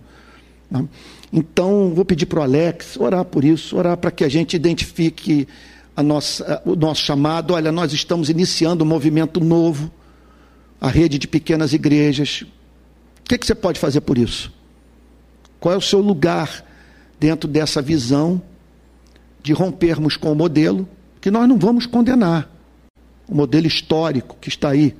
Né? 0.71 0.85
Então, 1.33 1.93
vou 1.95 2.05
pedir 2.05 2.27
para 2.27 2.41
o 2.41 2.43
Alex 2.43 2.97
orar 2.99 3.25
por 3.25 3.45
isso, 3.45 3.77
orar 3.77 3.97
para 3.97 4.11
que 4.11 4.25
a 4.25 4.29
gente 4.29 4.55
identifique 4.55 5.47
a 5.95 6.03
nossa, 6.03 6.63
o 6.65 6.75
nosso 6.75 7.03
chamado. 7.03 7.55
Olha, 7.55 7.73
nós 7.73 7.93
estamos 7.93 8.31
iniciando 8.31 8.85
um 8.85 8.87
movimento 8.87 9.41
novo, 9.41 9.91
a 10.81 10.89
rede 10.89 11.19
de 11.19 11.29
pequenas 11.29 11.73
igrejas. 11.73 12.43
O 13.21 13.29
que, 13.29 13.37
que 13.37 13.47
você 13.47 13.55
pode 13.55 13.79
fazer 13.79 14.01
por 14.01 14.17
isso? 14.17 14.53
Qual 15.61 15.75
é 15.75 15.77
o 15.77 15.83
seu 15.83 16.01
lugar 16.01 16.65
dentro 17.19 17.49
dessa 17.49 17.83
visão 17.83 18.41
de 19.43 19.53
rompermos 19.53 20.16
com 20.16 20.33
o 20.33 20.35
modelo 20.35 20.89
que 21.21 21.31
nós 21.31 21.49
não 21.49 21.59
vamos 21.59 21.87
condenar? 21.87 22.51
O 23.29 23.35
modelo 23.35 23.66
histórico 23.66 24.37
que 24.41 24.49
está 24.49 24.71
aí. 24.71 24.97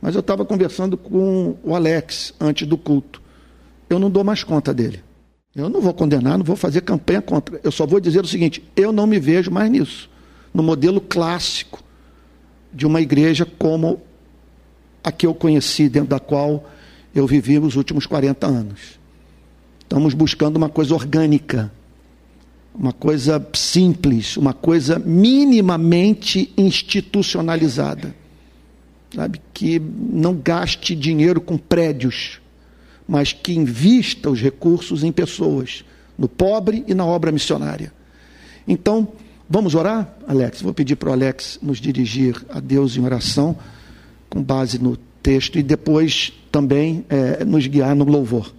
Mas 0.00 0.14
eu 0.14 0.20
estava 0.20 0.44
conversando 0.44 0.96
com 0.96 1.56
o 1.62 1.74
Alex 1.74 2.34
antes 2.40 2.66
do 2.66 2.76
culto 2.76 3.24
eu 3.88 3.98
não 3.98 4.10
dou 4.10 4.24
mais 4.24 4.42
conta 4.42 4.72
dele. 4.72 5.02
Eu 5.54 5.68
não 5.68 5.80
vou 5.80 5.94
condenar, 5.94 6.36
não 6.36 6.44
vou 6.44 6.56
fazer 6.56 6.80
campanha 6.80 7.22
contra. 7.22 7.60
Eu 7.62 7.70
só 7.70 7.86
vou 7.86 8.00
dizer 8.00 8.24
o 8.24 8.26
seguinte: 8.26 8.62
eu 8.74 8.92
não 8.92 9.06
me 9.06 9.20
vejo 9.20 9.50
mais 9.50 9.70
nisso. 9.70 10.10
No 10.52 10.62
modelo 10.62 11.00
clássico 11.00 11.82
de 12.72 12.86
uma 12.86 13.00
igreja 13.00 13.46
como 13.46 14.00
a 15.02 15.12
que 15.12 15.26
eu 15.26 15.34
conheci, 15.34 15.88
dentro 15.88 16.08
da 16.08 16.18
qual 16.18 16.68
eu 17.14 17.26
vivi 17.26 17.58
os 17.58 17.76
últimos 17.76 18.06
40 18.06 18.46
anos. 18.46 18.98
Estamos 19.94 20.12
buscando 20.12 20.56
uma 20.56 20.68
coisa 20.68 20.92
orgânica, 20.92 21.70
uma 22.74 22.92
coisa 22.92 23.40
simples, 23.54 24.36
uma 24.36 24.52
coisa 24.52 24.98
minimamente 24.98 26.52
institucionalizada. 26.58 28.12
Sabe? 29.14 29.40
Que 29.54 29.78
não 29.78 30.34
gaste 30.34 30.96
dinheiro 30.96 31.40
com 31.40 31.56
prédios 31.56 32.40
mas 33.06 33.32
que 33.32 33.52
invista 33.52 34.28
os 34.30 34.40
recursos 34.40 35.04
em 35.04 35.12
pessoas, 35.12 35.84
no 36.18 36.28
pobre 36.28 36.82
e 36.88 36.94
na 36.94 37.04
obra 37.04 37.30
missionária. 37.30 37.92
Então, 38.66 39.06
vamos 39.48 39.76
orar, 39.76 40.12
Alex? 40.26 40.60
Vou 40.60 40.74
pedir 40.74 40.96
para 40.96 41.10
o 41.10 41.12
Alex 41.12 41.60
nos 41.62 41.78
dirigir 41.78 42.44
a 42.48 42.58
Deus 42.58 42.96
em 42.96 43.04
oração, 43.04 43.56
com 44.28 44.42
base 44.42 44.76
no 44.76 44.96
texto, 45.22 45.56
e 45.56 45.62
depois 45.62 46.32
também 46.50 47.04
é, 47.08 47.44
nos 47.44 47.64
guiar 47.68 47.94
no 47.94 48.04
louvor. 48.04 48.52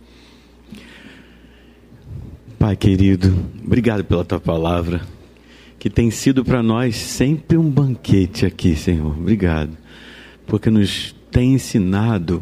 Pai 2.58 2.76
querido, 2.76 3.34
obrigado 3.64 4.04
pela 4.04 4.24
tua 4.24 4.40
palavra, 4.40 5.02
que 5.78 5.90
tem 5.90 6.10
sido 6.10 6.44
para 6.44 6.64
nós 6.64 6.96
sempre 6.96 7.58
um 7.58 7.70
banquete 7.70 8.46
aqui, 8.46 8.76
Senhor. 8.76 9.12
Obrigado, 9.18 9.72
porque 10.48 10.70
nos 10.70 11.14
tem 11.30 11.54
ensinado 11.54 12.42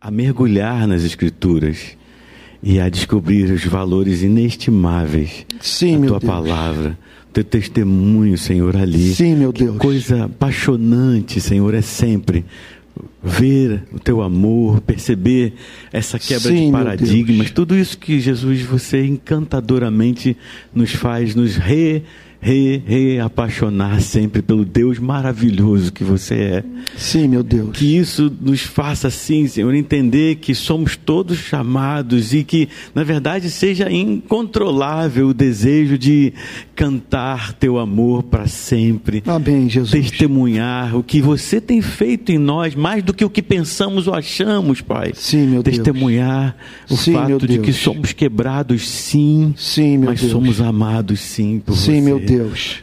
a 0.00 0.10
mergulhar 0.10 0.88
nas 0.88 1.04
Escrituras 1.04 1.96
e 2.62 2.80
a 2.80 2.88
descobrir 2.88 3.50
os 3.52 3.64
valores 3.64 4.22
inestimáveis 4.22 5.46
Sim, 5.60 6.00
da 6.00 6.06
tua 6.06 6.18
Deus. 6.18 6.32
palavra, 6.32 6.98
teu 7.32 7.44
testemunho, 7.44 8.38
Senhor, 8.38 8.76
ali. 8.76 9.14
Sim, 9.14 9.36
meu 9.36 9.52
que 9.52 9.64
Deus. 9.64 9.76
Coisa 9.76 10.24
apaixonante, 10.24 11.40
Senhor, 11.40 11.74
é 11.74 11.82
sempre 11.82 12.44
ver 13.22 13.84
o 13.92 13.98
teu 13.98 14.22
amor, 14.22 14.80
perceber 14.80 15.54
essa 15.92 16.18
quebra 16.18 16.50
Sim, 16.50 16.66
de 16.66 16.72
paradigmas, 16.72 17.50
tudo 17.50 17.76
isso 17.76 17.96
que 17.98 18.20
Jesus 18.20 18.62
você 18.62 19.04
encantadoramente 19.04 20.36
nos 20.74 20.92
faz, 20.92 21.34
nos 21.34 21.56
re 21.56 22.02
re, 22.42 22.82
reapaixonar 22.84 24.00
sempre 24.02 24.42
pelo 24.42 24.64
Deus 24.64 24.98
maravilhoso 24.98 25.92
que 25.92 26.02
você 26.02 26.34
é. 26.34 26.64
Sim, 26.96 27.28
meu 27.28 27.42
Deus. 27.44 27.70
Que 27.78 27.96
isso 27.96 28.30
nos 28.40 28.62
faça, 28.62 29.08
sim, 29.10 29.46
Senhor, 29.46 29.72
entender 29.72 30.36
que 30.36 30.52
somos 30.52 30.96
todos 30.96 31.38
chamados 31.38 32.34
e 32.34 32.42
que, 32.42 32.68
na 32.92 33.04
verdade, 33.04 33.48
seja 33.48 33.90
incontrolável 33.90 35.28
o 35.28 35.34
desejo 35.34 35.96
de 35.96 36.32
cantar 36.74 37.52
teu 37.52 37.78
amor 37.78 38.24
para 38.24 38.48
sempre. 38.48 39.22
Amém, 39.24 39.68
Jesus. 39.68 39.92
Testemunhar 39.92 40.96
o 40.96 41.02
que 41.04 41.22
você 41.22 41.60
tem 41.60 41.80
feito 41.80 42.32
em 42.32 42.38
nós, 42.38 42.74
mais 42.74 43.04
do 43.04 43.14
que 43.14 43.24
o 43.24 43.30
que 43.30 43.40
pensamos 43.40 44.08
ou 44.08 44.14
achamos, 44.14 44.80
Pai. 44.80 45.12
Sim, 45.14 45.46
meu 45.46 45.62
Testemunhar 45.62 46.56
Deus. 46.88 47.00
o 47.00 47.04
sim, 47.04 47.12
fato 47.12 47.46
de 47.46 47.60
que 47.60 47.72
somos 47.72 48.12
quebrados, 48.12 48.88
sim. 48.88 49.54
Sim, 49.56 49.98
meu 49.98 50.10
mas 50.10 50.20
Deus. 50.20 50.32
somos 50.32 50.60
amados, 50.60 51.20
sim, 51.20 51.62
por 51.64 51.76
sim, 51.76 51.92
você. 51.92 52.00
meu 52.00 52.18
Deus. 52.18 52.31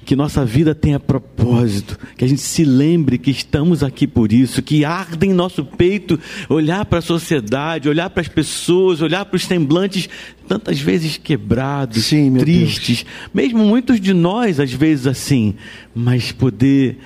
Que 0.05 0.15
nossa 0.15 0.45
vida 0.45 0.75
tenha 0.75 0.99
propósito, 0.99 1.97
que 2.17 2.25
a 2.25 2.27
gente 2.27 2.41
se 2.41 2.63
lembre 2.63 3.17
que 3.17 3.31
estamos 3.31 3.83
aqui 3.83 4.05
por 4.07 4.31
isso, 4.31 4.61
que 4.61 4.85
arde 4.85 5.27
em 5.27 5.33
nosso 5.33 5.63
peito 5.63 6.19
olhar 6.47 6.85
para 6.85 6.99
a 6.99 7.01
sociedade, 7.01 7.89
olhar 7.89 8.09
para 8.09 8.21
as 8.21 8.27
pessoas, 8.27 9.01
olhar 9.01 9.25
para 9.25 9.35
os 9.35 9.45
semblantes 9.45 10.09
tantas 10.47 10.79
vezes 10.79 11.17
quebrados, 11.17 12.05
Sim, 12.05 12.33
tristes, 12.35 13.05
mesmo 13.33 13.63
muitos 13.65 13.99
de 14.01 14.13
nós 14.13 14.59
às 14.59 14.71
vezes 14.71 15.07
assim, 15.07 15.55
mas 15.93 16.31
poder 16.31 16.97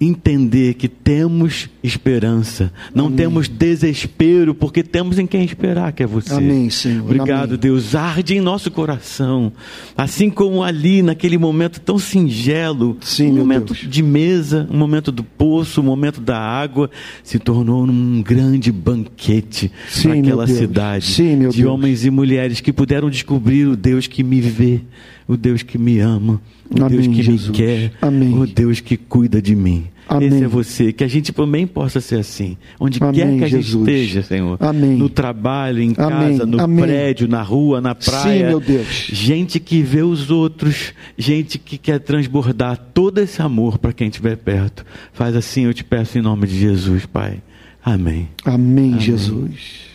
entender 0.00 0.74
que 0.74 0.88
temos 0.88 1.68
esperança, 1.82 2.72
não 2.94 3.06
Amém. 3.06 3.16
temos 3.16 3.48
desespero, 3.48 4.54
porque 4.54 4.82
temos 4.82 5.18
em 5.18 5.26
quem 5.26 5.44
esperar, 5.44 5.92
que 5.92 6.02
é 6.02 6.06
você. 6.06 6.34
Amém, 6.34 6.68
Senhor. 6.68 7.04
Obrigado, 7.04 7.50
Amém. 7.50 7.58
Deus. 7.58 7.94
Arde 7.94 8.34
em 8.36 8.40
nosso 8.40 8.70
coração, 8.70 9.52
assim 9.96 10.30
como 10.30 10.62
ali, 10.62 11.00
naquele 11.02 11.38
momento 11.38 11.80
tão 11.80 11.98
singelo, 11.98 12.96
Sim, 13.00 13.30
um 13.30 13.36
momento 13.36 13.72
Deus. 13.72 13.88
de 13.88 14.02
mesa, 14.02 14.68
um 14.70 14.76
momento 14.76 15.12
do 15.12 15.22
poço, 15.22 15.80
um 15.80 15.84
momento 15.84 16.20
da 16.20 16.38
água, 16.38 16.90
se 17.22 17.38
tornou 17.38 17.84
um 17.84 18.22
grande 18.22 18.72
banquete 18.72 19.70
naquela 20.04 20.46
cidade 20.46 21.06
Sim, 21.06 21.48
de 21.48 21.62
Deus. 21.62 21.72
homens 21.72 22.04
e 22.04 22.10
mulheres 22.10 22.60
que 22.60 22.72
puderam 22.72 23.08
descobrir 23.08 23.66
o 23.66 23.76
Deus 23.76 24.06
que 24.06 24.22
me 24.24 24.40
vê, 24.40 24.80
o 25.26 25.36
Deus 25.36 25.62
que 25.62 25.78
me 25.78 25.98
ama, 25.98 26.40
o 26.70 26.82
Amém, 26.82 26.98
Deus 27.00 27.06
que 27.16 27.22
Jesus. 27.22 27.48
me 27.48 27.54
quer, 27.54 27.92
Amém. 28.00 28.38
o 28.38 28.46
Deus 28.46 28.80
que 28.80 28.96
cuida 28.96 29.40
de 29.40 29.54
mim. 29.54 29.86
Amém. 30.08 30.28
Esse 30.28 30.44
é 30.44 30.48
você. 30.48 30.92
Que 30.92 31.02
a 31.02 31.08
gente 31.08 31.32
também 31.32 31.66
possa 31.66 32.00
ser 32.00 32.16
assim. 32.16 32.56
Onde 32.78 33.02
Amém, 33.02 33.14
quer 33.14 33.38
que 33.38 33.44
a 33.44 33.48
gente 33.48 33.62
Jesus. 33.62 33.88
esteja, 33.88 34.22
Senhor. 34.22 34.58
Amém. 34.60 34.96
No 34.96 35.08
trabalho, 35.08 35.80
em 35.80 35.94
casa, 35.94 36.44
no 36.44 36.58
prédio, 36.76 37.26
na 37.26 37.42
rua, 37.42 37.80
na 37.80 37.94
praia. 37.94 38.44
Sim, 38.44 38.48
meu 38.48 38.60
Deus. 38.60 38.86
Gente 39.10 39.58
que 39.58 39.80
vê 39.82 40.02
os 40.02 40.30
outros, 40.30 40.92
gente 41.16 41.58
que 41.58 41.78
quer 41.78 42.00
transbordar 42.00 42.76
todo 42.92 43.18
esse 43.18 43.40
amor 43.40 43.78
para 43.78 43.92
quem 43.92 44.08
estiver 44.08 44.36
perto. 44.36 44.84
Faz 45.12 45.34
assim, 45.34 45.62
eu 45.62 45.74
te 45.74 45.82
peço 45.82 46.18
em 46.18 46.22
nome 46.22 46.46
de 46.46 46.58
Jesus, 46.58 47.06
Pai. 47.06 47.42
Amém. 47.82 48.28
Amém, 48.44 48.98
Jesus. 49.00 49.94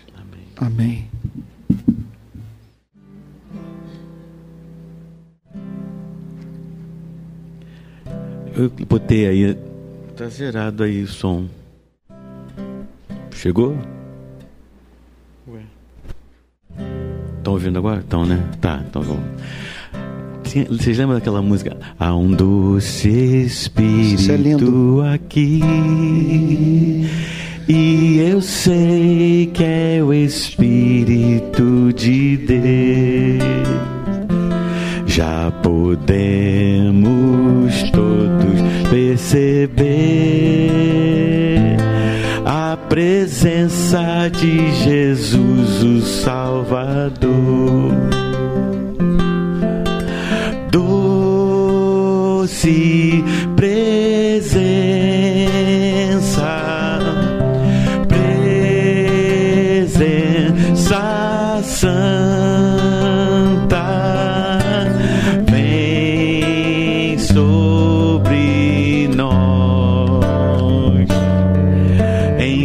Amém. 0.57 1.09
Eu 8.60 8.70
botei 8.89 9.26
aí. 9.26 9.57
Tá 10.18 10.28
zerado 10.28 10.84
aí 10.84 11.01
o 11.03 11.07
som. 11.07 11.45
Chegou? 13.32 13.78
Ué. 15.47 15.62
Estão 17.38 17.53
ouvindo 17.53 17.80
agora? 17.80 18.01
Estão, 18.01 18.26
né? 18.26 18.43
Tá, 18.60 18.84
então 18.86 19.01
vamos. 19.01 19.24
Vocês 20.43 20.97
lembram 20.97 21.18
daquela 21.18 21.41
música? 21.41 21.78
Há 21.97 22.14
um 22.14 22.32
doce 22.32 23.07
espírito 23.45 24.22
Isso 24.22 24.32
é 24.34 24.36
lindo. 24.36 25.03
aqui. 25.03 25.62
E 27.66 28.20
eu 28.20 28.41
sei 28.41 29.49
que 29.53 29.64
é 29.64 30.03
o 30.03 30.14
Espírito 30.14 31.93
de 31.93 32.36
Deus. 32.36 33.39
Já 35.05 35.49
podemos 35.64 37.49
perceber 39.10 39.78
a 42.45 42.78
presença 42.78 44.30
de 44.32 44.72
Jesus, 44.84 45.84
o 45.84 46.01
Salvador. 46.01 47.91
Doce 50.72 52.53
presença, 53.55 54.49
presença 58.07 59.99
santa, 61.64 62.18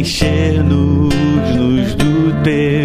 encher-nos 0.05 1.95
do 1.95 2.43
teu 2.43 2.84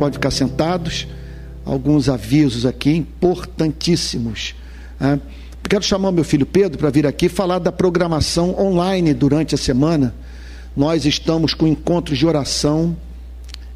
podem 0.00 0.14
ficar 0.14 0.30
sentados. 0.30 1.06
Alguns 1.62 2.08
avisos 2.08 2.64
aqui 2.64 2.96
importantíssimos. 2.96 4.54
né? 4.98 5.20
Quero 5.68 5.84
chamar 5.84 6.10
meu 6.10 6.24
filho 6.24 6.46
Pedro 6.46 6.78
para 6.78 6.88
vir 6.88 7.06
aqui 7.06 7.28
falar 7.28 7.58
da 7.58 7.70
programação 7.70 8.58
online 8.58 9.12
durante 9.12 9.54
a 9.54 9.58
semana. 9.58 10.14
Nós 10.74 11.04
estamos 11.04 11.52
com 11.52 11.66
encontros 11.66 12.18
de 12.18 12.26
oração 12.26 12.96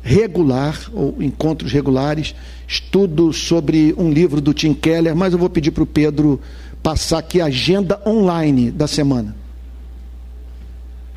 regular, 0.02 0.78
ou 0.92 1.14
encontros 1.20 1.72
regulares, 1.72 2.34
estudo 2.66 3.32
sobre 3.32 3.94
um 3.96 4.10
livro 4.10 4.40
do 4.40 4.52
Tim 4.52 4.74
Keller, 4.74 5.14
mas 5.14 5.32
eu 5.32 5.38
vou 5.38 5.48
pedir 5.48 5.70
para 5.70 5.82
o 5.82 5.86
Pedro 5.86 6.40
passar 6.82 7.18
aqui 7.18 7.40
a 7.40 7.46
agenda 7.46 8.00
online 8.06 8.70
da 8.70 8.86
semana. 8.86 9.36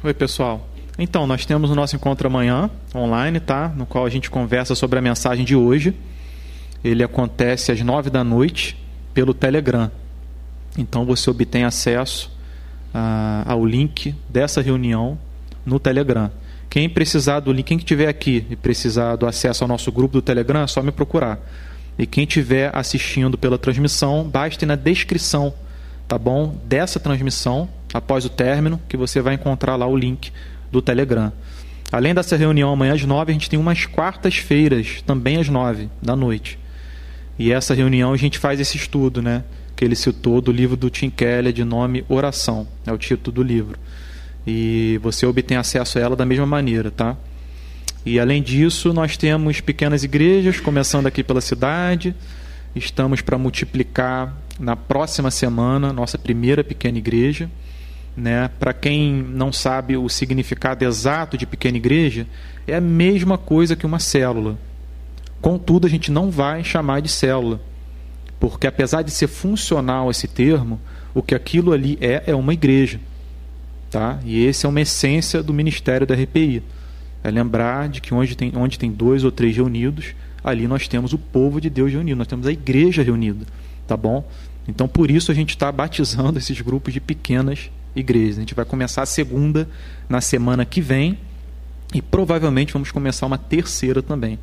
Oi, 0.04 0.14
pessoal. 0.14 0.67
Então, 1.00 1.28
nós 1.28 1.46
temos 1.46 1.70
o 1.70 1.76
nosso 1.76 1.96
encontro 1.96 2.28
amanhã, 2.28 2.72
online, 2.96 3.40
tá? 3.40 3.72
No 3.76 3.86
qual 3.86 4.06
a 4.06 4.10
gente 4.10 4.32
conversa 4.32 4.74
sobre 4.74 4.98
a 4.98 5.02
mensagem 5.02 5.46
de 5.46 5.56
hoje. 5.56 5.94
Ele 6.84 7.04
acontece 7.04 7.72
às 7.72 7.82
nove 7.82 8.10
da 8.10 8.24
noite 8.24 8.76
pelo 9.14 9.34
Telegram. 9.34 9.92
Então, 10.76 11.06
você 11.06 11.30
obtém 11.30 11.64
acesso 11.64 12.32
ah, 12.94 13.44
ao 13.46 13.64
link 13.64 14.16
dessa 14.28 14.60
reunião 14.60 15.20
no 15.64 15.80
Telegram. 15.80 16.32
Quem 16.68 16.90
precisar 16.90 17.42
do 17.42 17.52
link, 17.52 17.66
quem 17.66 17.78
estiver 17.78 18.08
aqui 18.08 18.46
e 18.50 18.56
precisar 18.56 19.16
do 19.16 19.28
acesso 19.28 19.64
ao 19.64 19.68
nosso 19.68 19.92
grupo 19.92 20.14
do 20.14 20.22
Telegram, 20.22 20.62
é 20.62 20.68
só 20.68 20.82
me 20.82 20.92
procurar. 20.92 21.40
E 21.98 22.06
quem 22.06 22.24
estiver 22.24 22.76
assistindo 22.76 23.38
pela 23.38 23.58
transmissão, 23.58 24.24
basta 24.28 24.66
ir 24.66 24.68
na 24.68 24.76
descrição, 24.76 25.54
tá 26.08 26.18
bom? 26.18 26.56
Dessa 26.66 27.00
transmissão, 27.00 27.70
após 27.94 28.26
o 28.26 28.30
término, 28.30 28.80
que 28.90 28.98
você 28.98 29.22
vai 29.22 29.36
encontrar 29.36 29.76
lá 29.76 29.88
o 29.88 29.96
link 29.96 30.32
do 30.72 30.82
Telegram. 30.82 31.32
Além 31.92 32.14
dessa 32.14 32.36
reunião 32.36 32.72
amanhã 32.72 32.94
às 32.94 33.04
nove, 33.04 33.32
a 33.32 33.34
gente 33.34 33.50
tem 33.50 33.58
umas 33.58 33.86
quartas-feiras, 33.86 35.02
também 35.06 35.38
às 35.38 35.48
nove 35.48 35.90
da 36.02 36.16
noite. 36.16 36.60
E 37.40 37.52
essa 37.52 37.74
reunião 37.74 38.12
a 38.12 38.18
gente 38.18 38.38
faz 38.38 38.60
esse 38.60 38.76
estudo, 38.76 39.22
né? 39.22 39.44
Que 39.76 39.86
ele 39.86 39.96
citou 39.96 40.42
do 40.42 40.52
livro 40.52 40.76
do 40.76 40.90
Tim 40.90 41.10
Keller 41.10 41.54
de 41.54 41.64
nome 41.64 42.04
Oração, 42.10 42.68
é 42.86 42.92
o 42.92 42.98
título 42.98 43.36
do 43.36 43.44
livro. 43.44 43.78
E 44.46 45.00
você 45.02 45.26
obtém 45.26 45.56
acesso 45.56 45.98
a 45.98 46.02
ela 46.02 46.16
da 46.16 46.26
mesma 46.26 46.46
maneira, 46.46 46.90
tá? 46.92 47.16
E 48.06 48.20
além 48.20 48.42
disso, 48.42 48.94
nós 48.94 49.18
temos 49.18 49.60
pequenas 49.60 50.04
igrejas 50.04 50.60
começando 50.60 51.08
aqui 51.08 51.24
pela 51.24 51.42
cidade. 51.42 52.16
Estamos 52.76 53.22
para 53.22 53.38
multiplicar 53.38 54.34
na 54.60 54.76
próxima 54.76 55.30
semana 55.30 55.94
nossa 55.94 56.18
primeira 56.18 56.64
pequena 56.64 56.98
igreja. 56.98 57.50
Né? 58.18 58.50
Para 58.60 58.74
quem 58.74 59.14
não 59.14 59.54
sabe 59.54 59.96
o 59.96 60.10
significado 60.10 60.84
exato 60.84 61.38
de 61.38 61.46
pequena 61.46 61.78
igreja, 61.78 62.26
é 62.66 62.76
a 62.76 62.82
mesma 62.82 63.38
coisa 63.38 63.76
que 63.76 63.86
uma 63.86 64.00
célula. 64.00 64.58
Contudo, 65.40 65.86
a 65.86 65.90
gente 65.90 66.12
não 66.12 66.32
vai 66.32 66.64
chamar 66.64 67.00
de 67.00 67.10
célula, 67.10 67.62
porque 68.40 68.66
apesar 68.66 69.04
de 69.04 69.12
ser 69.12 69.28
funcional 69.28 70.10
esse 70.10 70.28
termo, 70.28 70.80
o 71.14 71.22
que 71.22 71.36
aquilo 71.36 71.72
ali 71.72 71.96
é 72.02 72.24
é 72.26 72.34
uma 72.36 72.54
igreja, 72.54 73.00
tá? 73.92 74.20
E 74.26 74.44
esse 74.44 74.66
é 74.66 74.70
uma 74.70 74.82
essência 74.82 75.44
do 75.44 75.54
ministério 75.54 76.08
da 76.08 76.16
RPI. 76.16 76.64
É 77.24 77.30
lembrar 77.30 77.88
de 77.88 78.02
que 78.02 78.16
onde 78.16 78.36
tem, 78.36 78.52
onde 78.56 78.80
tem 78.80 78.92
dois 78.92 79.24
ou 79.24 79.32
três 79.32 79.56
reunidos, 79.56 80.16
ali 80.44 80.68
nós 80.68 80.88
temos 80.88 81.14
o 81.14 81.20
povo 81.20 81.62
de 81.62 81.70
Deus 81.70 81.92
reunido, 81.92 82.18
nós 82.18 82.28
temos 82.28 82.48
a 82.48 82.52
igreja 82.52 83.04
reunida, 83.04 83.46
tá 83.86 83.96
bom? 83.96 84.28
Então 84.68 84.88
por 84.88 85.12
isso 85.12 85.32
a 85.32 85.36
gente 85.36 85.52
está 85.52 85.72
batizando 85.72 86.38
esses 86.40 86.60
grupos 86.62 86.94
de 86.94 87.00
pequenas 87.00 87.70
igrejas. 88.00 88.38
A 88.38 88.40
gente 88.42 88.54
vai 88.54 88.66
começar 88.66 89.02
a 89.02 89.06
segunda 89.06 89.68
na 90.08 90.22
semana 90.22 90.66
que 90.66 90.82
vem 90.82 91.18
e 91.94 92.02
provavelmente 92.02 92.74
vamos 92.74 92.92
começar 92.92 93.26
uma 93.26 93.38
terceira 93.38 94.02
também, 94.02 94.38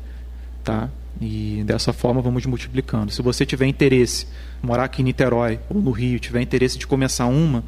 tá? 0.63 0.89
E 1.21 1.63
dessa 1.65 1.93
forma 1.93 2.21
vamos 2.21 2.45
multiplicando. 2.45 3.11
Se 3.11 3.21
você 3.21 3.45
tiver 3.45 3.65
interesse, 3.65 4.27
morar 4.61 4.85
aqui 4.85 5.01
em 5.01 5.05
Niterói 5.05 5.59
ou 5.69 5.81
no 5.81 5.91
Rio, 5.91 6.19
tiver 6.19 6.41
interesse 6.41 6.77
de 6.77 6.85
começar 6.85 7.25
uma, 7.27 7.63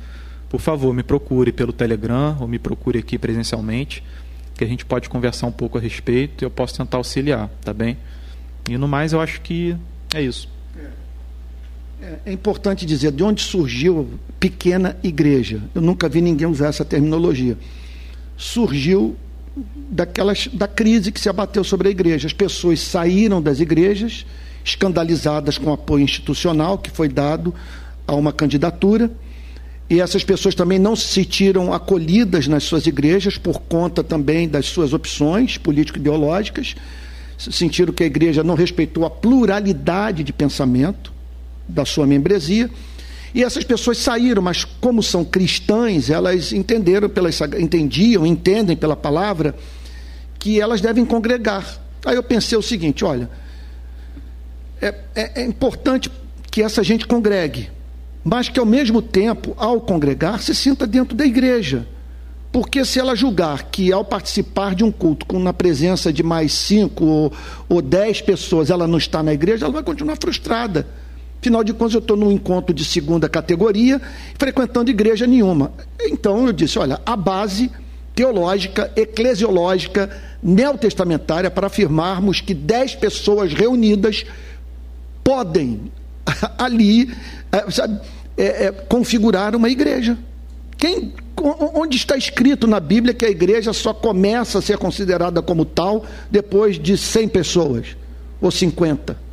por 0.50 0.60
favor, 0.60 0.94
me 0.94 1.04
procure 1.04 1.52
pelo 1.52 1.72
Telegram 1.72 2.38
ou 2.40 2.48
me 2.48 2.60
procure 2.60 3.00
aqui 3.00 3.18
presencialmente, 3.18 4.04
que 4.56 4.64
a 4.64 4.68
gente 4.68 4.86
pode 4.86 5.08
conversar 5.08 5.48
um 5.48 5.52
pouco 5.52 5.78
a 5.78 5.82
respeito 5.82 6.44
e 6.44 6.46
eu 6.46 6.50
posso 6.50 6.76
tentar 6.76 6.98
auxiliar, 6.98 7.50
tá 7.64 7.74
bem? 7.74 7.98
E 8.68 8.78
no 8.78 8.88
mais, 8.88 9.14
eu 9.14 9.22
acho 9.22 9.40
que 9.42 9.78
é 10.14 10.22
isso. 10.22 10.50
É, 12.02 12.18
é 12.28 12.32
importante 12.32 12.86
dizer 12.86 13.12
de 13.12 13.24
onde 13.24 13.42
surgiu 13.42 14.08
pequena 14.40 14.96
igreja. 15.04 15.62
Eu 15.74 15.82
nunca 15.82 16.08
vi 16.08 16.22
ninguém 16.22 16.48
usar 16.48 16.68
essa 16.68 16.86
terminologia. 16.86 17.58
Surgiu 18.38 19.16
daquelas, 19.90 20.48
da 20.54 20.68
crise 20.68 21.12
que 21.12 21.20
se 21.20 21.28
abateu 21.28 21.64
sobre 21.64 21.88
a 21.88 21.92
igreja. 21.92 22.28
As 22.28 22.34
pessoas 22.34 22.80
saíram 22.80 23.42
das 23.42 23.60
igrejas, 23.60 24.26
escandalizadas 24.64 25.58
com 25.58 25.72
o 25.72 25.74
apoio 25.74 26.04
institucional 26.04 26.78
que 26.78 26.92
foi 26.92 27.08
dado 27.08 27.54
a 28.06 28.14
uma 28.14 28.32
candidatura, 28.32 29.12
e 29.90 30.02
essas 30.02 30.24
pessoas 30.24 30.54
também 30.54 30.78
não 30.78 30.96
se 30.96 31.08
sentiram 31.08 31.74
acolhidas 31.74 32.48
nas 32.48 32.64
suas 32.64 32.86
igrejas 32.86 33.38
por 33.38 33.62
conta 33.62 34.04
também 34.04 34.48
das 34.48 34.66
suas 34.66 34.94
opções 34.94 35.58
político-ideológicas, 35.58 36.76
sentiram 37.38 37.94
que 37.94 38.04
a 38.04 38.06
igreja 38.06 38.44
não 38.44 38.56
respeitou 38.56 39.06
a 39.06 39.10
pluralidade 39.10 40.24
de 40.24 40.34
pensamento 40.34 41.17
da 41.68 41.86
sua 41.86 42.06
membresia. 42.06 42.70
E 43.34 43.44
essas 43.44 43.64
pessoas 43.64 43.98
saíram, 43.98 44.42
mas 44.42 44.64
como 44.64 45.04
são 45.04 45.24
cristãs, 45.24 46.10
elas 46.10 46.54
entenderam 46.54 47.10
pela, 47.10 47.30
entendiam, 47.60 48.26
entendem 48.26 48.76
pela 48.76 48.96
palavra 48.96 49.56
que 50.40 50.60
elas 50.62 50.82
devem 50.82 51.06
congregar. 51.06 51.80
Aí 52.06 52.16
eu 52.16 52.24
pensei 52.24 52.58
o 52.58 52.62
seguinte: 52.62 53.04
olha, 53.04 53.30
é, 54.82 54.96
é, 55.16 55.42
é 55.42 55.46
importante 55.46 56.10
que 56.50 56.62
essa 56.64 56.84
gente 56.84 57.06
congregue, 57.06 57.70
mas 58.24 58.50
que 58.50 58.60
ao 58.60 58.66
mesmo 58.66 59.02
tempo, 59.02 59.54
ao 59.58 59.82
congregar, 59.82 60.42
se 60.42 60.56
sinta 60.56 60.88
dentro 60.88 61.16
da 61.16 61.26
igreja. 61.26 61.88
Porque 62.52 62.86
se 62.86 63.00
ela 63.00 63.16
julgar 63.16 63.66
que 63.66 63.92
ao 63.92 64.06
participar 64.06 64.74
de 64.74 64.84
um 64.84 64.92
culto 64.92 65.26
com 65.26 65.38
na 65.38 65.54
presença 65.54 66.12
de 66.12 66.24
mais 66.24 66.54
cinco 66.54 67.06
ou, 67.06 67.34
ou 67.68 67.82
dez 67.82 68.22
pessoas 68.22 68.70
ela 68.70 68.88
não 68.88 68.98
está 68.98 69.22
na 69.22 69.34
igreja, 69.34 69.66
ela 69.66 69.74
vai 69.74 69.84
continuar 69.84 70.18
frustrada. 70.20 70.88
Afinal 71.48 71.64
de 71.64 71.74
contas, 71.74 71.94
eu 71.94 72.00
estou 72.00 72.18
num 72.18 72.30
encontro 72.30 72.74
de 72.74 72.84
segunda 72.84 73.30
categoria, 73.30 74.02
frequentando 74.38 74.92
igreja 74.92 75.26
nenhuma. 75.26 75.72
Então 75.98 76.46
eu 76.46 76.52
disse: 76.52 76.78
olha, 76.78 77.00
a 77.06 77.16
base 77.16 77.72
teológica, 78.14 78.92
eclesiológica, 78.98 80.10
neotestamentária 80.44 81.50
para 81.50 81.68
afirmarmos 81.68 82.42
que 82.42 82.54
dez 82.54 82.96
pessoas 82.96 83.54
reunidas 83.54 84.26
podem 85.24 85.90
ali 86.60 87.16
é, 87.50 87.72
sabe, 87.72 88.02
é, 88.36 88.66
é, 88.66 88.72
configurar 88.74 89.56
uma 89.56 89.70
igreja. 89.70 90.18
Quem, 90.78 91.14
onde 91.74 91.96
está 91.96 92.18
escrito 92.18 92.68
na 92.68 92.82
Bíblia 92.82 93.14
que 93.14 93.24
a 93.24 93.30
igreja 93.30 93.72
só 93.72 93.94
começa 93.94 94.60
a 94.60 94.62
ser 94.62 94.78
considerada 94.78 95.42
como 95.42 95.64
tal 95.64 96.06
depois 96.30 96.78
de 96.78 96.98
100 96.98 97.30
pessoas 97.30 97.96
ou 98.42 98.52
50? 98.52 99.27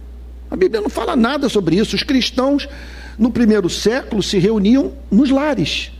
A 0.54 0.56
Bíblia 0.56 0.80
não 0.80 0.88
fala 0.88 1.16
nada 1.16 1.48
sobre 1.48 1.74
isso. 1.74 1.96
Os 1.96 2.04
cristãos, 2.04 2.68
no 3.18 3.28
primeiro 3.28 3.68
século, 3.68 4.22
se 4.22 4.38
reuniam 4.38 4.92
nos 5.10 5.28
lares. 5.28 5.90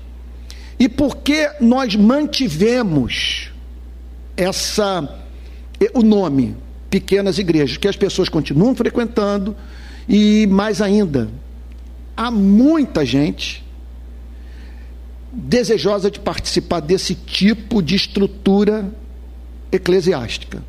E 0.79 0.89
por 0.89 1.17
que 1.17 1.51
nós 1.61 1.97
mantivemos 1.97 3.51
essa 4.37 5.21
o 5.93 6.03
nome 6.05 6.57
pequenas 6.89 7.37
igrejas? 7.37 7.77
Que 7.77 7.89
as 7.89 7.97
pessoas 7.97 8.29
continuam 8.29 8.77
frequentando 8.77 9.57
e 10.09 10.47
mais 10.47 10.81
ainda, 10.81 11.29
há 12.17 12.31
muita 12.31 13.05
gente 13.05 13.65
desejosa 15.33 16.13
de 16.13 16.21
participar 16.21 16.79
desse 16.79 17.17
tipo 17.17 17.83
de 17.83 17.97
estrutura 17.97 18.89
eclesiástica 19.73 20.63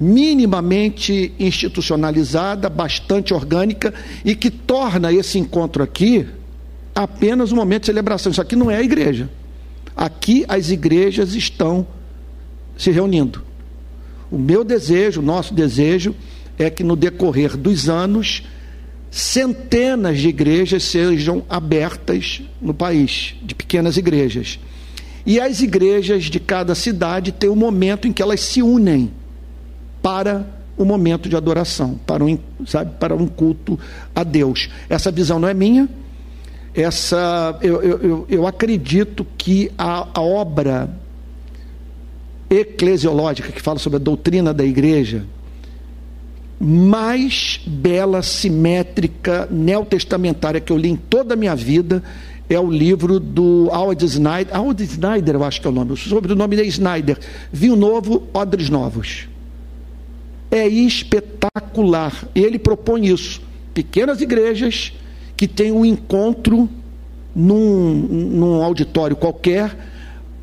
minimamente 0.00 1.34
institucionalizada, 1.38 2.70
bastante 2.70 3.34
orgânica 3.34 3.92
e 4.24 4.34
que 4.34 4.50
torna 4.50 5.12
esse 5.12 5.38
encontro 5.38 5.82
aqui 5.82 6.26
apenas 6.94 7.52
um 7.52 7.56
momento 7.56 7.82
de 7.82 7.86
celebração. 7.86 8.32
Isso 8.32 8.40
aqui 8.40 8.56
não 8.56 8.70
é 8.70 8.76
a 8.76 8.82
igreja. 8.82 9.28
Aqui 9.94 10.46
as 10.48 10.70
igrejas 10.70 11.34
estão 11.34 11.86
se 12.78 12.90
reunindo. 12.90 13.42
O 14.30 14.38
meu 14.38 14.64
desejo, 14.64 15.20
o 15.20 15.24
nosso 15.24 15.52
desejo, 15.52 16.14
é 16.58 16.70
que 16.70 16.82
no 16.82 16.96
decorrer 16.96 17.54
dos 17.56 17.90
anos, 17.90 18.42
centenas 19.10 20.18
de 20.18 20.28
igrejas 20.28 20.84
sejam 20.84 21.44
abertas 21.48 22.40
no 22.60 22.72
país, 22.72 23.34
de 23.42 23.54
pequenas 23.54 23.98
igrejas. 23.98 24.58
E 25.26 25.38
as 25.38 25.60
igrejas 25.60 26.24
de 26.24 26.40
cada 26.40 26.74
cidade 26.74 27.32
têm 27.32 27.50
um 27.50 27.56
momento 27.56 28.08
em 28.08 28.12
que 28.12 28.22
elas 28.22 28.40
se 28.40 28.62
unem 28.62 29.10
para 30.02 30.46
o 30.76 30.84
momento 30.84 31.28
de 31.28 31.36
adoração, 31.36 32.00
para 32.06 32.24
um, 32.24 32.38
sabe, 32.66 32.92
para 32.98 33.14
um 33.14 33.26
culto 33.26 33.78
a 34.14 34.24
Deus. 34.24 34.70
Essa 34.88 35.10
visão 35.10 35.38
não 35.38 35.48
é 35.48 35.54
minha. 35.54 35.88
Essa, 36.74 37.58
eu, 37.60 37.82
eu, 37.82 38.26
eu 38.28 38.46
acredito 38.46 39.26
que 39.36 39.70
a, 39.76 40.08
a 40.14 40.22
obra 40.22 40.88
eclesiológica 42.48 43.52
que 43.52 43.60
fala 43.60 43.78
sobre 43.78 43.96
a 43.96 44.00
doutrina 44.00 44.54
da 44.54 44.64
igreja 44.64 45.24
mais 46.58 47.60
bela, 47.66 48.22
simétrica, 48.22 49.48
neotestamentária 49.50 50.60
que 50.60 50.72
eu 50.72 50.76
li 50.76 50.90
em 50.90 50.96
toda 50.96 51.34
a 51.34 51.36
minha 51.36 51.54
vida 51.54 52.02
é 52.48 52.58
o 52.58 52.70
livro 52.70 53.20
do 53.20 53.68
Howard 53.70 54.04
Snyder, 54.04 54.58
Howard 54.58 54.82
Snyder 54.82 55.36
eu 55.36 55.44
acho 55.44 55.60
que 55.60 55.66
é 55.66 55.70
o 55.70 55.72
nome, 55.72 55.92
o 55.92 55.96
sobrenome 55.96 56.56
é 56.60 56.64
Snyder, 56.64 57.18
Vinho 57.52 57.76
Novo, 57.76 58.28
Odres 58.34 58.68
Novos 58.68 59.29
é 60.50 60.66
espetacular. 60.66 62.28
Ele 62.34 62.58
propõe 62.58 63.06
isso. 63.06 63.40
Pequenas 63.72 64.20
igrejas 64.20 64.92
que 65.36 65.46
têm 65.46 65.72
um 65.72 65.84
encontro 65.84 66.68
num, 67.34 67.94
num 67.94 68.62
auditório 68.62 69.16
qualquer 69.16 69.76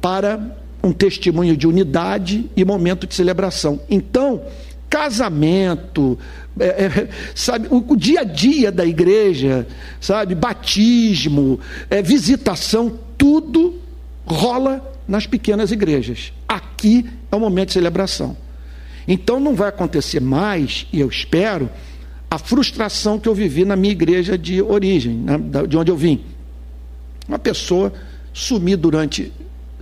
para 0.01 0.57
um 0.83 0.91
testemunho 0.93 1.57
de 1.57 1.67
unidade 1.67 2.49
e 2.55 2.63
momento 2.63 3.05
de 3.05 3.13
celebração. 3.13 3.79
Então, 3.89 4.41
casamento, 4.89 6.17
é, 6.59 6.65
é, 6.65 7.09
sabe, 7.35 7.67
o, 7.69 7.83
o, 7.93 7.95
dia 7.95 8.21
a 8.21 8.23
dia 8.23 8.71
da 8.71 8.85
igreja, 8.85 9.67
sabe, 9.99 10.33
batismo, 10.33 11.59
é, 11.89 12.01
visitação, 12.01 12.97
tudo 13.17 13.75
rola 14.25 14.93
nas 15.07 15.27
pequenas 15.27 15.71
igrejas. 15.71 16.31
Aqui 16.47 17.05
é 17.31 17.35
o 17.35 17.39
momento 17.39 17.67
de 17.67 17.73
celebração. 17.73 18.37
Então 19.07 19.39
não 19.39 19.55
vai 19.55 19.69
acontecer 19.69 20.19
mais, 20.19 20.85
e 20.91 20.99
eu 20.99 21.07
espero, 21.07 21.69
a 22.29 22.37
frustração 22.37 23.17
que 23.17 23.29
eu 23.29 23.33
vivi 23.33 23.63
na 23.63 23.75
minha 23.75 23.91
igreja 23.91 24.37
de 24.37 24.61
origem, 24.61 25.13
né, 25.15 25.37
de 25.67 25.77
onde 25.77 25.89
eu 25.89 25.95
vim. 25.95 26.23
Uma 27.27 27.39
pessoa 27.39 27.93
sumir 28.33 28.75
durante 28.75 29.31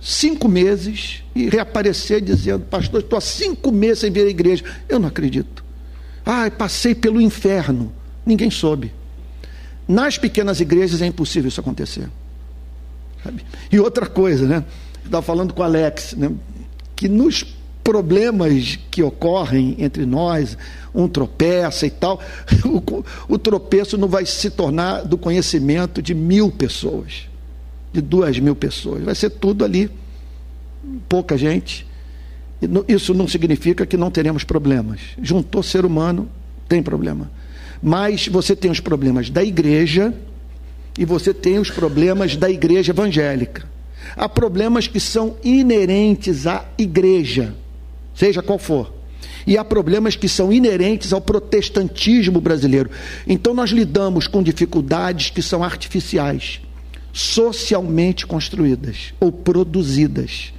cinco 0.00 0.48
meses 0.48 1.22
e 1.34 1.48
reaparecer 1.48 2.20
dizendo, 2.20 2.64
pastor, 2.66 3.00
estou 3.00 3.16
há 3.16 3.20
cinco 3.20 3.72
meses 3.72 4.00
sem 4.00 4.10
vir 4.10 4.26
à 4.26 4.30
igreja. 4.30 4.64
Eu 4.88 4.98
não 4.98 5.08
acredito. 5.08 5.64
Ah, 6.24 6.50
passei 6.50 6.94
pelo 6.94 7.20
inferno. 7.20 7.92
Ninguém 8.24 8.50
soube. 8.50 8.92
Nas 9.88 10.18
pequenas 10.18 10.60
igrejas 10.60 11.02
é 11.02 11.06
impossível 11.06 11.48
isso 11.48 11.60
acontecer. 11.60 12.08
Sabe? 13.22 13.44
E 13.70 13.78
outra 13.78 14.06
coisa, 14.06 14.46
né? 14.46 14.64
Estava 15.04 15.22
falando 15.22 15.54
com 15.54 15.62
o 15.62 15.64
Alex, 15.64 16.14
né? 16.14 16.30
que 16.96 17.08
nos 17.08 17.44
problemas 17.86 18.80
que 18.90 19.00
ocorrem 19.00 19.76
entre 19.78 20.04
nós, 20.04 20.58
um 20.92 21.06
tropeça 21.06 21.86
e 21.86 21.90
tal, 21.90 22.20
o, 22.66 23.04
o, 23.32 23.38
tropeço 23.38 23.96
não 23.96 24.08
vai 24.08 24.26
se 24.26 24.50
tornar 24.50 25.04
do 25.04 25.16
conhecimento 25.16 26.02
de 26.02 26.12
mil 26.12 26.50
pessoas, 26.50 27.28
de 27.92 28.00
duas 28.00 28.40
mil 28.40 28.56
pessoas. 28.56 29.04
Vai 29.04 29.14
ser 29.14 29.30
tudo 29.30 29.64
ali, 29.64 29.88
pouca 31.08 31.38
gente. 31.38 31.86
Isso 32.88 33.14
não 33.14 33.28
significa 33.28 33.86
que 33.86 33.96
não 33.96 34.10
teremos 34.10 34.42
problemas. 34.42 35.00
Juntou 35.22 35.62
ser 35.62 35.84
humano, 35.84 36.28
tem 36.68 36.82
problema. 36.82 37.30
Mas 37.80 38.26
você 38.26 38.56
tem 38.56 38.68
os 38.68 38.80
problemas 38.80 39.30
da 39.30 39.44
igreja 39.44 40.12
e 40.98 41.04
você 41.04 41.32
tem 41.32 41.60
os 41.60 41.70
problemas 41.70 42.34
da 42.34 42.50
igreja 42.50 42.90
evangélica. 42.90 43.64
Há 44.16 44.28
problemas 44.28 44.88
que 44.88 44.98
são 44.98 45.36
inerentes 45.44 46.48
à 46.48 46.64
igreja 46.76 47.54
seja 48.16 48.42
qual 48.42 48.58
for. 48.58 48.92
E 49.46 49.56
há 49.56 49.64
problemas 49.64 50.16
que 50.16 50.28
são 50.28 50.52
inerentes 50.52 51.12
ao 51.12 51.20
protestantismo 51.20 52.40
brasileiro. 52.40 52.90
Então 53.26 53.54
nós 53.54 53.70
lidamos 53.70 54.26
com 54.26 54.42
dificuldades 54.42 55.30
que 55.30 55.40
são 55.40 55.62
artificiais, 55.62 56.60
socialmente 57.12 58.26
construídas 58.26 59.14
ou 59.20 59.30
produzidas. 59.30 60.52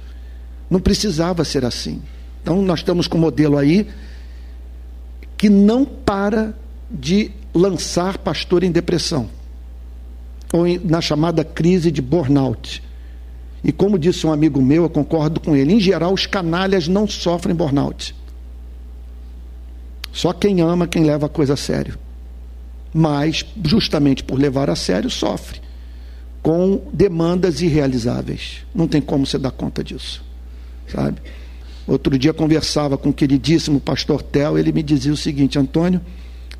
Não 0.70 0.80
precisava 0.80 1.44
ser 1.44 1.64
assim. 1.66 2.00
Então 2.42 2.62
nós 2.62 2.80
estamos 2.80 3.06
com 3.06 3.18
um 3.18 3.22
modelo 3.22 3.58
aí 3.58 3.86
que 5.36 5.50
não 5.50 5.84
para 5.84 6.54
de 6.90 7.30
lançar 7.54 8.16
pastor 8.18 8.62
em 8.62 8.70
depressão 8.70 9.28
ou 10.52 10.64
na 10.82 11.00
chamada 11.00 11.44
crise 11.44 11.90
de 11.90 12.00
burnout. 12.00 12.82
E 13.62 13.72
como 13.72 13.98
disse 13.98 14.26
um 14.26 14.32
amigo 14.32 14.62
meu, 14.62 14.84
eu 14.84 14.90
concordo 14.90 15.40
com 15.40 15.56
ele, 15.56 15.72
em 15.72 15.80
geral 15.80 16.12
os 16.12 16.26
canalhas 16.26 16.86
não 16.86 17.06
sofrem 17.06 17.54
burnout. 17.54 18.14
Só 20.12 20.32
quem 20.32 20.60
ama, 20.60 20.86
quem 20.86 21.04
leva 21.04 21.26
a 21.26 21.28
coisa 21.28 21.54
a 21.54 21.56
sério. 21.56 21.98
Mas, 22.92 23.44
justamente 23.64 24.24
por 24.24 24.38
levar 24.38 24.70
a 24.70 24.76
sério, 24.76 25.10
sofre 25.10 25.60
com 26.42 26.80
demandas 26.92 27.60
irrealizáveis. 27.60 28.64
Não 28.74 28.88
tem 28.88 29.02
como 29.02 29.26
você 29.26 29.38
dar 29.38 29.50
conta 29.50 29.82
disso. 29.84 30.24
Sabe? 30.86 31.18
Outro 31.86 32.18
dia 32.18 32.32
conversava 32.32 32.96
com 32.96 33.10
o 33.10 33.12
queridíssimo 33.12 33.80
pastor 33.80 34.22
Tel, 34.22 34.58
ele 34.58 34.72
me 34.72 34.82
dizia 34.82 35.12
o 35.12 35.16
seguinte: 35.16 35.58
Antônio, 35.58 36.00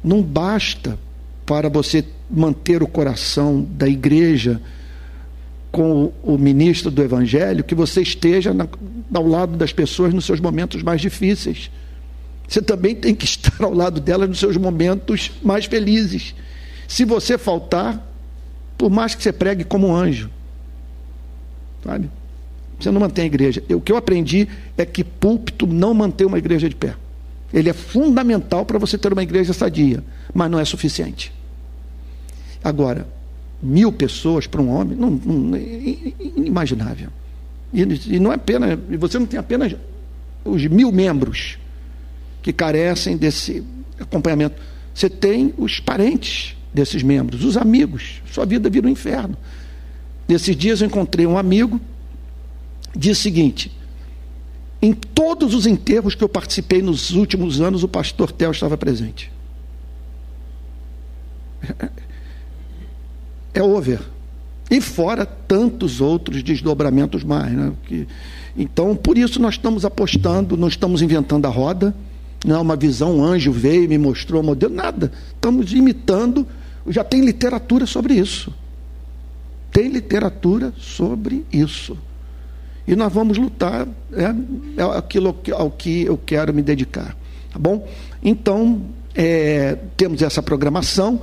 não 0.02 0.22
basta 0.22 0.98
para 1.46 1.68
você 1.68 2.04
manter 2.30 2.82
o 2.82 2.86
coração 2.86 3.66
da 3.70 3.88
igreja 3.88 4.60
com 5.70 6.04
o, 6.22 6.34
o 6.34 6.38
ministro 6.38 6.90
do 6.90 7.02
evangelho 7.02 7.62
que 7.62 7.74
você 7.74 8.00
esteja 8.00 8.54
na, 8.54 8.66
ao 9.12 9.26
lado 9.26 9.56
das 9.56 9.72
pessoas 9.72 10.14
nos 10.14 10.24
seus 10.24 10.40
momentos 10.40 10.82
mais 10.82 11.00
difíceis. 11.00 11.70
Você 12.48 12.62
também 12.62 12.94
tem 12.94 13.14
que 13.14 13.24
estar 13.26 13.62
ao 13.62 13.72
lado 13.72 14.00
delas 14.00 14.28
nos 14.28 14.38
seus 14.38 14.56
momentos 14.56 15.30
mais 15.42 15.66
felizes. 15.66 16.34
Se 16.86 17.04
você 17.04 17.36
faltar, 17.36 18.04
por 18.76 18.90
mais 18.90 19.14
que 19.14 19.22
você 19.22 19.32
pregue 19.32 19.64
como 19.64 19.88
um 19.88 19.94
anjo, 19.94 20.30
sabe? 21.84 22.10
Você 22.78 22.90
não 22.90 23.00
mantém 23.00 23.24
a 23.24 23.26
igreja. 23.26 23.62
O 23.70 23.80
que 23.80 23.90
eu 23.90 23.96
aprendi 23.96 24.48
é 24.76 24.86
que 24.86 25.02
púlpito 25.02 25.66
não 25.66 25.92
mantém 25.92 26.26
uma 26.26 26.38
igreja 26.38 26.68
de 26.68 26.76
pé. 26.76 26.94
Ele 27.52 27.68
é 27.68 27.72
fundamental 27.72 28.64
para 28.64 28.78
você 28.78 28.96
ter 28.96 29.12
uma 29.12 29.22
igreja 29.22 29.52
sadia, 29.52 30.02
mas 30.32 30.50
não 30.50 30.60
é 30.60 30.64
suficiente. 30.64 31.32
Agora, 32.62 33.06
mil 33.62 33.92
pessoas 33.92 34.46
para 34.46 34.62
um 34.62 34.68
homem, 34.68 34.96
não, 34.96 35.10
não, 35.10 35.56
é 35.56 35.60
inimaginável. 36.36 37.10
E, 37.72 37.82
e 37.82 38.18
não 38.18 38.32
é 38.32 38.36
apenas, 38.36 38.78
você 38.98 39.18
não 39.18 39.26
tem 39.26 39.38
apenas 39.38 39.74
os 40.44 40.66
mil 40.66 40.90
membros 40.92 41.58
que 42.42 42.52
carecem 42.52 43.16
desse 43.16 43.64
acompanhamento. 43.98 44.56
Você 44.94 45.10
tem 45.10 45.52
os 45.58 45.80
parentes 45.80 46.56
desses 46.72 47.02
membros, 47.02 47.44
os 47.44 47.56
amigos. 47.56 48.22
Sua 48.32 48.46
vida 48.46 48.70
vira 48.70 48.86
um 48.86 48.90
inferno. 48.90 49.36
Nesses 50.26 50.56
dias 50.56 50.80
eu 50.80 50.86
encontrei 50.86 51.26
um 51.26 51.36
amigo, 51.38 51.80
disse 52.94 53.20
o 53.20 53.22
seguinte: 53.22 53.72
em 54.80 54.92
todos 54.92 55.54
os 55.54 55.66
enterros 55.66 56.14
que 56.14 56.22
eu 56.22 56.28
participei 56.28 56.80
nos 56.80 57.10
últimos 57.10 57.60
anos, 57.60 57.82
o 57.82 57.88
pastor 57.88 58.30
Tel 58.30 58.52
estava 58.52 58.76
presente. 58.78 59.32
É 63.58 63.62
over. 63.62 63.98
E 64.70 64.80
fora 64.80 65.26
tantos 65.26 66.00
outros 66.00 66.44
desdobramentos 66.44 67.24
mais. 67.24 67.50
Né? 67.50 67.72
Que, 67.86 68.06
então, 68.56 68.94
por 68.94 69.18
isso 69.18 69.42
nós 69.42 69.54
estamos 69.54 69.84
apostando, 69.84 70.56
não 70.56 70.68
estamos 70.68 71.02
inventando 71.02 71.44
a 71.46 71.48
roda, 71.48 71.92
não 72.44 72.54
é 72.54 72.58
uma 72.60 72.76
visão, 72.76 73.16
um 73.16 73.24
anjo 73.24 73.50
veio 73.50 73.88
me 73.88 73.98
mostrou 73.98 74.42
o 74.42 74.44
modelo, 74.44 74.72
nada. 74.72 75.10
Estamos 75.34 75.72
imitando, 75.72 76.46
já 76.86 77.02
tem 77.02 77.24
literatura 77.24 77.84
sobre 77.84 78.14
isso. 78.14 78.54
Tem 79.72 79.88
literatura 79.88 80.72
sobre 80.78 81.44
isso. 81.52 81.98
E 82.86 82.94
nós 82.94 83.12
vamos 83.12 83.38
lutar, 83.38 83.88
é, 84.12 84.22
é 84.80 84.96
aquilo 84.96 85.36
ao 85.56 85.70
que 85.72 86.04
eu 86.04 86.16
quero 86.16 86.54
me 86.54 86.62
dedicar. 86.62 87.16
Tá 87.52 87.58
bom? 87.58 87.88
Então, 88.22 88.82
é, 89.16 89.76
temos 89.96 90.22
essa 90.22 90.40
programação, 90.40 91.20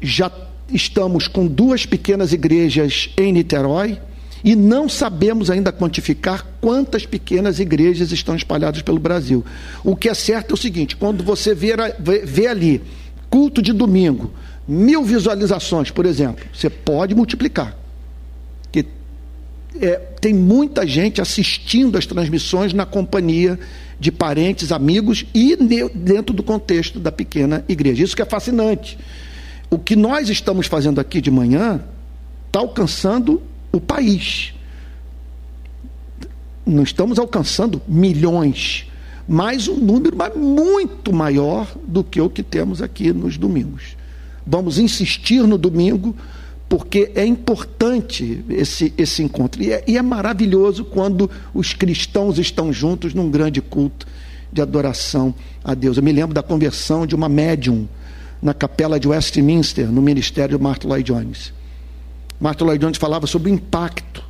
já 0.00 0.30
estamos 0.72 1.28
com 1.28 1.46
duas 1.46 1.86
pequenas 1.86 2.32
igrejas 2.32 3.10
em 3.16 3.32
Niterói 3.32 3.98
e 4.42 4.54
não 4.54 4.88
sabemos 4.88 5.50
ainda 5.50 5.72
quantificar 5.72 6.46
quantas 6.60 7.06
pequenas 7.06 7.58
igrejas 7.58 8.12
estão 8.12 8.36
espalhadas 8.36 8.82
pelo 8.82 8.98
Brasil. 8.98 9.44
O 9.82 9.96
que 9.96 10.08
é 10.08 10.14
certo 10.14 10.50
é 10.50 10.54
o 10.54 10.56
seguinte: 10.56 10.96
quando 10.96 11.24
você 11.24 11.54
vê, 11.54 11.72
vê 12.24 12.46
ali 12.46 12.82
culto 13.30 13.62
de 13.62 13.72
domingo, 13.72 14.32
mil 14.68 15.02
visualizações, 15.02 15.90
por 15.90 16.04
exemplo, 16.04 16.44
você 16.52 16.68
pode 16.68 17.14
multiplicar. 17.14 17.74
Que 18.70 18.86
é, 19.80 19.96
tem 20.20 20.34
muita 20.34 20.86
gente 20.86 21.22
assistindo 21.22 21.96
as 21.96 22.04
transmissões 22.04 22.74
na 22.74 22.84
companhia 22.84 23.58
de 23.98 24.12
parentes, 24.12 24.72
amigos 24.72 25.24
e 25.34 25.56
dentro 25.94 26.34
do 26.34 26.42
contexto 26.42 27.00
da 27.00 27.10
pequena 27.10 27.64
igreja. 27.66 28.04
Isso 28.04 28.14
que 28.14 28.22
é 28.22 28.26
fascinante 28.26 28.98
o 29.74 29.78
que 29.78 29.96
nós 29.96 30.28
estamos 30.28 30.68
fazendo 30.68 31.00
aqui 31.00 31.20
de 31.20 31.32
manhã 31.32 31.82
está 32.46 32.60
alcançando 32.60 33.42
o 33.72 33.80
país. 33.80 34.54
Não 36.64 36.84
estamos 36.84 37.18
alcançando 37.18 37.82
milhões, 37.88 38.86
mas 39.26 39.66
um 39.66 39.76
número 39.76 40.16
muito 40.36 41.12
maior 41.12 41.66
do 41.88 42.04
que 42.04 42.20
o 42.20 42.30
que 42.30 42.42
temos 42.42 42.80
aqui 42.80 43.12
nos 43.12 43.36
domingos. 43.36 43.96
Vamos 44.46 44.78
insistir 44.78 45.42
no 45.42 45.58
domingo, 45.58 46.14
porque 46.68 47.10
é 47.16 47.26
importante 47.26 48.44
esse, 48.48 48.94
esse 48.96 49.24
encontro. 49.24 49.60
E 49.60 49.72
é, 49.72 49.84
e 49.88 49.98
é 49.98 50.02
maravilhoso 50.02 50.84
quando 50.84 51.28
os 51.52 51.72
cristãos 51.72 52.38
estão 52.38 52.72
juntos 52.72 53.12
num 53.12 53.28
grande 53.28 53.60
culto 53.60 54.06
de 54.52 54.62
adoração 54.62 55.34
a 55.64 55.74
Deus. 55.74 55.96
Eu 55.96 56.02
me 56.04 56.12
lembro 56.12 56.32
da 56.32 56.44
conversão 56.44 57.04
de 57.04 57.16
uma 57.16 57.28
médium 57.28 57.88
na 58.44 58.52
capela 58.54 59.00
de 59.00 59.08
Westminster, 59.08 59.90
no 59.90 60.02
ministério 60.02 60.58
de 60.58 60.62
Martin 60.62 60.86
Lloyd 60.86 61.10
Jones. 61.10 61.52
Martin 62.38 62.64
Lloyd 62.64 62.84
Jones 62.84 62.98
falava 62.98 63.26
sobre 63.26 63.50
o 63.50 63.54
impacto 63.54 64.22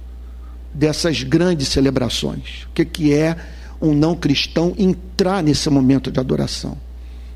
dessas 0.72 1.24
grandes 1.24 1.66
celebrações. 1.66 2.64
O 2.70 2.72
que, 2.72 2.84
que 2.84 3.12
é 3.12 3.36
um 3.80 3.92
não 3.92 4.14
cristão 4.14 4.72
entrar 4.78 5.42
nesse 5.42 5.68
momento 5.68 6.12
de 6.12 6.20
adoração. 6.20 6.78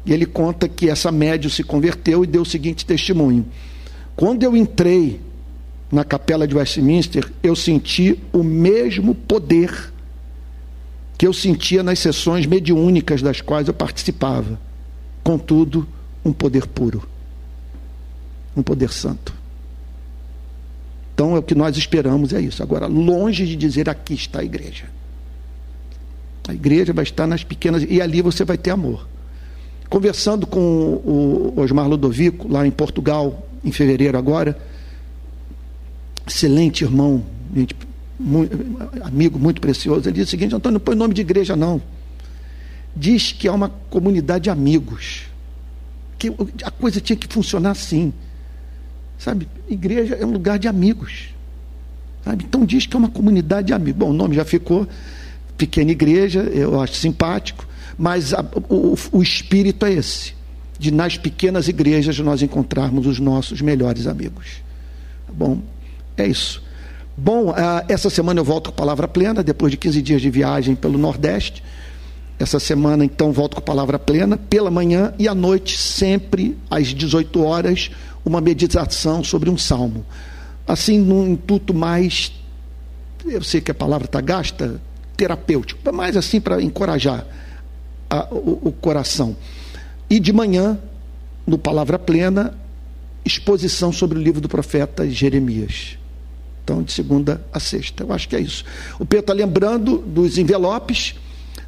E 0.06 0.12
ele 0.12 0.24
conta 0.24 0.68
que 0.68 0.88
essa 0.88 1.10
médium 1.10 1.50
se 1.50 1.64
converteu 1.64 2.22
e 2.22 2.26
deu 2.26 2.42
o 2.42 2.46
seguinte 2.46 2.86
testemunho: 2.86 3.44
Quando 4.16 4.44
eu 4.44 4.56
entrei 4.56 5.20
na 5.90 6.04
capela 6.04 6.46
de 6.46 6.54
Westminster, 6.54 7.30
eu 7.42 7.56
senti 7.56 8.18
o 8.32 8.44
mesmo 8.44 9.16
poder 9.16 9.92
que 11.18 11.26
eu 11.26 11.32
sentia 11.32 11.82
nas 11.82 11.98
sessões 11.98 12.46
mediúnicas 12.46 13.20
das 13.20 13.40
quais 13.40 13.66
eu 13.66 13.74
participava. 13.74 14.60
Contudo, 15.24 15.86
um 16.28 16.32
poder 16.32 16.66
puro, 16.66 17.02
um 18.56 18.62
poder 18.62 18.90
santo. 18.90 19.34
Então 21.14 21.34
é 21.34 21.38
o 21.38 21.42
que 21.42 21.54
nós 21.54 21.76
esperamos 21.76 22.32
é 22.32 22.40
isso. 22.40 22.62
Agora, 22.62 22.86
longe 22.86 23.44
de 23.44 23.56
dizer 23.56 23.88
aqui 23.88 24.14
está 24.14 24.40
a 24.40 24.44
igreja. 24.44 24.84
A 26.46 26.54
igreja 26.54 26.92
vai 26.92 27.02
estar 27.02 27.26
nas 27.26 27.42
pequenas 27.42 27.84
e 27.88 28.00
ali 28.00 28.22
você 28.22 28.44
vai 28.44 28.56
ter 28.56 28.70
amor. 28.70 29.06
Conversando 29.88 30.46
com 30.46 30.60
o 30.60 31.54
Osmar 31.56 31.88
Ludovico 31.88 32.46
lá 32.46 32.66
em 32.66 32.70
Portugal 32.70 33.46
em 33.64 33.72
fevereiro 33.72 34.16
agora, 34.16 34.56
excelente 36.26 36.84
irmão, 36.84 37.24
gente, 37.54 37.74
muito, 38.18 38.56
amigo 39.02 39.38
muito 39.38 39.60
precioso, 39.60 40.08
ele 40.08 40.16
disse 40.16 40.28
o 40.28 40.30
seguinte: 40.30 40.54
Antônio, 40.54 40.78
não 40.78 40.84
põe 40.84 40.94
nome 40.94 41.14
de 41.14 41.20
igreja 41.20 41.56
não. 41.56 41.82
Diz 42.94 43.32
que 43.32 43.48
é 43.48 43.52
uma 43.52 43.68
comunidade 43.90 44.44
de 44.44 44.50
amigos 44.50 45.27
que 46.18 46.32
a 46.64 46.70
coisa 46.70 47.00
tinha 47.00 47.16
que 47.16 47.32
funcionar 47.32 47.70
assim. 47.70 48.12
Sabe? 49.18 49.48
Igreja 49.68 50.16
é 50.16 50.26
um 50.26 50.32
lugar 50.32 50.58
de 50.58 50.68
amigos. 50.68 51.28
Sabe? 52.24 52.44
Então 52.44 52.64
diz 52.64 52.86
que 52.86 52.96
é 52.96 52.98
uma 52.98 53.08
comunidade 53.08 53.68
de 53.68 53.72
amigos. 53.72 53.98
Bom, 53.98 54.10
o 54.10 54.12
nome 54.12 54.34
já 54.34 54.44
ficou 54.44 54.86
pequena 55.56 55.90
igreja, 55.90 56.40
eu 56.40 56.80
acho 56.80 56.94
simpático, 56.94 57.66
mas 57.96 58.32
a, 58.32 58.44
o, 58.68 58.94
o 59.10 59.22
espírito 59.22 59.84
é 59.84 59.92
esse, 59.92 60.32
de 60.78 60.92
nas 60.92 61.18
pequenas 61.18 61.66
igrejas 61.66 62.16
nós 62.20 62.42
encontrarmos 62.42 63.06
os 63.06 63.18
nossos 63.18 63.60
melhores 63.60 64.06
amigos. 64.06 64.62
Tá 65.26 65.32
bom, 65.32 65.60
é 66.16 66.26
isso. 66.26 66.62
Bom, 67.16 67.52
essa 67.88 68.08
semana 68.08 68.38
eu 68.38 68.44
volto 68.44 68.66
com 68.66 68.70
a 68.70 68.74
palavra 68.74 69.08
plena, 69.08 69.42
depois 69.42 69.72
de 69.72 69.76
15 69.76 70.00
dias 70.00 70.22
de 70.22 70.30
viagem 70.30 70.76
pelo 70.76 70.96
Nordeste. 70.96 71.64
Essa 72.38 72.60
semana, 72.60 73.04
então, 73.04 73.32
volto 73.32 73.54
com 73.54 73.60
a 73.60 73.62
palavra 73.62 73.98
plena, 73.98 74.36
pela 74.36 74.70
manhã 74.70 75.12
e 75.18 75.26
à 75.26 75.34
noite, 75.34 75.76
sempre 75.76 76.56
às 76.70 76.88
18 76.88 77.42
horas, 77.42 77.90
uma 78.24 78.40
meditação 78.40 79.24
sobre 79.24 79.50
um 79.50 79.58
salmo. 79.58 80.06
Assim, 80.66 80.98
num 80.98 81.26
intuito 81.26 81.74
mais, 81.74 82.32
eu 83.24 83.42
sei 83.42 83.60
que 83.60 83.70
a 83.70 83.74
palavra 83.74 84.06
está 84.06 84.20
gasta, 84.20 84.80
terapêutico, 85.16 85.80
mas 85.92 86.16
assim 86.16 86.40
para 86.40 86.62
encorajar 86.62 87.26
a, 88.08 88.28
o, 88.30 88.68
o 88.68 88.72
coração. 88.72 89.36
E 90.08 90.20
de 90.20 90.32
manhã, 90.32 90.78
no 91.46 91.58
Palavra 91.58 91.98
Plena, 91.98 92.54
exposição 93.24 93.92
sobre 93.92 94.18
o 94.18 94.22
livro 94.22 94.40
do 94.40 94.48
profeta 94.48 95.08
Jeremias. 95.08 95.98
Então, 96.62 96.82
de 96.82 96.92
segunda 96.92 97.42
a 97.52 97.58
sexta. 97.58 98.04
Eu 98.04 98.12
acho 98.12 98.28
que 98.28 98.36
é 98.36 98.40
isso. 98.40 98.64
O 98.98 99.06
Pedro 99.06 99.20
está 99.20 99.32
lembrando 99.32 99.98
dos 99.98 100.38
envelopes. 100.38 101.14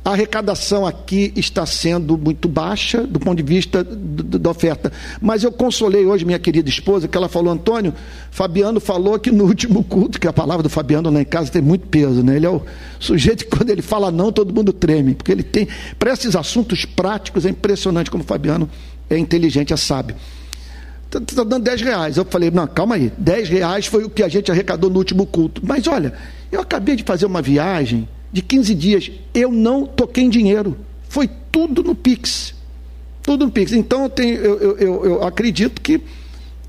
A 0.03 0.13
arrecadação 0.13 0.87
aqui 0.87 1.31
está 1.37 1.67
sendo 1.67 2.17
muito 2.17 2.49
baixa 2.49 3.07
do 3.07 3.21
ponto 3.21 3.37
de 3.37 3.43
vista 3.43 3.85
da 3.85 4.51
oferta. 4.51 4.91
Mas 5.21 5.45
eu 5.45 5.53
consolei 5.53 6.07
hoje 6.07 6.25
minha 6.25 6.39
querida 6.39 6.71
esposa, 6.71 7.07
que 7.07 7.17
ela 7.17 7.29
falou, 7.29 7.53
Antônio, 7.53 7.93
Fabiano 8.31 8.81
falou 8.81 9.19
que 9.19 9.31
no 9.31 9.45
último 9.45 9.85
culto, 9.85 10.19
que 10.19 10.27
a 10.27 10.33
palavra 10.33 10.63
do 10.63 10.71
Fabiano 10.71 11.11
lá 11.11 11.21
em 11.21 11.25
casa 11.25 11.53
tem 11.53 11.61
muito 11.61 11.87
peso, 11.89 12.23
né? 12.23 12.37
Ele 12.37 12.47
é 12.47 12.51
o 12.51 12.63
sujeito 12.99 13.45
que 13.45 13.55
quando 13.55 13.69
ele 13.69 13.83
fala 13.83 14.11
não, 14.11 14.33
todo 14.33 14.55
mundo 14.55 14.73
treme, 14.73 15.15
porque 15.15 15.33
ele 15.33 15.43
tem, 15.43 15.69
para 15.99 16.15
esses 16.15 16.35
assuntos 16.35 16.87
práticos, 16.87 17.45
é 17.45 17.51
impressionante 17.51 18.11
como 18.11 18.25
o 18.25 18.27
Fabiano 18.27 18.71
é 19.11 19.19
inteligente, 19.19 19.75
é 19.75 19.77
sábio. 19.77 20.17
Está 21.05 21.21
tá 21.21 21.45
dando 21.45 21.65
10 21.65 21.83
reais. 21.83 22.17
Eu 22.17 22.25
falei, 22.25 22.51
não, 22.51 22.67
calma 22.67 22.95
aí, 22.95 23.13
10 23.19 23.51
reais 23.51 23.87
foi 23.87 24.05
o 24.05 24.09
que 24.09 24.23
a 24.23 24.29
gente 24.29 24.51
arrecadou 24.51 24.89
no 24.89 24.99
último 24.99 25.27
culto. 25.27 25.61
Mas 25.63 25.87
olha, 25.87 26.15
eu 26.51 26.61
acabei 26.61 26.97
de 26.97 27.03
fazer 27.03 27.27
uma 27.27 27.43
viagem 27.43 28.09
de 28.33 28.43
15 28.43 28.75
dias, 28.75 29.11
eu 29.35 29.51
não 29.51 29.87
toquei 29.87 30.25
em 30.25 30.31
dinheiro. 30.31 30.77
Foi 31.09 31.29
tudo 31.51 31.83
no 31.83 31.95
Pix. 31.95 32.55
Tudo 33.23 33.47
no 33.47 33.51
Pix. 33.51 33.73
Então 33.73 34.05
eu, 34.05 34.09
tenho, 34.09 34.37
eu, 34.37 34.79
eu, 34.79 35.05
eu 35.05 35.23
acredito 35.25 35.81
que, 35.81 36.01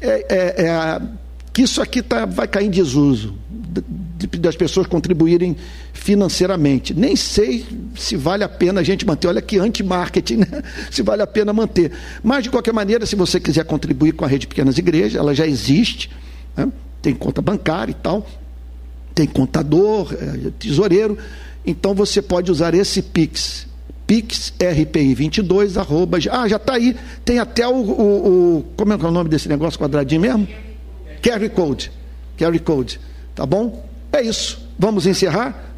é, 0.01 0.25
é, 0.29 0.65
é, 0.65 1.01
que 1.53 1.61
isso 1.61 1.81
aqui 1.81 2.01
tá, 2.01 2.25
vai 2.25 2.47
cair 2.47 2.67
em 2.67 2.71
desuso. 2.71 3.35
Das 4.39 4.55
pessoas 4.55 4.87
contribuírem 4.87 5.55
financeiramente. 5.93 6.93
Nem 6.93 7.15
sei 7.15 7.65
se 7.95 8.15
vale 8.15 8.43
a 8.43 8.49
pena 8.49 8.81
a 8.81 8.83
gente 8.83 9.05
manter. 9.05 9.27
Olha 9.27 9.41
que 9.41 9.57
anti-marketing, 9.57 10.37
né? 10.37 10.63
Se 10.89 11.01
vale 11.01 11.21
a 11.21 11.27
pena 11.27 11.53
manter. 11.53 11.91
Mas, 12.23 12.43
de 12.43 12.49
qualquer 12.49 12.73
maneira, 12.73 13.05
se 13.05 13.15
você 13.15 13.39
quiser 13.39 13.63
contribuir 13.65 14.13
com 14.13 14.25
a 14.25 14.27
rede 14.27 14.47
Pequenas 14.47 14.77
Igrejas, 14.77 15.15
ela 15.15 15.33
já 15.33 15.47
existe, 15.47 16.09
né? 16.55 16.71
tem 17.01 17.13
conta 17.13 17.41
bancária 17.41 17.91
e 17.91 17.95
tal, 17.95 18.27
tem 19.13 19.27
contador, 19.27 20.13
é, 20.13 20.49
tesoureiro. 20.59 21.17
Então 21.65 21.93
você 21.93 22.21
pode 22.21 22.51
usar 22.51 22.73
esse 22.73 23.01
Pix. 23.01 23.67
Pix 24.07 24.53
RPI 24.59 25.13
22 25.13 25.77
arroba. 25.77 26.17
Ah, 26.29 26.47
já 26.47 26.57
está 26.57 26.73
aí. 26.73 26.95
Tem 27.23 27.39
até 27.39 27.67
o, 27.67 27.71
o, 27.71 28.57
o, 28.57 28.65
Como 28.75 28.91
é, 28.93 28.95
é 28.95 29.05
o 29.05 29.11
nome 29.11 29.29
desse 29.29 29.47
negócio 29.47 29.79
quadradinho 29.79 30.21
mesmo? 30.21 30.47
Carry 31.21 31.49
Code. 31.49 31.91
Carry 32.37 32.59
Code. 32.59 32.99
Tá 33.35 33.45
bom? 33.45 33.87
É 34.11 34.21
isso. 34.21 34.59
Vamos 34.77 35.05
encerrar? 35.05 35.71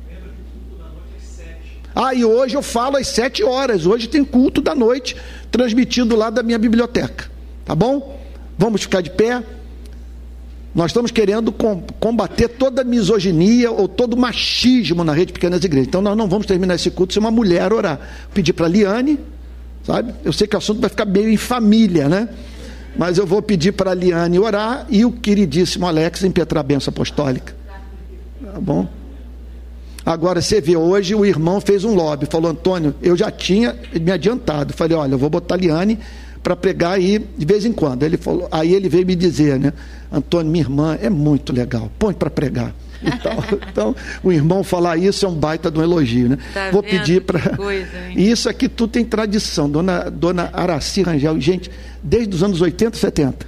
Ah, 1.95 2.13
e 2.13 2.25
hoje 2.25 2.55
eu 2.55 2.63
falo 2.63 2.97
às 2.97 3.07
sete 3.07 3.43
horas. 3.43 3.85
Hoje 3.85 4.07
tem 4.07 4.25
culto 4.25 4.61
da 4.61 4.73
noite, 4.73 5.15
transmitido 5.51 6.15
lá 6.15 6.29
da 6.29 6.41
minha 6.41 6.57
biblioteca. 6.57 7.29
Tá 7.63 7.75
bom? 7.75 8.19
Vamos 8.57 8.81
ficar 8.81 9.01
de 9.01 9.11
pé. 9.11 9.43
Nós 10.73 10.87
estamos 10.87 11.11
querendo 11.11 11.53
combater 11.99 12.47
toda 12.47 12.83
misoginia 12.83 13.71
ou 13.71 13.87
todo 13.87 14.17
machismo 14.17 15.03
na 15.03 15.13
rede 15.13 15.31
Pequenas 15.31 15.63
Igrejas. 15.63 15.87
Então 15.87 16.01
nós 16.01 16.17
não 16.17 16.27
vamos 16.27 16.47
terminar 16.47 16.75
esse 16.75 16.89
culto 16.89 17.13
se 17.13 17.19
uma 17.19 17.29
mulher 17.29 17.71
orar. 17.71 17.99
Pedir 18.33 18.53
para 18.53 18.65
a 18.65 18.69
Liane, 18.69 19.19
sabe? 19.83 20.13
Eu 20.23 20.33
sei 20.33 20.47
que 20.47 20.55
o 20.55 20.57
assunto 20.57 20.81
vai 20.81 20.89
ficar 20.89 21.05
meio 21.05 21.29
em 21.29 21.37
família, 21.37 22.09
né? 22.09 22.27
Mas 22.97 23.19
eu 23.19 23.25
vou 23.25 23.41
pedir 23.41 23.71
para 23.71 23.91
a 23.91 23.93
Liane 23.93 24.39
orar 24.39 24.87
e 24.89 25.05
o 25.05 25.11
queridíssimo 25.11 25.85
Alex 25.85 26.23
impetrar 26.23 26.61
a 26.61 26.63
benção 26.63 26.91
apostólica. 26.91 27.55
Tá 28.43 28.59
bom? 28.59 28.87
Agora 30.05 30.41
você 30.41 30.59
vê, 30.59 30.75
hoje 30.75 31.15
o 31.15 31.25
irmão 31.25 31.61
fez 31.61 31.83
um 31.85 31.93
lobby, 31.93 32.27
falou, 32.29 32.51
Antônio, 32.51 32.93
eu 33.01 33.15
já 33.15 33.31
tinha 33.31 33.75
me 33.99 34.11
adiantado. 34.11 34.73
Falei, 34.73 34.97
olha, 34.97 35.13
eu 35.13 35.17
vou 35.17 35.29
botar 35.29 35.55
a 35.55 35.57
Liane 35.57 35.99
para 36.41 36.55
pregar 36.57 36.93
aí 36.93 37.25
de 37.37 37.45
vez 37.45 37.63
em 37.63 37.71
quando. 37.71 38.03
Ele 38.03 38.17
falou, 38.17 38.47
aí 38.51 38.73
ele 38.73 38.89
veio 38.89 39.05
me 39.05 39.15
dizer, 39.15 39.57
né? 39.59 39.71
Antônio, 40.13 40.51
minha 40.51 40.63
irmã 40.63 40.97
é 41.01 41.09
muito 41.09 41.51
legal, 41.51 41.91
põe 41.97 42.13
para 42.13 42.29
pregar. 42.29 42.73
Então, 43.69 43.93
o 44.23 44.31
irmão 44.31 44.63
falar 44.63 44.95
isso 44.95 45.25
é 45.25 45.29
um 45.29 45.33
baita 45.33 45.69
de 45.69 45.77
um 45.77 45.83
elogio, 45.83 46.29
né? 46.29 46.37
Tá 46.53 46.71
Vou 46.71 46.81
pedir 46.81 47.21
para. 47.21 47.41
E 48.15 48.31
isso 48.31 48.47
aqui 48.47 48.69
tudo 48.69 48.91
tem 48.91 49.03
tradição. 49.03 49.69
Dona, 49.69 50.09
dona 50.09 50.49
Araci 50.53 51.01
Rangel, 51.01 51.37
gente, 51.41 51.69
desde 52.01 52.33
os 52.33 52.41
anos 52.41 52.61
80, 52.61 52.95
70. 52.95 53.45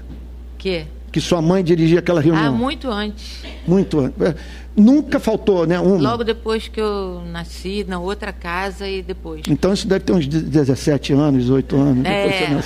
Que? 0.57 0.85
Que 1.09 1.21
sua 1.21 1.41
mãe 1.41 1.63
dirigia 1.63 1.99
aquela 1.99 2.19
reunião. 2.19 2.47
Ah, 2.47 2.51
muito 2.51 2.89
antes. 2.89 3.43
Muito 3.65 3.99
antes. 3.99 4.21
É, 4.21 4.35
nunca 4.75 5.21
faltou, 5.21 5.65
né? 5.65 5.79
Uma. 5.79 6.11
Logo 6.11 6.25
depois 6.25 6.67
que 6.67 6.81
eu 6.81 7.21
nasci, 7.31 7.85
na 7.87 7.97
outra 7.99 8.33
casa 8.33 8.89
e 8.89 9.01
depois. 9.01 9.43
Então 9.47 9.71
isso 9.71 9.87
deve 9.87 10.03
ter 10.03 10.11
uns 10.11 10.27
17 10.27 11.13
anos, 11.13 11.43
18 11.43 11.75
anos. 11.77 12.05
É. 12.05 12.61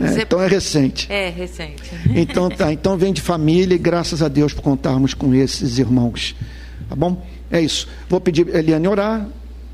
É, 0.00 0.22
então 0.22 0.40
é 0.40 0.46
recente. 0.46 1.10
É, 1.10 1.28
recente. 1.28 1.82
Então 2.14 2.48
tá, 2.48 2.72
então 2.72 2.96
vem 2.96 3.12
de 3.12 3.20
família 3.20 3.74
e 3.74 3.78
graças 3.78 4.22
a 4.22 4.28
Deus 4.28 4.52
por 4.52 4.62
contarmos 4.62 5.14
com 5.14 5.34
esses 5.34 5.78
irmãos. 5.78 6.34
Tá 6.88 6.96
bom? 6.96 7.24
É 7.50 7.60
isso. 7.60 7.86
Vou 8.08 8.20
pedir 8.20 8.48
Eliane 8.54 8.88
orar, 8.88 9.26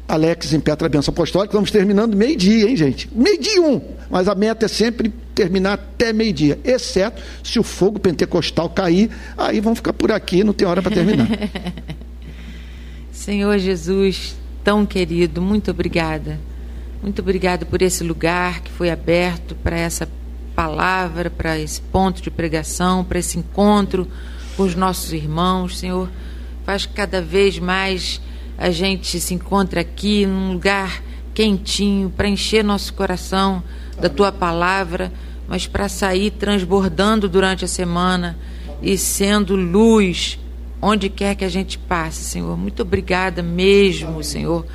Alex 0.08 0.52
em 0.52 0.60
Petra 0.60 0.88
Benção 0.88 1.12
Apostólica. 1.12 1.52
Estamos 1.52 1.70
terminando 1.70 2.14
meio-dia, 2.14 2.68
hein, 2.68 2.76
gente? 2.76 3.08
Meio-dia 3.12 3.60
um. 3.62 3.80
Mas 4.10 4.28
a 4.28 4.34
meta 4.34 4.66
é 4.66 4.68
sempre 4.68 5.12
terminar 5.34 5.74
até 5.74 6.12
meio-dia, 6.12 6.58
exceto 6.64 7.22
se 7.44 7.58
o 7.58 7.62
fogo 7.62 7.98
pentecostal 7.98 8.70
cair, 8.70 9.10
aí 9.36 9.60
vão 9.60 9.74
ficar 9.74 9.92
por 9.92 10.10
aqui, 10.10 10.42
não 10.42 10.54
tem 10.54 10.66
hora 10.66 10.80
para 10.80 10.94
terminar. 10.94 11.28
Senhor 13.12 13.58
Jesus, 13.58 14.36
tão 14.64 14.86
querido, 14.86 15.42
muito 15.42 15.70
obrigada. 15.70 16.38
Muito 17.03 17.20
obrigada 17.22 17.64
por 17.64 17.82
esse 17.82 18.03
lugar 18.03 18.61
que 18.61 18.70
foi 18.70 18.90
aberto 18.90 19.55
para 19.55 19.76
essa 19.76 20.09
palavra, 20.55 21.30
para 21.30 21.59
esse 21.59 21.80
ponto 21.80 22.22
de 22.22 22.30
pregação, 22.30 23.05
para 23.05 23.18
esse 23.18 23.38
encontro 23.38 24.09
com 24.57 24.62
os 24.62 24.74
nossos 24.74 25.12
irmãos. 25.12 25.78
Senhor, 25.78 26.09
faz 26.64 26.86
que 26.86 26.94
cada 26.94 27.20
vez 27.20 27.59
mais 27.59 28.20
a 28.59 28.70
gente 28.70 29.20
se 29.20 29.34
encontre 29.34 29.78
aqui 29.78 30.26
num 30.26 30.53
lugar 30.53 31.03
quentinho 31.34 32.09
para 32.09 32.26
encher 32.26 32.64
nosso 32.64 32.94
coração 32.94 33.62
da 34.01 34.09
tua 34.09 34.32
palavra, 34.32 35.12
mas 35.47 35.66
para 35.66 35.88
sair 35.88 36.30
transbordando 36.30 37.28
durante 37.28 37.64
a 37.64 37.68
semana 37.68 38.38
e 38.82 38.97
sendo 38.97 39.55
luz 39.55 40.38
onde 40.80 41.09
quer 41.09 41.34
que 41.34 41.44
a 41.44 41.49
gente 41.49 41.78
passe, 41.78 42.24
Senhor. 42.24 42.57
Muito 42.57 42.82
obrigada 42.82 43.42
mesmo, 43.42 44.22
Senhor, 44.22 44.66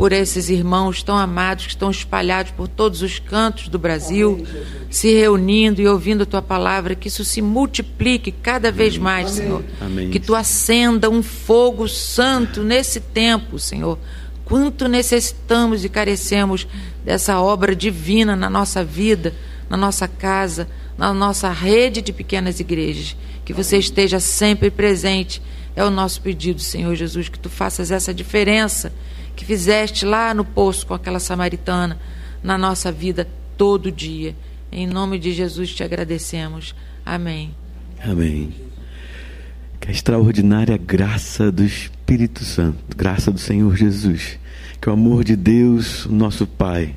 por 0.00 0.12
esses 0.12 0.48
irmãos 0.48 1.02
tão 1.02 1.18
amados 1.18 1.66
que 1.66 1.72
estão 1.72 1.90
espalhados 1.90 2.52
por 2.52 2.66
todos 2.66 3.02
os 3.02 3.18
cantos 3.18 3.68
do 3.68 3.78
Brasil, 3.78 4.46
se 4.88 5.12
reunindo 5.12 5.82
e 5.82 5.86
ouvindo 5.86 6.22
a 6.22 6.26
tua 6.26 6.40
palavra, 6.40 6.94
que 6.94 7.08
isso 7.08 7.22
se 7.22 7.42
multiplique 7.42 8.32
cada 8.32 8.72
vez 8.72 8.96
mais, 8.96 9.32
Senhor. 9.32 9.62
Amém. 9.78 10.08
Que 10.08 10.18
tu 10.18 10.34
acenda 10.34 11.10
um 11.10 11.22
fogo 11.22 11.86
santo 11.86 12.62
nesse 12.62 12.98
tempo, 12.98 13.58
Senhor. 13.58 13.98
Quanto 14.42 14.88
necessitamos 14.88 15.84
e 15.84 15.90
carecemos 15.90 16.66
dessa 17.04 17.38
obra 17.38 17.76
divina 17.76 18.34
na 18.34 18.48
nossa 18.48 18.82
vida, 18.82 19.34
na 19.68 19.76
nossa 19.76 20.08
casa, 20.08 20.66
na 20.96 21.12
nossa 21.12 21.50
rede 21.50 22.00
de 22.00 22.10
pequenas 22.10 22.58
igrejas. 22.58 23.14
Que 23.44 23.52
você 23.52 23.76
esteja 23.76 24.18
sempre 24.18 24.70
presente. 24.70 25.42
É 25.76 25.84
o 25.84 25.90
nosso 25.90 26.22
pedido, 26.22 26.58
Senhor 26.58 26.94
Jesus, 26.94 27.28
que 27.28 27.38
tu 27.38 27.50
faças 27.50 27.90
essa 27.90 28.14
diferença 28.14 28.90
que 29.34 29.44
fizeste 29.44 30.04
lá 30.04 30.34
no 30.34 30.44
poço 30.44 30.86
com 30.86 30.94
aquela 30.94 31.20
samaritana 31.20 31.98
na 32.42 32.56
nossa 32.56 32.90
vida 32.90 33.28
todo 33.56 33.90
dia. 33.90 34.34
Em 34.72 34.86
nome 34.86 35.18
de 35.18 35.32
Jesus 35.32 35.74
te 35.74 35.82
agradecemos. 35.82 36.74
Amém. 37.04 37.54
Amém. 38.02 38.54
Que 39.80 39.88
a 39.88 39.92
extraordinária 39.92 40.76
graça 40.76 41.50
do 41.50 41.64
Espírito 41.64 42.44
Santo, 42.44 42.96
graça 42.96 43.30
do 43.30 43.38
Senhor 43.38 43.76
Jesus, 43.76 44.38
que 44.80 44.88
o 44.88 44.92
amor 44.92 45.24
de 45.24 45.36
Deus, 45.36 46.06
nosso 46.06 46.46
Pai, 46.46 46.94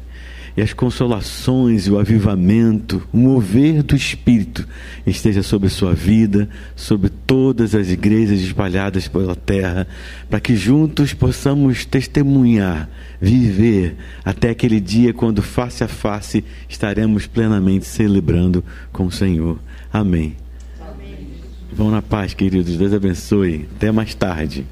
e 0.55 0.61
as 0.61 0.71
consolações, 0.71 1.87
o 1.87 1.97
avivamento, 1.97 3.07
o 3.11 3.17
mover 3.17 3.81
do 3.81 3.95
Espírito 3.95 4.67
esteja 5.05 5.41
sobre 5.41 5.69
sua 5.69 5.93
vida, 5.93 6.47
sobre 6.75 7.09
todas 7.09 7.73
as 7.73 7.89
igrejas 7.89 8.39
espalhadas 8.39 9.07
pela 9.07 9.35
terra, 9.35 9.87
para 10.29 10.39
que 10.39 10.55
juntos 10.55 11.13
possamos 11.13 11.85
testemunhar, 11.85 12.87
viver 13.19 13.95
até 14.23 14.51
aquele 14.51 14.79
dia 14.79 15.13
quando 15.13 15.41
face 15.41 15.83
a 15.83 15.87
face 15.87 16.43
estaremos 16.69 17.25
plenamente 17.25 17.85
celebrando 17.85 18.63
com 18.91 19.07
o 19.07 19.11
Senhor. 19.11 19.59
Amém. 19.91 20.35
Amém. 20.79 21.29
Vão 21.71 21.89
na 21.89 22.01
paz, 22.01 22.33
queridos. 22.33 22.77
Deus 22.77 22.93
abençoe. 22.93 23.67
Até 23.75 23.91
mais 23.91 24.13
tarde. 24.13 24.65